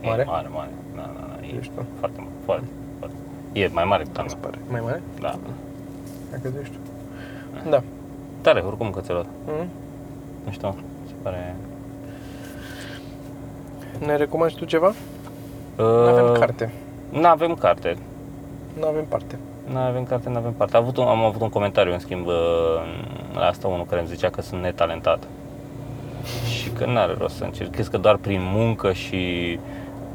Mare? 0.04 0.21
E 0.21 0.25
mare, 0.25 0.47
mare. 0.47 0.69
Da, 0.95 1.02
da, 1.02 1.25
da. 1.39 1.45
E 1.45 1.58
Ești 1.60 1.71
tu. 1.75 1.86
foarte 1.99 2.17
mare. 2.19 2.32
Foarte, 2.45 2.65
foarte. 2.99 3.15
E 3.54 3.69
mai 3.73 3.84
mare 3.84 4.04
decât 4.04 4.17
al 4.17 4.23
Mi 4.23 4.30
se 4.30 4.36
meu. 4.41 4.49
pare. 4.49 4.62
Mai 4.69 4.82
mare? 4.82 5.02
Da. 5.19 5.36
Dacă 6.32 6.49
zici 6.49 6.71
tu. 7.63 7.69
Da. 7.69 7.84
Tare, 8.41 8.60
oricum 8.60 8.89
că 8.89 9.02
ți-a 9.02 9.13
luat. 9.13 9.28
Mhm. 9.45 9.67
Nu 10.45 10.52
știu, 10.52 10.75
se 11.08 11.13
pare... 11.21 11.56
Ne 14.06 14.15
recomand 14.15 14.52
și 14.52 14.58
tu 14.58 14.65
ceva? 14.65 14.88
Uh, 14.88 14.93
Nu 15.75 15.86
avem 16.08 16.34
carte. 16.39 16.71
Nu 17.10 17.28
avem 17.28 17.54
carte. 17.56 17.97
Nu 18.73 18.88
avem 18.88 19.05
parte. 19.05 19.38
Nu 19.71 19.77
avem 19.77 20.03
carte, 20.03 20.29
nu 20.29 20.38
avem 20.38 20.53
parte. 20.53 20.75
Am 20.75 20.84
avut 20.84 20.97
un, 20.97 21.03
am 21.03 21.23
avut 21.23 21.41
un 21.41 21.49
comentariu, 21.49 21.93
în 21.93 21.99
schimb, 21.99 22.27
uh, 22.27 22.34
la 23.34 23.45
asta 23.45 23.67
unul 23.67 23.86
care 23.86 23.99
îmi 23.99 24.10
zicea 24.10 24.29
că 24.29 24.41
sunt 24.41 24.62
netalentat. 24.62 25.23
Și 26.49 26.69
că 26.69 26.86
nu 26.86 26.97
are 26.97 27.15
rost 27.17 27.36
să 27.36 27.43
încerc. 27.43 27.71
Crezi 27.71 27.89
că 27.89 27.97
doar 27.97 28.15
prin 28.15 28.39
muncă 28.43 28.93
și 28.93 29.60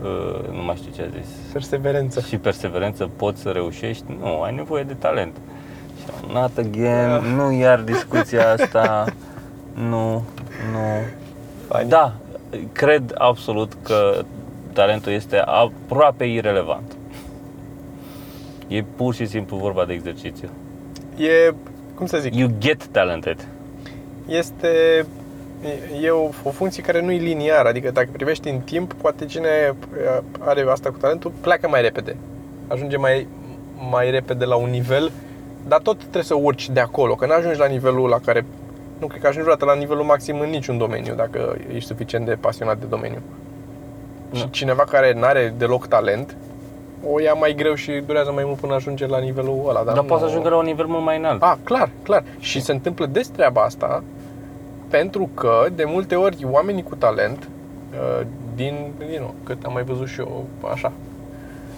uh, 0.02 0.48
nu 0.50 0.62
mai 0.64 0.76
știu 0.76 0.90
ce 0.94 1.02
a 1.02 1.20
zis. 1.20 1.52
Perseverență. 1.52 2.20
Și 2.20 2.36
perseverență 2.36 3.10
poți 3.16 3.40
să 3.40 3.50
reușești? 3.50 4.04
Nu, 4.20 4.40
ai 4.40 4.54
nevoie 4.54 4.82
de 4.82 4.94
talent. 4.94 5.36
Și 5.98 6.04
am, 6.22 6.30
not 6.32 6.56
again, 6.58 7.34
nu 7.34 7.52
iar 7.52 7.80
discuția 7.80 8.52
asta. 8.52 9.04
Nu, 9.74 10.12
nu. 10.72 10.86
Funny. 11.68 11.88
Da, 11.88 12.12
cred 12.72 13.14
absolut 13.14 13.72
că 13.82 14.24
talentul 14.72 15.12
este 15.12 15.38
aproape 15.38 16.24
irelevant. 16.24 16.96
E 18.76 18.84
pur 18.96 19.14
și 19.14 19.26
simplu 19.26 19.56
vorba 19.56 19.84
de 19.84 19.92
exercițiu. 19.92 20.48
E, 21.16 21.54
cum 21.94 22.06
să 22.06 22.18
zic, 22.18 22.34
You 22.34 22.48
get 22.58 22.86
talented. 22.86 23.46
este 24.26 24.68
e- 25.64 26.04
e 26.04 26.10
o, 26.10 26.28
o 26.42 26.50
funcție 26.50 26.82
care 26.82 27.00
nu 27.02 27.10
e 27.10 27.18
liniară, 27.18 27.68
adică 27.68 27.90
dacă 27.90 28.08
privești 28.12 28.48
în 28.48 28.58
timp, 28.60 28.92
poate 28.92 29.24
cine 29.24 29.48
uh, 29.72 30.22
are 30.38 30.64
asta 30.68 30.90
cu 30.90 30.96
talentul 30.98 31.32
pleacă 31.40 31.68
mai 31.68 31.80
repede. 31.82 32.16
Ajunge 32.66 32.96
mai, 32.96 33.26
mai 33.90 34.10
repede 34.10 34.44
la 34.44 34.54
un 34.56 34.70
nivel, 34.70 35.10
dar 35.68 35.80
tot 35.80 35.98
trebuie 35.98 36.22
să 36.22 36.34
urci 36.34 36.70
de 36.70 36.80
acolo, 36.80 37.14
că 37.14 37.26
nu 37.26 37.32
ajungi 37.32 37.58
la 37.58 37.66
nivelul 37.66 38.08
la 38.08 38.18
care 38.18 38.44
nu 39.00 39.06
cred 39.06 39.20
că 39.20 39.26
ajungi 39.26 39.46
vreodată 39.46 39.64
la 39.72 39.80
nivelul 39.80 40.04
maxim 40.04 40.40
în 40.40 40.48
niciun 40.50 40.78
domeniu 40.78 41.14
dacă 41.14 41.56
ești 41.74 41.88
suficient 41.88 42.26
de 42.26 42.36
pasionat 42.40 42.78
de 42.78 42.86
domeniu. 42.86 43.20
Nu. 44.30 44.38
Și 44.38 44.50
cineva 44.50 44.82
care 44.84 45.12
nu 45.12 45.24
are 45.24 45.54
deloc 45.58 45.86
talent, 45.86 46.36
o 47.12 47.20
ia 47.20 47.32
mai 47.32 47.54
greu 47.54 47.74
și 47.74 48.02
durează 48.06 48.32
mai 48.32 48.44
mult 48.46 48.58
până 48.58 48.74
ajunge 48.74 49.06
la 49.06 49.18
nivelul 49.18 49.64
ăla. 49.68 49.82
Dar 49.82 49.94
nu- 49.94 50.02
poate 50.02 50.22
să 50.22 50.28
ajungă 50.28 50.48
la 50.48 50.56
un 50.56 50.64
nivel 50.64 50.86
mult 50.86 51.04
mai 51.04 51.18
înalt. 51.18 51.42
a, 51.42 51.58
clar, 51.64 51.90
clar. 52.02 52.24
Și 52.38 52.60
se 52.60 52.72
întâmplă 52.72 53.06
des 53.06 53.28
treaba 53.28 53.62
asta 53.62 54.02
pentru 54.88 55.28
că 55.34 55.66
de 55.74 55.84
multe 55.86 56.14
ori 56.14 56.46
oamenii 56.50 56.82
cu 56.82 56.94
talent 56.94 57.48
uh, 57.92 58.26
din, 58.54 58.90
din 58.98 59.18
nou, 59.20 59.34
cât 59.44 59.64
am 59.64 59.72
mai 59.72 59.82
văzut 59.82 60.08
și 60.08 60.20
eu 60.20 60.44
așa 60.72 60.92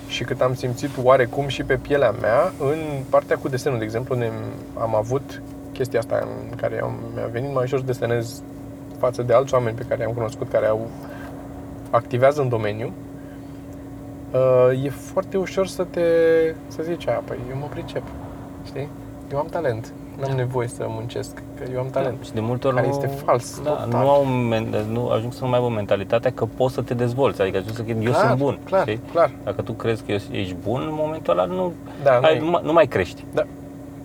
și 0.09 0.25
cât 0.25 0.41
am 0.41 0.55
simțit 0.55 0.91
oarecum 1.03 1.47
și 1.47 1.62
pe 1.62 1.75
pielea 1.77 2.15
mea 2.21 2.53
în 2.61 2.79
partea 3.11 3.37
cu 3.37 3.49
desenul, 3.49 3.79
de 3.79 3.85
exemplu, 3.85 4.15
ne, 4.17 4.31
am 4.79 4.95
avut 4.95 5.43
chestia 5.73 5.99
asta 5.99 6.29
în 6.51 6.57
care 6.57 6.81
am, 6.83 6.93
mi-a 7.15 7.29
venit 7.33 7.55
mai 7.55 7.65
ușor 7.65 7.79
să 7.79 7.85
desenez 7.85 8.43
față 8.99 9.23
de 9.23 9.33
alți 9.33 9.55
oameni 9.55 9.77
pe 9.77 9.85
care 9.89 10.01
i-am 10.03 10.12
cunoscut 10.12 10.51
care 10.51 10.67
au 10.67 10.89
activează 11.91 12.41
în 12.41 12.49
domeniu 12.49 12.87
uh, 12.87 13.06
e 14.85 14.88
foarte 14.90 15.37
ușor 15.37 15.66
să 15.66 15.85
te 15.90 16.01
să 16.68 16.83
zici, 16.83 17.09
a, 17.09 17.12
păi 17.12 17.37
eu 17.51 17.57
mă 17.57 17.66
pricep, 17.70 18.03
știi? 18.64 18.88
Eu 19.33 19.38
am 19.38 19.46
talent, 19.51 19.92
n-am 20.20 20.37
nevoie 20.37 20.68
să 20.68 20.85
muncesc, 20.88 21.35
că 21.35 21.64
eu 21.72 21.81
am 21.81 21.90
talent. 21.90 22.25
Și 22.25 22.33
de 22.33 22.40
multe 22.40 22.66
ori 22.66 22.77
Care 22.77 22.87
nu, 22.88 22.92
este 22.94 23.07
fals, 23.07 23.61
da, 23.62 23.70
total. 23.70 24.03
nu, 24.03 24.11
au, 24.11 24.25
men- 24.55 24.87
nu 24.92 25.09
ajung 25.09 25.33
să 25.33 25.38
nu 25.44 25.51
mai 25.51 25.59
aibă 25.59 25.70
mentalitatea 25.70 26.33
că 26.33 26.44
poți 26.57 26.75
să 26.75 26.83
te 26.83 26.94
dezvolți. 26.94 27.40
Adică 27.42 27.57
ajung 27.57 27.77
să 27.77 27.83
cred, 27.83 27.96
eu 28.05 28.11
Clar, 28.11 28.27
sunt 28.27 28.38
bun. 28.38 28.59
clar, 28.64 28.81
știi? 28.88 29.01
clar. 29.12 29.31
Dacă 29.44 29.62
tu 29.62 29.72
crezi 29.72 30.03
că 30.03 30.12
ești 30.12 30.55
bun, 30.64 30.81
în 30.83 30.94
momentul 30.94 31.33
ăla 31.38 31.44
nu, 31.44 31.72
Da, 32.03 32.18
ai, 32.18 32.38
nu, 32.38 32.44
nu, 32.44 32.51
mai, 32.51 32.61
nu 32.64 32.72
mai 32.72 32.87
crești. 32.87 33.25
da. 33.35 33.42
E, 33.42 33.46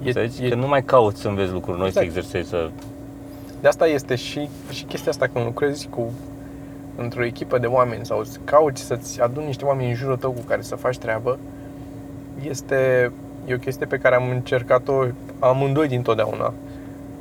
Înțelegi? 0.06 0.46
e, 0.46 0.50
Că 0.50 0.56
nu 0.56 0.68
mai 0.68 0.84
cauți 0.84 1.22
să 1.22 1.28
înveți 1.28 1.52
lucruri 1.52 1.78
noi, 1.78 1.88
Exact. 1.88 2.12
să 2.12 2.18
exersezi, 2.18 2.50
să... 2.50 2.70
de 3.62 3.68
asta 3.68 3.88
este 3.88 4.16
și, 4.16 4.50
și 4.72 4.84
chestia 4.84 5.12
asta 5.12 5.28
când 5.34 5.46
lucrezi 5.46 5.88
cu 5.88 6.12
într-o 6.96 7.24
echipă 7.26 7.58
de 7.58 7.68
oameni 7.68 8.06
sau 8.06 8.20
îți 8.20 8.40
cauți 8.44 8.82
să-ți 8.82 9.22
aduni 9.22 9.46
niște 9.46 9.66
oameni 9.66 9.90
în 9.90 9.96
jurul 9.96 10.18
tău 10.18 10.32
cu 10.32 10.42
care 10.48 10.62
să 10.62 10.76
faci 10.76 10.98
treabă, 10.98 11.38
este 12.50 13.12
e 13.46 13.54
o 13.54 13.58
chestie 13.58 13.86
pe 13.86 13.98
care 13.98 14.16
am 14.16 14.30
încercat-o 14.30 15.04
amândoi 15.40 15.88
dintotdeauna. 15.88 16.54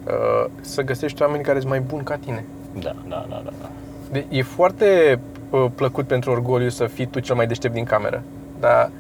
Uh, 0.06 0.50
Să 0.61 0.83
găsești 0.83 1.22
oameni 1.22 1.42
care 1.42 1.59
sunt 1.59 1.70
mai 1.70 1.80
buni 1.80 2.04
ca 2.04 2.16
tine. 2.16 2.44
Da, 2.80 2.92
da, 3.09 3.26
da, 3.28 3.40
da. 3.44 3.50
da. 3.61 3.68
De, 4.12 4.24
e 4.28 4.42
foarte 4.42 5.18
uh, 5.50 5.66
plăcut 5.74 6.06
pentru 6.06 6.30
orgoliu 6.30 6.68
să 6.68 6.87
fii 6.87 7.06
tu 7.06 7.20
cel 7.20 7.35
mai 7.35 7.46
deștept 7.46 7.74
din 7.74 7.85
cameră. 7.85 8.22
Dar 8.61 8.90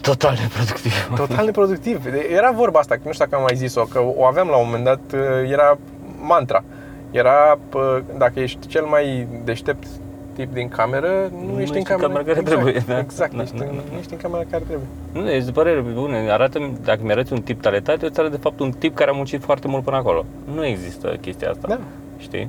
Total 0.00 0.36
neproductiv. 0.40 0.92
total 1.16 1.44
neproductiv. 1.44 2.04
De- 2.10 2.28
Era 2.32 2.50
vorba 2.50 2.78
asta, 2.78 2.94
că 2.94 3.00
nu 3.04 3.12
știu 3.12 3.24
dacă 3.24 3.36
am 3.36 3.42
mai 3.42 3.56
zis-o, 3.56 3.82
că 3.84 4.00
o 4.16 4.24
aveam 4.24 4.48
la 4.48 4.56
un 4.56 4.64
moment 4.64 4.84
dat, 4.84 5.00
uh, 5.14 5.50
era 5.50 5.78
mantra. 6.20 6.64
Era, 7.10 7.58
pă, 7.68 8.02
dacă 8.18 8.40
ești 8.40 8.66
cel 8.66 8.84
mai 8.84 9.26
deștept 9.44 9.86
tip 10.34 10.52
din 10.52 10.68
cameră, 10.68 11.30
nu, 11.32 11.52
Nu 11.52 11.60
ești 11.60 11.70
în 11.70 11.76
ești 11.76 11.76
în 11.76 11.82
cameră 11.82 12.06
camera 12.06 12.24
care 12.24 12.38
exact, 12.40 12.60
trebuie, 12.60 12.82
da. 12.86 12.98
Exact, 12.98 13.34
Da, 13.34 13.42
ești, 13.42 13.56
da, 13.58 13.64
în, 13.64 13.76
da. 13.90 13.96
ești 13.98 14.12
în 14.12 14.18
camera 14.18 14.42
care 14.50 14.64
trebuie. 14.66 14.86
Nu, 15.12 15.30
e 15.32 15.40
de 15.40 15.50
părere 15.50 15.80
bune. 15.80 16.30
Arată 16.30 16.70
dacă 16.84 17.00
mi-arăți 17.02 17.32
un 17.32 17.42
tip 17.42 17.60
talentat, 17.60 18.02
eu 18.02 18.08
îți 18.08 18.18
arăt 18.20 18.30
de 18.30 18.36
fapt 18.36 18.60
un 18.60 18.70
tip 18.70 18.94
care 18.94 19.10
a 19.10 19.12
muncit 19.12 19.42
foarte 19.42 19.68
mult 19.68 19.84
până 19.84 19.96
acolo. 19.96 20.24
Nu 20.54 20.64
există 20.66 21.16
chestia 21.20 21.50
asta. 21.50 21.68
Da. 21.68 21.78
Știi? 22.18 22.48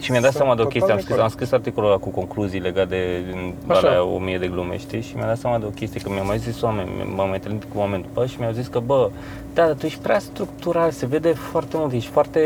Da. 0.00 0.06
Și 0.06 0.10
mi-am 0.10 0.22
dat 0.22 0.32
Sunt 0.32 0.42
seama 0.42 0.56
de 0.56 0.62
o 0.62 0.64
total 0.64 0.78
chestie, 0.78 0.92
am 0.92 0.96
de 0.96 1.02
scris, 1.02 1.16
acord. 1.16 1.30
am 1.30 1.36
scris 1.36 1.52
articolul 1.52 1.88
ăla 1.88 1.98
cu 1.98 2.08
concluzii 2.08 2.60
legate 2.60 2.88
de 2.88 3.32
din 3.32 3.54
Așa. 3.66 3.88
alea 3.88 4.02
o 4.04 4.18
mie 4.18 4.38
de 4.38 4.46
glume, 4.48 4.78
știi? 4.78 5.00
Și 5.00 5.14
mi-am 5.14 5.26
dat 5.26 5.38
seama 5.38 5.58
de 5.58 5.64
o 5.66 5.68
chestie, 5.68 6.00
că 6.00 6.10
mi-au 6.10 6.24
mai 6.24 6.38
zis 6.38 6.62
oameni, 6.62 6.90
m-am 7.14 7.28
mai 7.28 7.36
întâlnit 7.36 7.62
cu 7.72 7.78
oameni 7.78 8.02
după 8.02 8.26
și 8.26 8.36
mi-au 8.38 8.52
zis 8.52 8.66
că, 8.66 8.78
bă, 8.78 9.10
da, 9.54 9.66
dar 9.66 9.74
tu 9.74 9.86
ești 9.86 9.98
prea 10.00 10.18
structural, 10.18 10.90
se 10.90 11.06
vede 11.06 11.28
foarte 11.32 11.76
mult, 11.76 11.92
ești 11.92 12.10
foarte, 12.10 12.40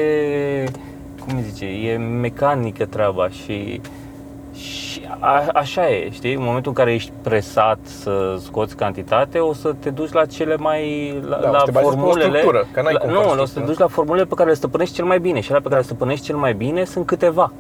cum 1.27 1.37
îi 1.37 1.43
zice, 1.43 1.65
e 1.67 1.97
mecanică 1.97 2.85
treaba 2.85 3.29
și 3.29 3.81
și 4.55 5.01
a, 5.19 5.43
așa 5.55 5.91
e, 5.91 6.11
știi? 6.11 6.35
În 6.35 6.43
momentul 6.43 6.71
în 6.71 6.77
care 6.77 6.93
ești 6.93 7.13
presat 7.23 7.79
să 7.85 8.37
scoți 8.45 8.77
cantitate, 8.77 9.39
o 9.39 9.53
să 9.53 9.75
te 9.79 9.91
duci 9.91 10.13
la 10.13 10.25
cele 10.27 10.57
mai 10.57 11.15
la, 11.29 11.37
Da, 11.43 11.49
o 11.49 11.53
la 11.53 11.59
să 11.59 11.65
te 11.65 11.71
bazezi 11.71 11.95
pe 11.95 12.01
o 12.01 12.05
formulele. 12.05 12.39
structură, 12.39 12.67
că 12.73 12.83
n-ai 12.83 12.93
la, 12.93 12.99
cum 12.99 13.11
nu, 13.11 13.21
fără 13.21 13.29
o 13.31 13.33
să 13.33 13.39
te 13.41 13.45
structură. 13.47 13.67
duci 13.73 13.79
la 13.81 13.87
formulele 13.87 14.25
pe 14.27 14.35
care 14.35 14.49
le 14.49 14.55
stăpânești 14.55 14.95
cel 14.95 15.05
mai 15.05 15.19
bine 15.21 15.41
și 15.41 15.49
alea 15.49 15.61
pe 15.63 15.69
care 15.69 15.81
le 15.81 15.87
stăpânești 15.87 16.25
cel 16.25 16.37
mai 16.37 16.55
bine 16.55 16.85
sunt 16.85 17.07
câteva. 17.07 17.53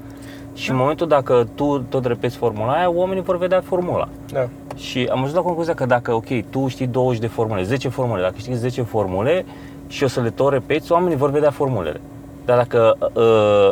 Și 0.54 0.70
în 0.70 0.76
momentul 0.76 1.06
dacă 1.08 1.46
tu 1.54 1.78
tot 1.88 2.04
repeți 2.04 2.36
formula 2.36 2.72
aia, 2.72 2.90
oamenii 2.90 3.22
vor 3.22 3.38
vedea 3.38 3.60
formula. 3.60 4.08
Da. 4.32 4.46
Și 4.76 5.08
am 5.10 5.18
ajuns 5.18 5.34
la 5.34 5.40
concluzia 5.40 5.74
că 5.74 5.86
dacă, 5.86 6.12
ok, 6.14 6.26
tu 6.50 6.68
știi 6.68 6.86
20 6.86 7.20
de 7.20 7.26
formule, 7.26 7.62
10 7.62 7.88
formule, 7.88 8.20
dacă 8.22 8.34
știi 8.38 8.54
10 8.54 8.82
formule 8.82 9.44
și 9.88 10.04
o 10.04 10.08
să 10.08 10.20
le 10.20 10.30
tot 10.30 10.52
repeți, 10.52 10.92
oamenii 10.92 11.16
vor 11.16 11.30
vedea 11.30 11.50
formulele. 11.50 12.00
Dar 12.44 12.56
dacă 12.56 12.96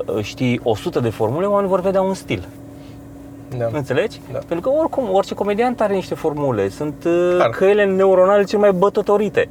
uh, 0.06 0.22
știi 0.24 0.60
100 0.62 1.00
de 1.00 1.08
formule, 1.10 1.46
oamenii 1.46 1.70
vor 1.70 1.80
vedea 1.80 2.02
un 2.02 2.14
stil. 2.14 2.48
Da. 3.58 3.68
Înțelegi? 3.72 4.20
Da. 4.32 4.38
Pentru 4.48 4.70
că 4.70 4.76
oricum, 4.78 5.08
orice 5.12 5.34
comediant 5.34 5.80
are 5.80 5.94
niște 5.94 6.14
formule. 6.14 6.68
Sunt 6.68 7.04
uh, 7.06 7.32
Clar. 7.34 7.50
căile 7.50 7.84
neuronale 7.84 8.44
cele 8.44 8.60
mai 8.60 8.72
bătătorite. 8.72 9.48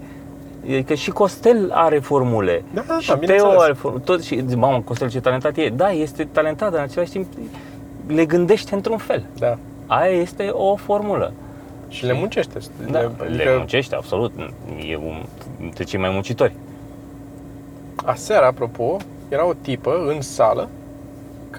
Adică 0.63 0.93
și 0.93 1.11
Costel 1.11 1.71
are 1.73 1.99
formule. 1.99 2.63
Da, 2.73 2.83
da, 2.87 2.97
și 2.99 3.07
da, 3.07 3.13
Teo 3.13 3.19
bineînțeles. 3.19 3.61
are 3.61 3.73
formule. 3.73 4.03
Tot, 4.05 4.23
și 4.23 4.43
zic, 4.47 4.57
mamă, 4.57 4.81
Costel 4.85 5.09
ce 5.09 5.19
talentat 5.19 5.57
e. 5.57 5.69
Da, 5.75 5.89
este 5.91 6.27
talentat, 6.31 6.69
dar 6.71 6.79
în 6.79 6.85
același 6.89 7.11
timp 7.11 7.27
le 8.07 8.25
gândește 8.25 8.75
într-un 8.75 8.97
fel. 8.97 9.23
da. 9.37 9.57
Aia 9.87 10.11
este 10.21 10.49
o 10.49 10.75
formulă. 10.75 11.33
Și 11.89 12.05
le 12.05 12.13
muncește. 12.13 12.59
Da, 12.91 12.99
Le- 12.99 13.11
le 13.43 13.55
muncește, 13.57 13.95
absolut. 13.95 14.31
E 14.89 14.95
un 14.95 15.23
dintre 15.59 15.83
cei 15.83 15.99
mai 15.99 16.09
muncitori. 16.09 16.53
Aseară, 18.05 18.45
apropo, 18.45 18.97
era 19.29 19.47
o 19.47 19.53
tipă 19.61 20.03
în 20.07 20.21
sală 20.21 20.69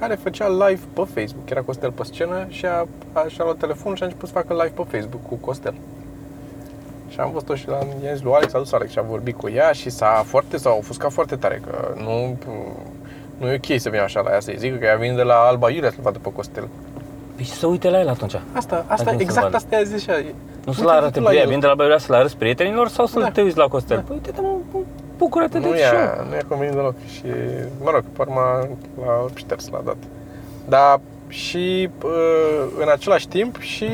care 0.03 0.15
făcea 0.15 0.49
live 0.49 0.81
pe 0.93 1.03
Facebook. 1.15 1.51
Era 1.51 1.61
Costel 1.63 1.91
pe 1.91 2.03
scenă 2.05 2.47
și 2.49 2.67
a, 2.67 2.87
a, 3.13 3.25
și-a 3.29 3.45
luat 3.45 3.57
telefonul 3.57 3.97
și 3.97 4.03
a 4.03 4.07
început 4.07 4.29
să 4.29 4.35
facă 4.35 4.53
live 4.53 4.73
pe 4.83 4.97
Facebook 4.97 5.23
cu 5.29 5.35
Costel. 5.35 5.75
Și 7.09 7.21
am 7.21 7.31
văzut-o 7.33 7.55
și 7.55 7.69
la 7.69 7.75
i-am 7.77 8.15
zis 8.15 8.23
lui 8.23 8.33
Alex, 8.33 8.55
a 8.55 8.59
dus 8.59 8.73
Alex 8.73 8.91
și 8.91 8.99
a 8.99 9.03
vorbit 9.03 9.37
cu 9.37 9.49
ea 9.51 9.73
și 9.73 9.91
s-a 9.91 10.23
foarte, 10.27 10.57
s-a 10.57 10.71
ofuscat 10.71 11.13
foarte 11.13 11.37
tare 11.37 11.63
că 11.67 11.95
nu, 12.03 12.37
Nu 13.39 13.51
e 13.51 13.61
ok 13.69 13.81
să 13.81 13.89
vin 13.89 14.01
așa 14.01 14.21
la 14.21 14.31
ea 14.31 14.41
să-i 14.41 14.57
zic 14.59 14.79
că 14.79 14.85
ea 14.85 14.97
vine 14.97 15.15
de 15.15 15.23
la 15.23 15.35
Alba 15.35 15.71
Iulia 15.71 15.91
să-l 15.91 16.03
vadă 16.03 16.19
pe 16.23 16.33
Costel. 16.33 16.69
Păi 17.37 17.45
și 17.45 17.51
să 17.51 17.67
uite 17.67 17.91
la 17.91 18.01
el 18.01 18.09
atunci. 18.09 18.35
Asta, 18.53 18.85
asta 18.89 19.05
Hai 19.05 19.15
să 19.17 19.23
exact 19.23 19.43
vadă. 19.45 19.57
asta 19.57 19.77
i-a 19.77 19.83
zis 19.83 20.03
și 20.03 20.11
ea. 20.11 20.17
Nu 20.65 20.73
să 20.73 20.81
Uite, 20.81 20.83
l 20.83 20.89
arate 20.97 21.19
du-te 21.21 21.31
pe 21.31 21.37
ea, 21.37 21.43
el. 21.43 21.49
vin 21.49 21.61
de 21.61 21.67
la 21.67 21.75
Băiulea 21.75 21.99
să-l 21.99 22.15
arăți 22.15 22.37
prietenilor 22.37 22.89
sau 22.89 23.07
să 23.07 23.21
Da. 23.21 23.31
te 23.31 23.43
uiți 23.43 23.57
la 23.57 23.67
Costel? 23.69 23.97
Da. 23.97 24.03
Păi 24.07 24.17
uite-te 24.17 24.41
mă, 24.41 24.55
bucură-te 25.23 25.59
de 25.59 25.67
Nu 25.69 25.75
show. 25.75 25.99
i-a, 25.99 26.25
nu 26.29 26.35
i-a 26.35 26.47
convenit 26.49 26.75
deloc 26.75 26.95
și, 27.15 27.27
mă 27.85 27.91
rog, 27.91 28.03
pe 28.03 28.21
urmă 28.25 28.69
l-a 29.05 29.27
șters, 29.35 29.69
l-a 29.69 29.83
dat. 29.85 29.97
Dar 30.69 31.01
și 31.29 31.89
uh, 32.05 32.65
în 32.81 32.89
același 32.89 33.29
timp 33.29 33.61
și 33.61 33.89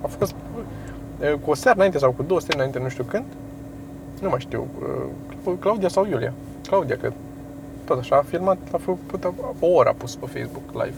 a 0.00 0.06
fost 0.18 0.34
uh, 0.34 1.32
cu 1.42 1.50
o 1.50 1.54
seară 1.54 1.76
înainte 1.76 1.98
sau 1.98 2.10
cu 2.12 2.22
două 2.22 2.40
seara 2.40 2.56
înainte, 2.56 2.78
nu 2.78 2.88
știu 2.88 3.04
când, 3.04 3.24
nu 4.20 4.28
mai 4.28 4.40
știu, 4.40 4.66
uh, 5.44 5.52
Claudia 5.60 5.88
sau 5.88 6.06
Iulia, 6.06 6.32
Claudia, 6.68 6.96
cred. 6.96 7.12
Tot 7.84 7.98
așa, 7.98 8.16
a 8.16 8.24
filmat, 8.28 8.58
a 8.72 8.76
făcut, 8.76 9.24
o 9.60 9.66
oră 9.66 9.88
a 9.88 9.94
pus 9.98 10.14
pe 10.14 10.26
Facebook 10.26 10.84
live. 10.84 10.96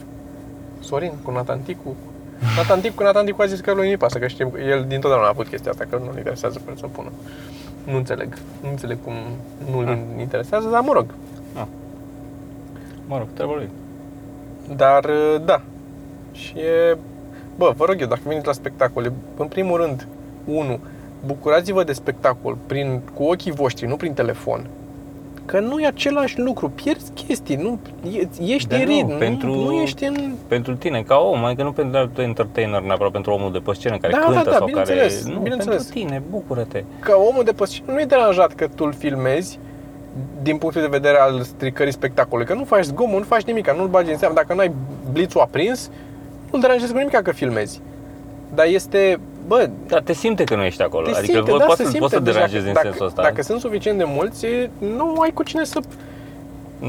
Sorin 0.79 1.13
cu 1.23 1.31
Nathan 1.31 1.59
Ticu. 1.59 1.95
Nathan 2.57 2.79
Ticu, 2.79 3.03
Nathan 3.03 3.25
Ticu 3.25 3.41
a 3.41 3.45
zis 3.45 3.59
că 3.59 3.73
lui 3.73 3.85
nu-i 3.85 3.97
pasă, 3.97 4.19
că 4.19 4.27
știm, 4.27 4.51
el 4.67 4.85
din 4.87 4.99
totdeauna 4.99 5.25
a 5.25 5.29
avut 5.29 5.47
chestia 5.47 5.71
asta, 5.71 5.85
că 5.89 5.97
nu-l 5.97 6.17
interesează 6.17 6.59
pe 6.59 6.71
el 6.71 6.77
să 6.77 6.85
o 6.85 6.87
pună. 6.87 7.11
Nu 7.83 7.95
înțeleg. 7.95 8.37
Nu 8.61 8.69
înțeleg 8.69 8.97
cum 9.03 9.13
nu-l 9.71 9.87
Ah. 9.87 9.97
interesează, 10.19 10.67
dar 10.69 10.81
mă 10.81 10.93
rog. 10.93 11.05
Mă 13.07 13.17
rog, 13.17 13.27
treaba 13.33 13.53
lui. 13.55 13.69
Dar, 14.75 15.05
uh, 15.05 15.41
da. 15.45 15.61
Și 16.31 16.57
e... 16.57 16.97
Bă, 17.57 17.73
vă 17.77 17.85
rog 17.85 18.01
eu, 18.01 18.07
dacă 18.07 18.21
veniți 18.23 18.45
la 18.45 18.51
spectacole, 18.51 19.11
în 19.37 19.47
primul 19.47 19.77
rând, 19.77 20.07
unu, 20.45 20.79
bucurați-vă 21.25 21.83
de 21.83 21.93
spectacol 21.93 22.57
prin, 22.65 23.01
cu 23.13 23.23
ochii 23.23 23.51
voștri, 23.51 23.87
nu 23.87 23.95
prin 23.95 24.13
telefon. 24.13 24.65
Că 25.51 25.59
nu 25.59 25.79
e 25.79 25.85
același 25.87 26.39
lucru, 26.39 26.69
pierzi 26.69 27.11
chestii, 27.11 27.55
nu, 27.55 27.79
e- 28.11 28.27
ești 28.53 28.67
Dar 28.67 28.79
în 28.79 28.85
nu, 28.85 28.91
ritm, 28.91 29.17
pentru- 29.17 29.53
nu, 29.53 29.63
nu 29.63 29.71
ești 29.71 30.03
în... 30.03 30.33
Pentru 30.47 30.75
tine, 30.75 31.01
ca 31.01 31.15
om, 31.15 31.43
adică 31.45 31.63
nu 31.63 31.71
pentru 31.71 32.21
entertainer, 32.21 32.81
neapărat 32.81 33.11
pentru 33.11 33.31
omul 33.31 33.51
de 33.51 33.57
pe 33.57 33.71
scenă 33.73 33.97
care 33.97 34.13
Da, 34.13 34.19
da, 34.19 34.25
cântă 34.25 34.49
da, 34.49 34.55
sau 34.55 34.67
care... 34.67 34.71
bineînțeles, 34.71 35.25
Nu, 35.25 35.39
bineînțeles. 35.39 35.83
pentru 35.83 35.99
tine, 35.99 36.21
bucură-te. 36.29 36.83
Că 36.99 37.13
omul 37.29 37.43
de 37.43 37.51
pe 37.51 37.65
scenă 37.65 37.91
nu 37.91 37.99
e 37.99 38.05
deranjat 38.05 38.53
că 38.53 38.67
tu 38.75 38.83
îl 38.85 38.93
filmezi 38.93 39.59
din 40.41 40.57
punctul 40.57 40.81
de 40.81 40.87
vedere 40.87 41.17
al 41.17 41.41
stricării 41.41 41.93
spectacolului, 41.93 42.45
că 42.51 42.53
nu 42.53 42.63
faci 42.63 42.83
zgomot, 42.83 43.17
nu 43.17 43.25
faci 43.25 43.43
nimic, 43.43 43.71
nu-l 43.71 43.87
bagi 43.87 44.11
în 44.11 44.17
seamă, 44.17 44.33
dacă 44.33 44.53
nu 44.53 44.59
ai 44.59 44.71
blițul 45.11 45.41
aprins, 45.41 45.89
nu-l 46.51 46.61
deranjezi 46.61 46.91
cu 46.91 46.97
nimic 46.97 47.15
că 47.21 47.31
filmezi. 47.31 47.81
Dar 48.53 48.65
este, 48.65 49.19
bă, 49.49 49.69
Dar 49.87 50.01
te 50.01 50.13
simte 50.13 50.43
că 50.43 50.55
nu 50.55 50.63
ești 50.63 50.81
acolo. 50.81 51.05
te 51.09 51.17
adică 51.17 51.25
simte, 51.33 51.49
poți, 51.51 51.59
da, 51.59 51.65
poți, 51.65 51.77
se 51.77 51.83
să, 51.83 51.89
simte. 51.89 51.99
poți 52.05 52.13
să 52.13 52.19
Deci 52.19 52.33
deranjezi 52.33 52.67
în 52.67 52.73
dacă, 52.73 52.87
sensul 52.87 53.05
ăsta. 53.05 53.21
Dacă 53.21 53.41
sunt 53.41 53.59
suficient 53.59 53.97
de 53.97 54.03
mulți, 54.07 54.45
nu 54.79 55.19
ai 55.19 55.31
cu 55.33 55.43
cine 55.43 55.63
să... 55.63 55.79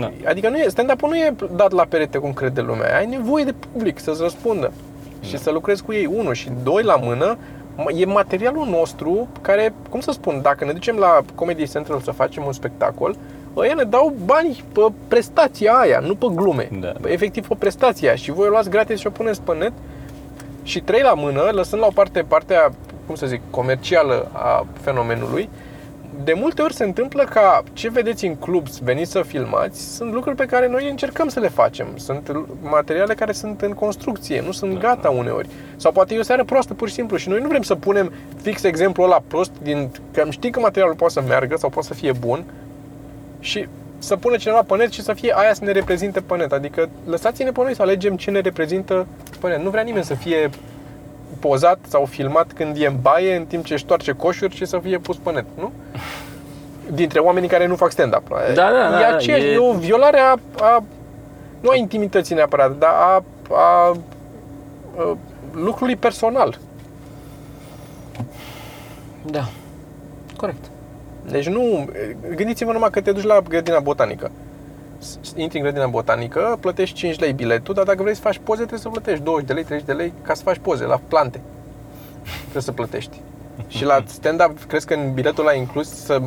Da. 0.00 0.10
Adică 0.26 0.48
nu 0.48 0.56
e, 0.56 0.68
stand-up-ul 0.68 1.08
nu 1.08 1.16
e 1.16 1.34
dat 1.56 1.72
la 1.72 1.84
perete 1.88 2.18
cum 2.18 2.32
crede 2.32 2.60
lumea. 2.60 2.96
Ai 2.96 3.06
nevoie 3.06 3.44
de 3.44 3.54
public 3.72 3.98
să-ți 3.98 4.22
răspundă. 4.22 4.72
Și 5.20 5.38
să 5.38 5.50
lucrezi 5.50 5.82
cu 5.82 5.92
ei, 5.92 6.06
unul 6.16 6.34
și 6.34 6.48
doi 6.62 6.82
la 6.82 6.96
mână, 6.96 7.36
m- 7.76 7.96
e 8.00 8.04
materialul 8.04 8.66
nostru 8.66 9.28
care, 9.40 9.72
cum 9.90 10.00
să 10.00 10.10
spun, 10.12 10.38
dacă 10.42 10.64
ne 10.64 10.72
ducem 10.72 10.96
la 10.96 11.20
Comedy 11.34 11.68
Central 11.70 12.00
să 12.00 12.10
facem 12.10 12.42
un 12.46 12.52
spectacol, 12.52 13.16
ăia 13.56 13.74
ne 13.74 13.82
dau 13.82 14.14
bani 14.24 14.64
pe 14.72 14.80
prestația 15.08 15.72
aia, 15.72 15.98
nu 15.98 16.14
pe 16.14 16.26
glume. 16.34 16.68
Da. 16.80 16.92
Pe- 17.00 17.12
Efectiv 17.12 17.46
pe 17.48 17.54
prestația 17.58 18.08
aia. 18.08 18.16
Și 18.16 18.30
voi 18.30 18.46
o 18.46 18.50
luați 18.50 18.70
gratis 18.70 18.98
și 18.98 19.06
o 19.06 19.10
puneți 19.10 19.40
pe 19.42 19.54
net 19.54 19.72
și 20.62 20.80
trei 20.80 21.02
la 21.02 21.14
mână, 21.14 21.50
lăsând 21.52 21.80
la 21.80 21.86
o 21.86 21.92
parte 21.94 22.24
partea, 22.28 22.72
cum 23.06 23.14
să 23.14 23.26
zic, 23.26 23.40
comercială 23.50 24.30
a 24.32 24.66
fenomenului, 24.80 25.48
de 26.24 26.32
multe 26.32 26.62
ori 26.62 26.74
se 26.74 26.84
întâmplă 26.84 27.24
ca 27.24 27.62
ce 27.72 27.90
vedeți 27.90 28.26
în 28.26 28.36
club, 28.36 28.68
veniți 28.68 29.10
să 29.10 29.22
filmați, 29.22 29.94
sunt 29.94 30.12
lucruri 30.12 30.36
pe 30.36 30.44
care 30.44 30.68
noi 30.68 30.90
încercăm 30.90 31.28
să 31.28 31.40
le 31.40 31.48
facem. 31.48 31.86
Sunt 31.94 32.36
materiale 32.62 33.14
care 33.14 33.32
sunt 33.32 33.60
în 33.60 33.72
construcție, 33.72 34.42
nu 34.46 34.52
sunt 34.52 34.78
gata 34.78 35.10
uneori. 35.10 35.48
Sau 35.76 35.92
poate 35.92 36.14
e 36.14 36.18
o 36.18 36.22
seară 36.22 36.44
proastă 36.44 36.74
pur 36.74 36.88
și 36.88 36.94
simplu 36.94 37.16
și 37.16 37.28
noi 37.28 37.40
nu 37.40 37.48
vrem 37.48 37.62
să 37.62 37.74
punem 37.74 38.12
fix 38.42 38.62
exemplul 38.62 39.06
ăla 39.06 39.22
prost 39.26 39.52
din 39.62 39.90
că 40.12 40.26
știi 40.28 40.50
că 40.50 40.60
materialul 40.60 40.96
poate 40.96 41.12
să 41.12 41.22
meargă 41.28 41.56
sau 41.56 41.68
poate 41.68 41.88
să 41.88 41.94
fie 41.94 42.12
bun 42.12 42.44
și 43.40 43.66
să 44.00 44.16
pună 44.16 44.36
cineva 44.36 44.62
pe 44.62 44.76
net 44.76 44.92
și 44.92 45.02
să 45.02 45.12
fie 45.12 45.32
aia 45.36 45.54
să 45.54 45.64
ne 45.64 45.72
reprezinte 45.72 46.20
pe 46.20 46.36
net. 46.36 46.52
Adică 46.52 46.88
lăsați-ne 47.06 47.50
pe 47.50 47.60
noi 47.62 47.74
să 47.74 47.82
alegem 47.82 48.16
ce 48.16 48.30
ne 48.30 48.40
reprezintă 48.40 49.06
pe 49.40 49.48
net. 49.48 49.62
Nu 49.62 49.70
vrea 49.70 49.82
nimeni 49.82 50.04
să 50.04 50.14
fie 50.14 50.50
pozat 51.38 51.78
sau 51.88 52.04
filmat 52.04 52.52
când 52.52 52.76
e 52.80 52.86
în 52.86 52.96
baie 53.00 53.36
în 53.36 53.44
timp 53.44 53.64
ce 53.64 53.74
își 53.74 53.84
toarce 53.84 54.12
coșuri 54.12 54.56
și 54.56 54.64
să 54.64 54.78
fie 54.78 54.98
pus 54.98 55.16
pe 55.16 55.30
net, 55.30 55.44
nu? 55.58 55.72
Dintre 56.92 57.18
oamenii 57.18 57.48
care 57.48 57.66
nu 57.66 57.76
fac 57.76 57.90
stand-up. 57.90 58.28
Da, 58.28 58.52
da, 58.54 58.90
da, 58.90 58.98
e, 58.98 59.02
da, 59.02 59.14
aceeași, 59.14 59.44
e- 59.44 59.52
e... 59.52 59.58
o 59.58 59.72
violare 59.72 60.18
a, 60.18 60.34
a 60.60 60.82
nu 61.60 61.68
a 61.68 61.76
intimității 61.76 62.34
neapărat, 62.34 62.78
dar 62.78 62.90
a, 62.90 63.24
a, 63.50 63.92
a 64.98 65.16
lucrului 65.52 65.96
personal. 65.96 66.58
Da. 69.22 69.48
Corect. 70.36 70.69
Deci 71.30 71.48
nu, 71.48 71.88
gândiți-vă 72.34 72.72
numai 72.72 72.90
că 72.90 73.00
te 73.00 73.12
duci 73.12 73.24
la 73.24 73.40
grădina 73.48 73.80
botanică. 73.80 74.30
S- 74.98 75.18
Intri 75.36 75.56
în 75.58 75.62
grădina 75.64 75.86
botanică, 75.86 76.56
plătești 76.60 76.96
5 76.96 77.18
lei 77.18 77.32
biletul, 77.32 77.74
dar 77.74 77.84
dacă 77.84 78.02
vrei 78.02 78.14
să 78.14 78.20
faci 78.20 78.40
poze, 78.44 78.58
trebuie 78.58 78.80
să 78.80 78.88
plătești 78.88 79.24
20 79.24 79.46
de 79.46 79.52
lei, 79.52 79.64
30 79.64 79.86
de 79.86 79.92
lei 79.92 80.12
ca 80.22 80.34
să 80.34 80.42
faci 80.42 80.58
poze 80.62 80.84
la 80.84 81.00
plante. 81.08 81.40
Trebuie 82.40 82.62
să 82.62 82.72
plătești. 82.72 83.20
Și 83.68 83.84
la 83.84 84.02
stand-up, 84.06 84.64
crezi 84.68 84.86
că 84.86 84.94
în 84.94 85.12
biletul 85.12 85.46
ăla 85.46 85.54
inclus 85.56 85.88
să 86.04 86.20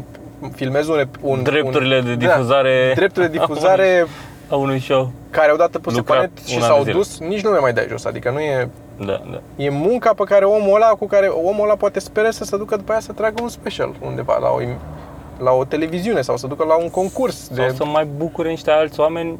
filmezi 0.55 0.89
un, 0.89 0.97
rep- 1.05 1.21
un 1.21 1.43
Drepturile 1.43 1.97
un, 1.97 2.05
de 2.05 2.15
difuzare 2.15 2.85
Da, 2.87 2.93
drepturile 2.93 3.31
de 3.31 3.37
difuzare 3.37 4.05
a 4.49 4.55
unui 4.55 4.79
show. 4.79 5.11
care 5.29 5.51
odată 5.51 5.79
puse 5.79 5.95
pe 6.01 6.01
Lucra 6.07 6.19
net 6.21 6.45
și 6.45 6.55
un 6.55 6.61
an 6.61 6.67
s-au 6.67 6.77
de 6.77 6.83
zile. 6.83 6.93
dus, 6.95 7.19
nici 7.19 7.43
nu 7.43 7.53
le 7.53 7.59
mai 7.59 7.73
dai 7.73 7.85
jos. 7.89 8.05
Adică 8.05 8.29
nu 8.31 8.39
e, 8.39 8.69
Da, 8.97 9.21
da. 9.31 9.39
e 9.55 9.69
munca 9.69 10.13
pe 10.13 10.23
care 10.23 10.45
omul 10.45 10.75
ăla, 10.75 10.87
cu 10.89 11.05
care 11.07 11.27
omul 11.27 11.63
ăla 11.63 11.75
poate 11.75 11.99
spere 11.99 12.31
să 12.31 12.43
se 12.43 12.57
ducă 12.57 12.75
după 12.75 12.91
aia 12.91 12.99
să 13.01 13.11
tragă 13.11 13.41
un 13.41 13.49
special 13.49 13.93
undeva 14.05 14.37
la 14.37 14.49
o, 14.49 14.61
im- 14.61 14.79
la 15.39 15.51
o 15.51 15.63
televiziune 15.65 16.21
sau 16.21 16.37
să 16.37 16.47
ducă 16.47 16.63
la 16.65 16.75
un 16.75 16.89
concurs 16.89 17.43
Sau 17.43 17.55
de 17.55 17.73
să 17.75 17.85
mai 17.85 18.05
bucure 18.17 18.49
niște 18.49 18.71
alți 18.71 18.99
oameni 18.99 19.39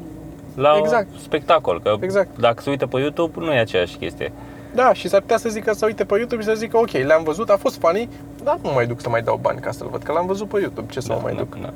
la 0.54 0.76
Exact. 0.78 1.06
spectacol. 1.22 1.80
Că 1.80 1.96
Exact. 2.00 2.38
dacă 2.38 2.62
se 2.62 2.70
uită 2.70 2.86
pe 2.86 2.98
YouTube, 3.00 3.32
nu 3.44 3.52
e 3.52 3.58
aceeași 3.58 3.96
chestie. 3.96 4.32
Da, 4.74 4.92
și 4.92 5.08
s-ar 5.08 5.20
putea 5.20 5.36
să 5.36 5.48
zică 5.48 5.72
să 5.72 5.86
uite 5.86 6.04
pe 6.04 6.14
YouTube 6.16 6.42
și 6.42 6.48
să 6.48 6.54
zică 6.54 6.76
ok, 6.78 6.90
le-am 6.90 7.22
văzut, 7.22 7.50
a 7.50 7.56
fost 7.56 7.78
funny, 7.78 8.08
dar 8.44 8.58
nu 8.62 8.72
mai 8.72 8.86
duc 8.86 9.00
să 9.00 9.08
mai 9.08 9.22
dau 9.22 9.38
bani 9.42 9.60
ca 9.60 9.70
să-l 9.70 9.88
văd, 9.90 10.02
că 10.02 10.12
l-am 10.12 10.26
văzut 10.26 10.48
pe 10.48 10.60
YouTube, 10.60 10.92
ce 10.92 11.00
să 11.00 11.08
da, 11.08 11.14
mă 11.14 11.20
mai 11.22 11.32
da, 11.32 11.38
duc. 11.38 11.58
Da. 11.60 11.70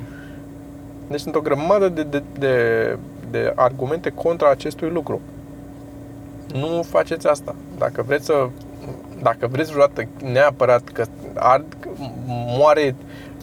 Deci 1.09 1.21
sunt 1.21 1.35
o 1.35 1.41
grămadă 1.41 1.89
de, 1.89 2.03
de, 2.03 2.23
de, 2.39 2.53
de 3.31 3.53
argumente 3.55 4.11
contra 4.11 4.51
acestui 4.51 4.91
lucru. 4.91 5.21
Nu 6.55 6.83
faceți 6.83 7.27
asta. 7.27 7.55
Dacă 7.79 8.03
vreți 8.03 8.25
să 8.25 8.49
dacă 9.23 9.47
vreți 9.47 9.73
vreodată 9.73 10.09
neapărat 10.25 10.89
că 10.89 11.05
ar, 11.35 11.65
moare 12.27 12.95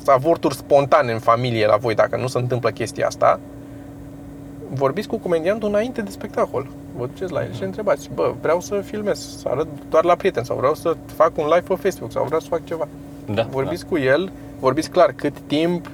avorturi 0.05 0.55
spontane 0.55 1.11
în 1.11 1.19
familie 1.19 1.65
la 1.65 1.75
voi 1.75 1.95
dacă 1.95 2.17
nu 2.17 2.27
se 2.27 2.37
întâmplă 2.37 2.69
chestia 2.69 3.07
asta, 3.07 3.39
vorbiți 4.69 5.07
cu 5.07 5.17
comediantul 5.17 5.69
înainte 5.69 6.01
de 6.01 6.11
spectacol. 6.11 6.67
Vă 6.97 7.05
duceți 7.05 7.31
la 7.31 7.43
el 7.43 7.53
și 7.53 7.63
întrebați, 7.63 8.09
bă, 8.13 8.33
vreau 8.41 8.59
să 8.59 8.81
filmez, 8.81 9.37
să 9.37 9.47
arăt 9.47 9.67
doar 9.89 10.03
la 10.03 10.15
prieteni 10.15 10.45
sau 10.45 10.57
vreau 10.57 10.73
să 10.73 10.95
fac 11.15 11.37
un 11.37 11.43
live 11.43 11.63
pe 11.67 11.75
Facebook 11.75 12.11
sau 12.11 12.25
vreau 12.25 12.39
să 12.39 12.47
fac 12.47 12.63
ceva. 12.63 12.87
Da, 13.33 13.47
Vorbiți 13.49 13.85
cu 13.85 13.97
el, 13.97 14.31
vorbiți 14.59 14.89
clar 14.89 15.13
cât 15.15 15.33
timp, 15.47 15.89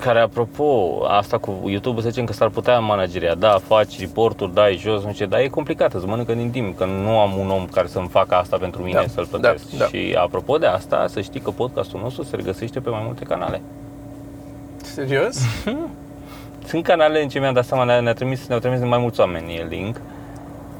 Care, 0.00 0.20
apropo, 0.20 0.98
asta 1.08 1.38
cu 1.38 1.62
YouTube, 1.66 2.00
să 2.00 2.08
zicem 2.08 2.24
că 2.24 2.32
s-ar 2.32 2.48
putea 2.48 2.78
manageria. 2.78 3.34
Da, 3.34 3.58
faci 3.66 4.00
reporturi, 4.00 4.54
dai 4.54 4.76
jos, 4.76 5.04
nu 5.04 5.12
știu 5.12 5.24
ce, 5.24 5.30
dar 5.30 5.40
e 5.40 5.48
complicat, 5.48 5.92
îți 5.94 6.06
mănâncă 6.06 6.32
din 6.34 6.50
timp, 6.50 6.76
că 6.76 6.84
nu 6.84 7.18
am 7.18 7.38
un 7.38 7.50
om 7.50 7.66
care 7.66 7.86
să-mi 7.86 8.08
facă 8.08 8.34
asta 8.34 8.56
pentru 8.56 8.82
mine, 8.82 9.00
Da, 9.00 9.06
să-l 9.06 9.28
da, 9.30 9.38
plătesc. 9.38 9.70
da. 9.70 9.84
Și 9.84 10.16
apropo 10.18 10.56
de 10.56 10.66
asta, 10.66 11.06
să 11.08 11.20
știi 11.20 11.40
că 11.40 11.50
podcastul 11.50 12.00
nostru 12.02 12.22
se 12.22 12.36
regăsește 12.36 12.80
pe 12.80 12.90
mai 12.90 13.02
multe 13.04 13.24
canale. 13.24 13.60
serios, 14.82 15.38
Sunt 16.66 16.84
canale 16.84 17.22
în 17.22 17.28
ce 17.28 17.38
mi-am 17.38 17.54
dat 17.54 17.64
seama, 17.64 17.84
ne-a, 17.84 18.00
ne-a 18.00 18.12
trimis, 18.14 18.46
ne-au 18.46 18.60
trimis 18.60 18.78
de 18.78 18.84
mai 18.84 18.98
mulți 18.98 19.20
oameni 19.20 19.54
e 19.54 19.66
link. 19.68 20.00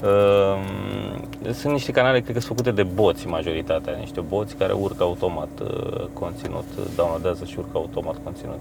Uh, 0.03 1.53
sunt 1.53 1.73
niște 1.73 1.93
canale, 1.93 2.21
cred 2.21 2.35
că 2.35 2.41
sunt 2.41 2.57
făcute 2.57 2.75
de 2.75 2.83
boți 2.95 3.27
majoritatea, 3.27 3.95
niște 3.99 4.21
boți 4.21 4.55
care 4.57 4.73
urcă 4.73 5.03
automat 5.03 5.49
uh, 5.63 6.05
conținut, 6.13 6.65
downloadează 6.97 7.45
și 7.45 7.55
urcă 7.59 7.71
automat 7.73 8.17
conținut. 8.25 8.59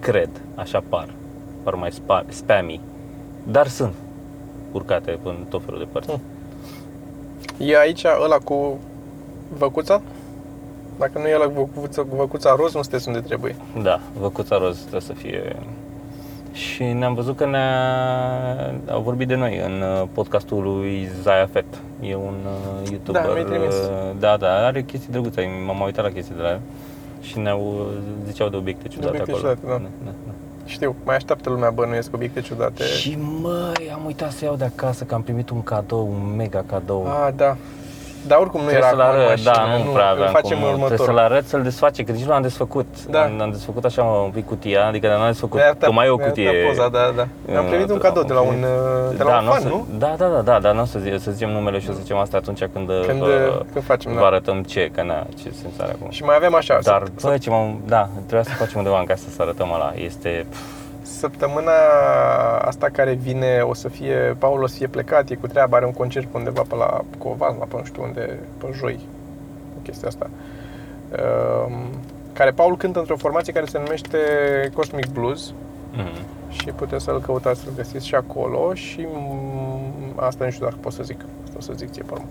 Cred, 0.00 0.28
așa 0.54 0.82
par, 0.88 1.08
par 1.62 1.74
mai 1.74 1.90
spa, 1.92 2.24
spammy, 2.28 2.80
dar 3.46 3.66
sunt 3.66 3.94
urcate 4.72 5.18
în 5.24 5.36
tot 5.48 5.62
felul 5.64 5.78
de 5.78 5.86
părți. 5.92 6.08
Hmm. 6.08 6.20
e 7.58 7.78
aici 7.78 8.04
ăla 8.22 8.36
cu 8.38 8.78
văcuța? 9.58 10.02
Dacă 10.98 11.18
nu 11.18 11.26
e 11.26 11.34
ăla 11.34 11.44
cu 11.44 11.70
văcuța, 11.74 12.02
cu 12.02 12.16
văcuța 12.16 12.54
roz, 12.54 12.74
nu 12.74 12.82
sunteți 12.82 13.08
unde 13.08 13.20
trebuie. 13.20 13.56
Da, 13.82 14.00
Văcuța 14.20 14.58
Roz 14.58 14.78
trebuie 14.78 15.00
să 15.00 15.12
fie. 15.12 15.56
Și 16.52 16.82
ne-am 16.84 17.14
văzut 17.14 17.36
că 17.36 17.46
ne-a 17.46 18.74
au 18.90 19.00
vorbit 19.00 19.28
de 19.28 19.34
noi 19.34 19.60
în 19.64 19.82
uh, 19.82 20.08
podcastul 20.12 20.62
lui 20.62 21.08
Zaya 21.22 21.46
Fet. 21.52 21.64
E 22.00 22.14
un 22.14 22.34
uh, 22.44 22.90
YouTuber. 22.90 23.22
Da, 23.22 23.32
mi-ai 23.32 23.44
trimis. 23.44 23.74
uh, 23.74 23.90
Da, 24.18 24.36
da, 24.36 24.66
are 24.66 24.82
chestii 24.82 25.12
drăguțe. 25.12 25.48
M-am 25.66 25.76
mai 25.76 25.84
uitat 25.86 26.04
la 26.04 26.10
chestii 26.10 26.34
de 26.34 26.42
la 26.42 26.48
el. 26.48 26.60
Și 27.20 27.38
ne-au 27.38 27.60
uh, 27.60 27.86
ziceau 28.26 28.48
de 28.48 28.56
obiecte 28.56 28.88
ciudate 28.88 29.08
obiecte 29.08 29.30
acolo. 29.30 29.54
ciudate, 29.54 29.66
da. 29.66 29.88
da, 30.04 30.10
da. 30.26 30.32
Știu, 30.64 30.96
mai 31.04 31.16
așteaptă 31.16 31.50
lumea 31.50 31.70
bănuiesc 31.70 32.14
obiecte 32.14 32.40
ciudate. 32.40 32.84
Și 32.84 33.18
măi, 33.40 33.90
am 33.92 34.04
uitat 34.06 34.32
să 34.32 34.44
iau 34.44 34.56
de 34.56 34.64
acasă 34.64 35.04
că 35.04 35.14
am 35.14 35.22
primit 35.22 35.50
un 35.50 35.62
cadou, 35.62 36.06
un 36.06 36.36
mega 36.36 36.64
cadou. 36.66 37.06
Ah, 37.06 37.32
da. 37.36 37.56
Dar 38.26 38.38
oricum 38.38 38.60
nu 38.60 38.66
Trebuie 38.66 38.88
era 38.88 38.96
să-l 38.96 39.00
acum 39.00 39.14
în 39.14 39.20
arăt, 39.24 39.28
mașină, 39.44 39.52
da, 39.52 39.76
nu, 39.84 39.90
prea 39.90 40.04
îl 40.10 40.10
aveam 40.16 40.32
facem 40.32 40.58
cum, 40.58 40.68
următor. 40.68 40.86
Trebuie 40.86 41.06
să-l 41.06 41.18
arăt, 41.18 41.46
să-l 41.46 41.62
desface, 41.62 42.02
că 42.04 42.12
nici 42.12 42.22
nu 42.24 42.30
l-am 42.30 42.42
desfăcut. 42.42 42.86
Da. 43.10 43.22
Am, 43.22 43.40
am 43.40 43.50
desfăcut 43.50 43.84
așa 43.84 44.02
mă, 44.02 44.10
un 44.24 44.30
pic 44.30 44.46
cutia, 44.46 44.86
adică 44.86 45.06
n-am 45.08 45.26
desfăcut, 45.26 45.56
Mi-a 45.56 45.64
arătat- 45.64 45.88
că 45.88 45.94
mai 45.94 46.06
e 46.06 46.10
o 46.10 46.16
mi-a 46.16 46.24
arătat 46.26 46.44
cutie. 46.44 46.64
Poza, 46.66 46.88
da, 46.88 47.12
da. 47.16 47.26
Am 47.58 47.64
Uh, 47.64 47.70
primit 47.70 47.90
un 47.90 47.98
da, 47.98 48.04
cadou 48.08 48.22
de 48.22 48.32
la 48.32 48.40
ok. 48.40 48.48
un, 48.48 48.62
uh, 48.62 49.16
de 49.16 49.22
la 49.22 49.30
da, 49.30 49.36
un 49.38 49.44
n-o 49.44 49.50
fan, 49.50 49.60
să, 49.60 49.68
nu? 49.68 49.86
Da, 49.98 50.14
da, 50.18 50.26
da, 50.26 50.40
da, 50.40 50.58
dar 50.58 50.74
nu 50.74 50.80
o 50.80 50.84
să, 50.84 50.98
zi, 50.98 51.08
să 51.24 51.30
zicem 51.30 51.50
numele 51.50 51.78
și 51.78 51.88
o 51.90 51.92
să 51.92 51.98
zicem 52.02 52.16
asta 52.16 52.36
atunci 52.36 52.64
când, 52.72 52.90
Când, 53.06 53.22
uh, 53.22 53.28
când 53.72 53.84
facem, 53.84 54.12
vă 54.12 54.20
da. 54.20 54.26
arătăm 54.26 54.62
ce, 54.62 54.90
că 54.94 55.02
na, 55.02 55.26
ce 55.42 55.50
sens 55.60 55.74
are 55.78 55.90
acum. 55.92 56.10
Și 56.10 56.22
mai 56.22 56.36
avem 56.36 56.54
așa, 56.54 56.78
Dar, 56.82 57.02
săp- 57.02 57.22
bă, 57.22 57.38
ce 57.38 57.50
m-am, 57.50 57.80
da, 57.86 58.08
trebuia 58.16 58.42
să 58.42 58.50
facem 58.58 58.78
undeva 58.78 58.98
în 58.98 59.04
casă 59.04 59.24
să 59.36 59.42
arătăm 59.42 59.72
ăla. 59.74 59.92
Este, 59.96 60.46
pf, 60.50 60.58
Săptămâna 61.20 61.72
asta 62.64 62.88
care 62.92 63.12
vine 63.12 63.60
o 63.60 63.74
să 63.74 63.88
fie, 63.88 64.36
Paul 64.38 64.62
o 64.62 64.66
să 64.66 64.76
fie 64.76 64.86
plecat, 64.86 65.30
e 65.30 65.34
cu 65.34 65.46
treaba, 65.46 65.76
are 65.76 65.86
un 65.86 65.92
concert 65.92 66.26
pe 66.26 66.36
undeva 66.36 66.62
pe 66.68 66.74
la 66.74 67.00
Covaz, 67.18 67.54
la 67.58 67.64
pe 67.64 67.76
nu 67.76 67.84
știu 67.84 68.02
unde, 68.02 68.38
pe 68.58 68.66
joi, 68.72 69.06
chestia 69.82 70.08
asta. 70.08 70.30
Um, 71.10 71.72
care 72.32 72.50
Paul 72.50 72.76
cântă 72.76 72.98
într-o 72.98 73.16
formație 73.16 73.52
care 73.52 73.66
se 73.66 73.78
numește 73.78 74.18
Cosmic 74.74 75.06
Blues 75.06 75.52
mm, 75.92 76.26
și 76.48 76.64
puteți 76.64 77.04
să-l 77.04 77.20
căutați, 77.20 77.60
să-l 77.60 77.72
găsiți 77.76 78.06
și 78.06 78.14
acolo 78.14 78.74
și 78.74 79.06
mm, 79.12 80.12
asta 80.16 80.44
nu 80.44 80.50
știu 80.50 80.64
dacă 80.64 80.76
pot 80.80 80.92
să 80.92 81.02
zic, 81.02 81.20
asta 81.44 81.56
o 81.58 81.60
să 81.60 81.72
zic 81.76 81.90
ție 81.90 82.02
pe 82.02 82.12
urmă. 82.12 82.26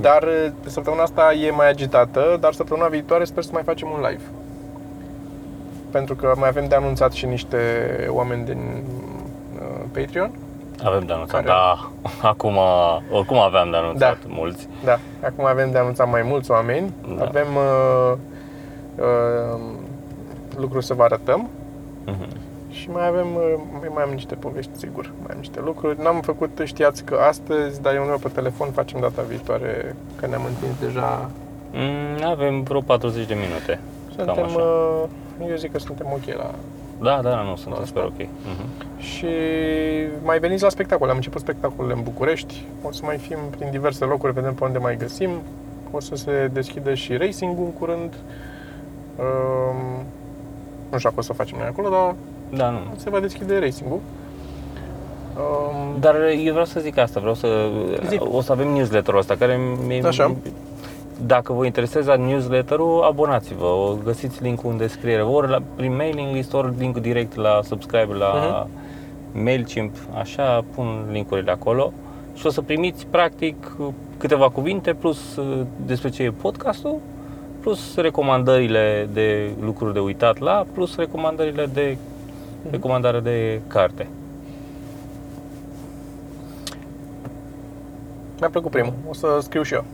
Dar 0.00 0.22
uh, 0.22 0.52
săptămâna 0.66 1.02
asta 1.02 1.32
e 1.32 1.50
mai 1.50 1.68
agitată, 1.68 2.36
dar 2.40 2.52
săptămâna 2.52 2.86
viitoare 2.86 3.24
sper 3.24 3.42
să 3.42 3.50
mai 3.52 3.62
facem 3.62 3.88
un 3.90 4.00
live. 4.00 4.22
Pentru 5.92 6.14
că 6.14 6.32
mai 6.36 6.48
avem 6.48 6.66
de 6.68 6.74
anunțat 6.74 7.12
și 7.12 7.26
niște 7.26 7.58
oameni 8.10 8.44
din 8.44 8.82
uh, 9.54 9.84
Patreon. 9.92 10.30
avem 10.84 11.04
de 11.06 11.12
anunțat, 11.12 11.44
Care? 11.44 11.46
da, 11.46 11.90
acum, 12.28 12.56
oricum 13.12 13.38
aveam 13.38 13.70
de 13.70 13.76
anunțat 13.76 14.18
Da. 14.26 14.34
mulți. 14.34 14.68
Da, 14.84 14.98
acum 15.24 15.44
avem 15.44 15.70
de 15.70 15.78
anunțat 15.78 16.10
mai 16.10 16.22
mulți 16.22 16.50
oameni. 16.50 16.92
Da. 17.16 17.24
Avem 17.24 17.46
uh, 17.56 18.12
uh, 18.98 19.60
lucruri 20.56 20.84
să 20.84 20.94
vă 20.94 21.02
arătăm 21.02 21.48
Mhm. 22.06 22.26
și 22.70 22.90
mai 22.90 23.06
avem 23.06 23.26
uh, 23.34 23.54
mai, 23.80 23.88
mai 23.94 24.02
am 24.02 24.10
niște 24.10 24.34
povești, 24.34 24.70
sigur. 24.76 25.10
Mai 25.18 25.28
am 25.30 25.38
niște 25.38 25.60
lucruri. 25.64 26.02
N-am 26.02 26.20
făcut, 26.20 26.60
știați 26.64 27.04
că 27.04 27.16
astăzi, 27.28 27.80
dar 27.82 27.94
e 27.94 27.98
undeva 27.98 28.18
pe 28.22 28.28
telefon, 28.28 28.70
facem 28.70 29.00
data 29.00 29.22
viitoare, 29.28 29.96
că 30.16 30.26
ne-am 30.26 30.44
întins 30.44 30.80
deja. 30.80 31.30
Mm, 31.72 32.24
avem 32.30 32.62
vreo 32.62 32.80
40 32.80 33.26
de 33.26 33.34
minute. 33.34 33.80
Cam 34.16 34.26
Suntem, 34.26 34.44
așa. 34.44 35.08
Uh, 35.44 35.50
eu 35.50 35.56
zic 35.56 35.72
că 35.72 35.78
suntem 35.78 36.06
ok 36.12 36.34
la... 36.36 36.50
Da, 37.00 37.20
da, 37.22 37.42
nu, 37.42 37.56
sunt 37.56 37.74
Asta. 37.74 37.86
super 37.86 38.02
ok. 38.04 38.16
Mhm. 38.18 38.66
Și 38.98 39.26
mai 40.22 40.38
veniți 40.38 40.62
la 40.62 40.68
spectacole. 40.68 41.10
Am 41.10 41.16
început 41.16 41.40
spectacolele 41.40 41.94
în 41.94 42.02
București. 42.02 42.64
O 42.82 42.92
să 42.92 43.00
mai 43.04 43.16
fim 43.16 43.38
prin 43.56 43.70
diverse 43.70 44.04
locuri, 44.04 44.32
vedem 44.32 44.54
pe 44.54 44.64
unde 44.64 44.78
mai 44.78 44.96
găsim. 44.96 45.30
O 45.90 46.00
să 46.00 46.14
se 46.14 46.50
deschidă 46.52 46.94
și 46.94 47.16
racing-ul 47.16 47.64
în 47.64 47.72
curând. 47.72 48.14
Um, 49.18 50.04
nu 50.90 50.98
știu 50.98 51.08
dacă 51.08 51.14
o 51.16 51.22
să 51.22 51.32
facem 51.32 51.58
noi 51.58 51.66
acolo, 51.66 51.88
dar 51.88 52.14
Da, 52.58 52.70
nu. 52.70 52.78
se 52.96 53.10
va 53.10 53.20
deschide 53.20 53.58
racing-ul. 53.58 53.98
Um, 55.36 56.00
Dar 56.00 56.14
eu 56.44 56.50
vreau 56.50 56.64
să 56.64 56.80
zic 56.80 56.98
asta, 56.98 57.20
vreau 57.20 57.34
să... 57.34 57.68
Zi. 58.08 58.18
O 58.18 58.40
să 58.40 58.52
avem 58.52 58.68
newsletter-ul 58.68 59.18
ăsta 59.20 59.36
care 59.36 59.58
mi 59.86 60.02
Așa. 60.02 60.34
Dacă 61.26 61.52
vă 61.52 61.64
interesează 61.64 62.16
newsletter-ul, 62.16 63.02
abonați-vă. 63.02 63.64
O 63.64 63.94
găsiți 64.04 64.42
link-ul 64.42 64.70
în 64.70 64.76
descriere, 64.76 65.22
ori 65.22 65.48
la, 65.48 65.62
prin 65.76 65.96
mailing 65.96 66.34
list, 66.34 66.54
ori 66.54 66.78
link 66.78 66.98
direct 66.98 67.34
la 67.34 67.60
subscribe 67.62 68.14
la 68.14 68.66
MailChimp, 69.32 69.96
așa, 70.18 70.64
pun 70.74 71.04
linkurile 71.10 71.50
acolo 71.50 71.92
și 72.34 72.46
o 72.46 72.50
să 72.50 72.60
primiți 72.60 73.06
practic 73.06 73.76
câteva 74.18 74.48
cuvinte 74.48 74.94
plus 74.94 75.36
uh, 75.36 75.60
despre 75.86 76.08
ce 76.08 76.22
e 76.22 76.30
podcastul, 76.30 76.98
plus 77.60 77.96
recomandările 77.96 79.08
de 79.12 79.50
lucruri 79.60 79.92
de 79.92 79.98
uitat 79.98 80.38
la, 80.38 80.66
plus 80.72 80.96
recomandările 80.96 81.66
de 81.72 81.96
recomandare 82.70 83.20
de 83.20 83.60
carte. 83.66 84.06
mi-a 88.38 88.50
plăcut 88.50 88.70
primul. 88.70 88.92
O 89.08 89.14
să 89.14 89.38
scriu 89.42 89.62
și 89.62 89.74
eu. 89.74 89.84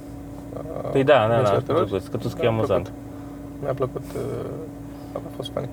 Uh, 0.59 0.89
Păi 0.91 1.05
da, 1.05 1.13
da, 1.15 1.27
da, 1.29 1.35
newsletter-uri. 1.37 1.87
drăguț, 1.89 2.07
că 2.07 2.17
tu 2.17 2.29
scrii 2.29 2.49
Mi-a 2.49 2.57
amuzant. 2.57 2.83
plăcut. 2.83 3.63
Mi-a 3.63 3.73
plăcut. 3.75 4.03
uh, 4.17 4.47
A 5.13 5.21
fost 5.37 5.51
funny. 5.53 5.69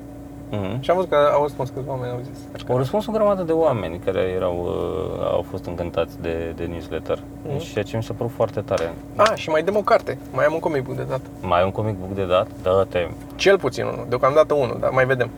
Mhm. 0.52 0.82
Și 0.82 0.90
am 0.90 0.96
văzut 0.96 1.12
că 1.12 1.18
au 1.34 1.42
răspuns 1.42 1.70
câțiva 1.70 1.92
oameni, 1.92 2.12
au 2.12 2.20
zis. 2.24 2.38
Așa 2.54 2.64
că- 2.66 2.72
Au 2.72 2.78
răspuns 2.78 3.08
o 3.08 3.12
grămadă 3.12 3.44
de 3.44 3.52
oameni 3.52 4.00
care 4.06 4.20
erau, 4.20 4.56
uh, 4.66 5.26
au 5.32 5.46
fost 5.50 5.66
încântați 5.66 6.22
de, 6.22 6.54
de 6.56 6.66
newsletter, 6.66 7.20
Mhm. 7.48 7.60
și 7.60 7.72
ceea 7.72 7.84
ce 7.84 7.98
mi 7.98 8.04
s-a 8.04 8.14
părut 8.18 8.32
foarte 8.32 8.62
tare. 8.62 8.94
Ah, 9.16 9.32
și 9.36 9.50
mai 9.50 9.64
dăm 9.64 9.76
o 9.76 9.82
carte. 9.82 10.18
Mai 10.34 10.46
am 10.46 10.54
un 10.54 10.60
comic 10.60 10.84
book 10.84 10.96
de 10.98 11.04
dat. 11.10 11.22
Mai 11.42 11.60
ai 11.60 11.66
un 11.66 11.72
comic 11.72 11.96
book 12.00 12.14
de 12.14 12.26
dat? 12.26 12.48
Dă-te, 12.62 13.08
Cel 13.36 13.58
puțin 13.60 13.86
unul. 13.86 14.06
Deocamdată 14.10 14.54
unul, 14.54 14.78
dar 14.80 14.90
mai 14.90 15.06
vedem. 15.06 15.30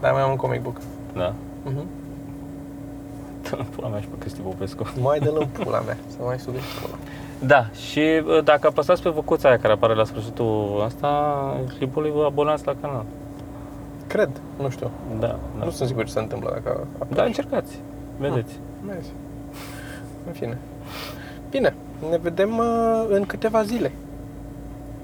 Dar 0.00 0.12
mai 0.12 0.22
am 0.22 0.30
un 0.30 0.36
comic 0.36 0.62
book. 0.62 0.76
da? 1.14 1.32
Mhm. 1.64 1.84
Dă-l 3.50 3.66
pula 3.76 3.88
mea 3.88 4.00
și 4.00 4.06
pe 4.06 4.18
Cristi 4.18 4.40
Popescu. 4.40 4.84
Mai 5.00 5.18
dă 5.18 5.30
în 5.38 5.46
pula 5.46 5.80
mea, 5.86 5.96
să 6.08 6.16
mai 6.24 6.38
subi 6.38 6.58
pula. 6.82 6.96
Da, 7.46 7.66
și 7.70 7.98
uh, 7.98 8.44
dacă 8.44 8.66
apăsați 8.66 9.02
pe 9.02 9.08
văcuța 9.08 9.48
aia 9.48 9.58
care 9.58 9.72
apare 9.72 9.94
la 9.94 10.04
sfârșitul 10.04 10.82
ăsta, 10.84 11.36
clipului, 11.76 12.10
vă 12.10 12.24
abonați 12.24 12.66
la 12.66 12.74
canal. 12.80 13.04
Cred, 14.06 14.30
nu 14.60 14.68
știu. 14.70 14.90
Da, 15.20 15.38
da. 15.58 15.64
Nu 15.64 15.70
sunt 15.70 15.88
sigur 15.88 16.04
ce 16.04 16.12
se 16.12 16.18
întâmplă 16.18 16.50
dacă 16.52 16.86
apeși. 16.98 17.14
Da, 17.14 17.22
încercați, 17.22 17.78
vedeți. 18.18 18.58
Mersi. 18.86 19.10
În 20.26 20.32
fine. 20.32 20.58
Bine, 21.50 21.74
ne 22.10 22.16
vedem 22.16 22.58
uh, 22.58 23.04
în 23.08 23.24
câteva 23.24 23.62
zile. 23.62 23.92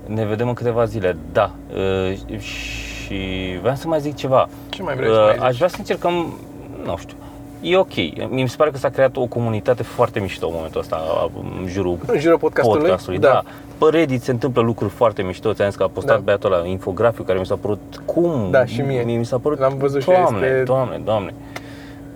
Ne 0.07 0.25
vedem 0.25 0.49
în 0.49 0.55
câteva 0.55 0.85
zile, 0.85 1.17
da. 1.33 1.51
Uh, 1.75 2.39
și 2.39 3.59
vreau 3.61 3.75
să 3.75 3.89
mai 3.89 4.01
zic 4.01 4.15
ceva. 4.15 4.49
Ce 4.69 4.83
mai 4.83 4.95
vrei 4.95 5.09
să 5.09 5.15
Uh, 5.15 5.25
mai 5.25 5.35
zici? 5.35 5.43
Aș 5.45 5.57
vrea 5.57 5.69
să 5.69 5.77
încercăm, 5.79 6.39
nu 6.85 6.97
știu, 6.97 7.17
e 7.61 7.77
ok. 7.77 7.95
Mi 8.29 8.49
se 8.49 8.57
pare 8.57 8.71
că 8.71 8.77
s-a 8.77 8.89
creat 8.89 9.17
o 9.17 9.27
comunitate 9.27 9.83
foarte 9.83 10.21
mișto 10.21 10.47
în 10.47 10.53
momentul 10.57 10.81
ăsta, 10.81 11.29
în 11.61 11.67
jurul 11.69 11.99
În 12.07 12.19
jurul 12.21 12.39
podcastului? 12.39 12.81
podcastului. 12.81 13.19
Da. 13.19 13.43
Pe 13.79 13.87
Reddit 13.91 14.23
se 14.23 14.31
întâmplă 14.31 14.63
lucruri 14.63 14.91
foarte 14.93 15.23
mișto. 15.23 15.53
Ți-am 15.53 15.69
zis 15.69 15.77
că 15.77 15.83
a 15.83 15.89
postat 15.89 16.17
Da. 16.17 16.23
băiatul 16.23 16.53
ăla 16.53 16.67
infografiul 16.67 17.27
care 17.27 17.39
mi 17.39 17.47
s-a 17.47 17.57
părut 17.57 18.03
cum? 18.05 18.49
Da, 18.51 18.65
și 18.65 18.81
mie. 18.81 19.03
Mi 19.03 19.25
s-a 19.25 19.39
părut, 19.39 19.59
L-am 19.59 19.77
văzut 19.79 20.03
și 20.03 20.11
eu, 20.11 20.17
doamne, 20.17 20.47
este- 20.47 20.63
doamne, 20.63 21.01
doamne. 21.05 21.35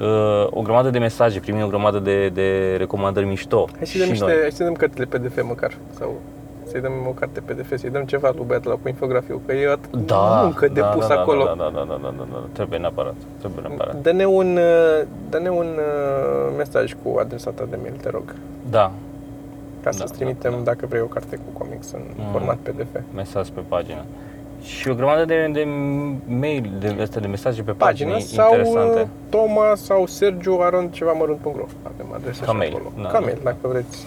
Uh, 0.01 0.47
o 0.51 0.61
grămadă 0.63 0.91
de 0.91 0.99
mesaje, 0.99 1.41
primim 1.41 1.63
o 1.65 1.67
grămadă 1.67 1.99
de, 1.99 2.29
de 2.29 2.75
recomandări 2.79 3.27
mișto. 3.27 3.69
Hai 3.77 3.87
să 3.87 3.97
dăm 3.99 4.05
și 4.07 4.11
niște, 4.11 4.27
noi. 4.27 4.35
hai 4.41 4.51
să 4.53 4.65
dăm 4.65 4.73
cărțile 4.73 5.05
PDF 5.05 5.43
măcar. 5.43 5.73
Sau 5.99 6.15
să-i 6.75 6.83
dăm 6.83 7.07
o 7.09 7.11
carte 7.11 7.41
PDF, 7.41 7.79
să-i 7.79 7.91
dăm 7.91 8.05
ceva 8.05 8.31
lui 8.37 8.45
băiatul 8.47 8.71
ăla 8.71 8.81
cu 8.83 8.89
infografiu, 8.89 9.41
că 9.47 9.53
e 9.53 9.71
atât 9.71 10.07
Da, 10.07 10.41
muncă 10.43 10.69
de 10.69 10.81
da, 10.81 10.87
pus 10.87 11.07
da, 11.07 11.15
da, 11.15 11.21
acolo. 11.21 11.45
Da, 11.45 11.55
da, 11.57 11.71
da, 11.75 11.85
da, 11.89 11.99
da, 12.03 12.15
da, 12.19 12.25
da, 12.33 12.43
trebuie 12.53 12.79
neapărat, 12.79 13.15
trebuie 13.39 13.65
neapărat. 13.67 13.97
Dă-ne 14.03 14.25
un, 14.27 14.57
uh, 14.57 15.07
dă-ne 15.31 15.49
un 15.49 15.67
uh, 15.67 16.55
mesaj 16.57 16.93
cu 17.03 17.19
adresa 17.19 17.51
ta 17.51 17.65
de 17.71 17.79
mail, 17.83 17.95
te 18.03 18.11
rog. 18.11 18.35
Da, 18.71 18.91
Ca 19.83 19.91
Da, 19.91 19.97
să-ți 19.97 20.11
da, 20.13 20.17
trimitem, 20.17 20.51
da. 20.53 20.59
dacă 20.59 20.87
vrei, 20.89 21.01
o 21.01 21.05
carte 21.07 21.37
cu 21.37 21.59
comics 21.59 21.93
în 21.93 22.01
Mm. 22.17 22.31
format 22.33 22.57
PDF. 22.57 22.95
mesaj 23.15 23.49
pe 23.49 23.61
pagină. 23.69 24.05
Și 24.63 24.89
o 24.89 24.95
grămadă 24.95 25.25
de, 25.25 25.51
de 25.53 25.69
mail, 26.39 26.71
de, 26.81 26.97
astea, 27.03 27.21
de 27.21 27.27
mesaje 27.27 27.63
pe 27.63 27.73
Pagină 27.73 28.11
pagini 28.11 28.29
sau 28.29 28.51
interesante. 28.57 29.01
uh, 29.01 29.07
Toma 29.31 29.73
sau 29.75 30.07
Sergiu 30.07 30.59
Aron 30.61 30.89
ceva 30.89 31.13
mărunt.ro 31.13 31.65
Avem 31.83 32.07
adresa 32.15 32.45
Ca 32.45 32.51
și 32.51 32.57
mail, 32.57 32.75
acolo. 32.75 32.93
da. 33.03 33.09
Ca 33.09 33.19
mail, 33.19 33.39
dacă 33.43 33.57
vreți. 33.63 34.07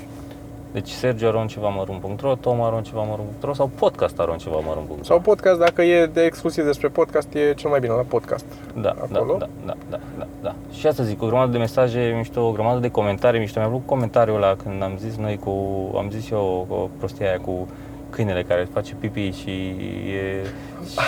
Deci 0.77 0.89
Sergio 0.89 1.27
Aronceva 1.27 1.69
mărunt.ro, 1.69 2.35
Tom 2.35 2.61
Aronceva 2.61 3.01
mărunt.ro 3.01 3.53
sau 3.53 3.71
podcast 3.75 4.19
Aronceva 4.19 4.59
mărunt.ro. 4.65 5.03
Sau 5.03 5.19
podcast, 5.19 5.59
dacă 5.59 5.81
e 5.81 6.05
de 6.05 6.23
exclusiv 6.23 6.65
despre 6.65 6.87
podcast, 6.87 7.33
e 7.33 7.53
cel 7.53 7.69
mai 7.69 7.79
bine 7.79 7.93
la 7.93 8.01
podcast. 8.01 8.45
da, 8.81 8.89
acolo. 8.89 9.35
Da, 9.37 9.47
da, 9.65 9.65
da, 9.65 9.75
da, 9.89 9.99
da, 10.17 10.27
da. 10.41 10.55
Și 10.71 10.87
asta 10.87 11.03
zic, 11.03 11.21
o 11.21 11.25
grămadă 11.25 11.51
de 11.51 11.57
mesaje 11.57 12.13
mișto, 12.17 12.41
o 12.41 12.51
grămadă 12.51 12.79
de 12.79 12.91
comentarii 12.91 13.39
mișto. 13.39 13.59
Mi-a 13.59 13.67
plăcut 13.69 13.87
comentariul 13.87 14.35
ăla 14.35 14.55
când 14.55 14.83
am 14.83 14.97
zis 14.97 15.15
noi 15.15 15.37
cu, 15.37 15.51
am 15.97 16.09
zis 16.09 16.29
eu 16.29 16.65
o 16.69 16.89
prostia 16.97 17.27
aia 17.27 17.39
cu 17.39 17.67
câinele 18.17 18.43
care 18.43 18.67
face 18.73 18.93
pipi 18.99 19.31
și 19.41 19.49
e, 20.15 20.43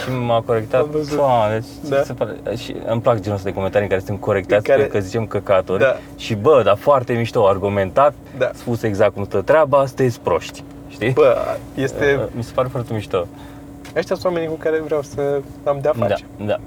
și 0.03 0.11
m-a 0.25 0.41
corectat. 0.45 0.81
Am 0.83 0.89
văzut. 0.91 1.17
Doamne, 1.17 1.53
deci, 1.81 1.89
Da. 1.89 2.03
se 2.03 2.13
pare, 2.13 2.35
și 2.57 2.75
îmi 2.85 3.01
plac 3.01 3.19
genul 3.19 3.37
ăsta 3.37 3.49
de 3.49 3.55
comentarii 3.55 3.87
în 3.87 3.93
care 3.93 4.05
suntem 4.05 4.25
corectați 4.25 4.69
În 4.69 4.75
care- 4.75 4.87
că, 4.87 4.97
că 4.97 5.03
zicem 5.03 5.25
căcaturi. 5.25 5.79
Da. 5.81 5.95
Și 6.17 6.35
bă, 6.35 6.61
dar 6.65 6.77
foarte 6.77 7.13
mișto, 7.13 7.47
argumentat, 7.47 8.13
Da. 8.37 8.49
spus 8.53 8.81
exact 8.83 9.13
cum 9.13 9.23
stă 9.25 9.41
treaba, 9.41 9.85
sunteți 9.85 10.19
proști. 10.19 10.63
Știi? 10.89 11.11
Bă, 11.11 11.35
este... 11.75 12.19
Mi 12.31 12.43
se 12.43 12.51
pare 12.55 12.67
foarte 12.67 12.93
mișto. 12.93 13.27
Ăștia 13.95 14.15
sunt 14.15 14.25
oamenii 14.25 14.47
cu 14.49 14.55
care 14.55 14.79
vreau 14.85 15.01
să 15.01 15.39
am 15.63 15.77
de-a 15.81 15.93
face. 15.97 16.25
Da, 16.37 16.45
da. 16.45 16.59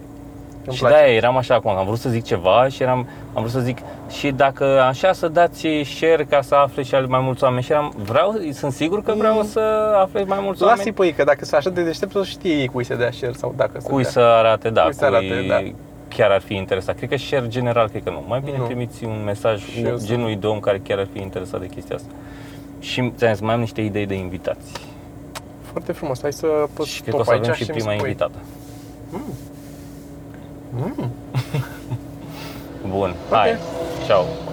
Îmi 0.66 0.74
și 0.74 0.80
place. 0.82 0.96
de-aia 0.96 1.14
eram 1.16 1.36
așa 1.36 1.54
acum, 1.54 1.70
am 1.70 1.86
vrut 1.86 1.98
să 1.98 2.08
zic 2.08 2.24
ceva 2.24 2.68
și 2.68 2.82
eram, 2.82 2.98
am 3.32 3.42
vrut 3.42 3.50
să 3.50 3.60
zic 3.60 3.78
și 4.10 4.30
dacă 4.30 4.64
așa 4.64 5.12
să 5.12 5.28
dați 5.28 5.66
share 5.84 6.24
ca 6.24 6.40
să 6.42 6.54
afle 6.54 6.82
și 6.82 6.94
mai 6.94 7.20
mulți 7.20 7.44
oameni 7.44 7.62
și 7.62 7.72
eram, 7.72 7.92
vreau, 7.96 8.34
sunt 8.52 8.72
sigur 8.72 9.02
că 9.02 9.14
vreau 9.16 9.34
Mm. 9.36 9.44
să 9.46 9.60
afle 10.02 10.24
mai 10.24 10.38
mulți 10.42 10.60
Lasă-i 10.60 10.76
oameni. 10.78 10.92
pe 10.96 11.04
ei, 11.04 11.12
că 11.12 11.24
dacă 11.24 11.44
sunt 11.44 11.54
așa 11.58 11.70
de 11.70 11.82
deștept, 11.82 12.14
o 12.14 12.18
să 12.22 12.30
știe 12.30 12.54
ei 12.54 12.66
cui 12.68 12.84
se 12.84 12.94
dea 12.96 13.10
share 13.10 13.32
sau 13.32 13.54
dacă 13.56 13.80
se 13.80 13.88
Cui 13.88 14.02
dea. 14.02 14.10
să 14.10 14.20
arate, 14.20 14.70
da, 14.70 14.82
Cui 14.82 14.94
să 14.94 15.04
arate, 15.04 15.44
da. 15.48 15.62
chiar 16.08 16.30
ar 16.30 16.40
fi 16.40 16.54
interesat. 16.54 16.96
Cred 16.96 17.08
că 17.08 17.16
share 17.16 17.48
general, 17.48 17.88
cred 17.88 18.02
că 18.02 18.10
nu. 18.10 18.24
Mai 18.28 18.40
bine 18.44 18.56
Nu. 18.58 18.64
trimiți 18.64 19.04
un 19.04 19.22
mesaj 19.24 19.62
Și 19.64 19.80
eu 19.82 19.98
genului 20.04 20.36
de 20.36 20.46
om 20.46 20.60
care 20.60 20.78
chiar 20.84 20.98
ar 20.98 21.06
fi 21.12 21.20
interesat 21.20 21.60
de 21.60 21.66
chestia 21.66 21.96
asta. 21.96 22.08
Și 22.80 23.12
ți-am 23.16 23.32
zis, 23.32 23.40
mai 23.42 23.54
am 23.54 23.60
niște 23.60 23.80
idei 23.80 24.06
de 24.06 24.14
invitați. 24.14 24.72
Foarte 25.70 25.92
frumos. 25.92 26.20
Hai 26.22 26.32
să 26.32 26.46
pus 26.74 26.86
și 26.88 27.00
cred 27.02 27.14
că 27.14 27.20
o 27.20 27.22
stop 27.22 27.34
să 27.34 27.40
avem 27.40 27.50
aici 27.50 27.58
și 27.58 27.64
și-mi 27.64 27.76
prima 27.76 27.92
spui. 27.92 28.04
invitată. 28.06 28.38
Mm. 29.10 29.20
Bun, 32.92 33.12
hai, 33.30 33.56
ceau. 34.08 34.51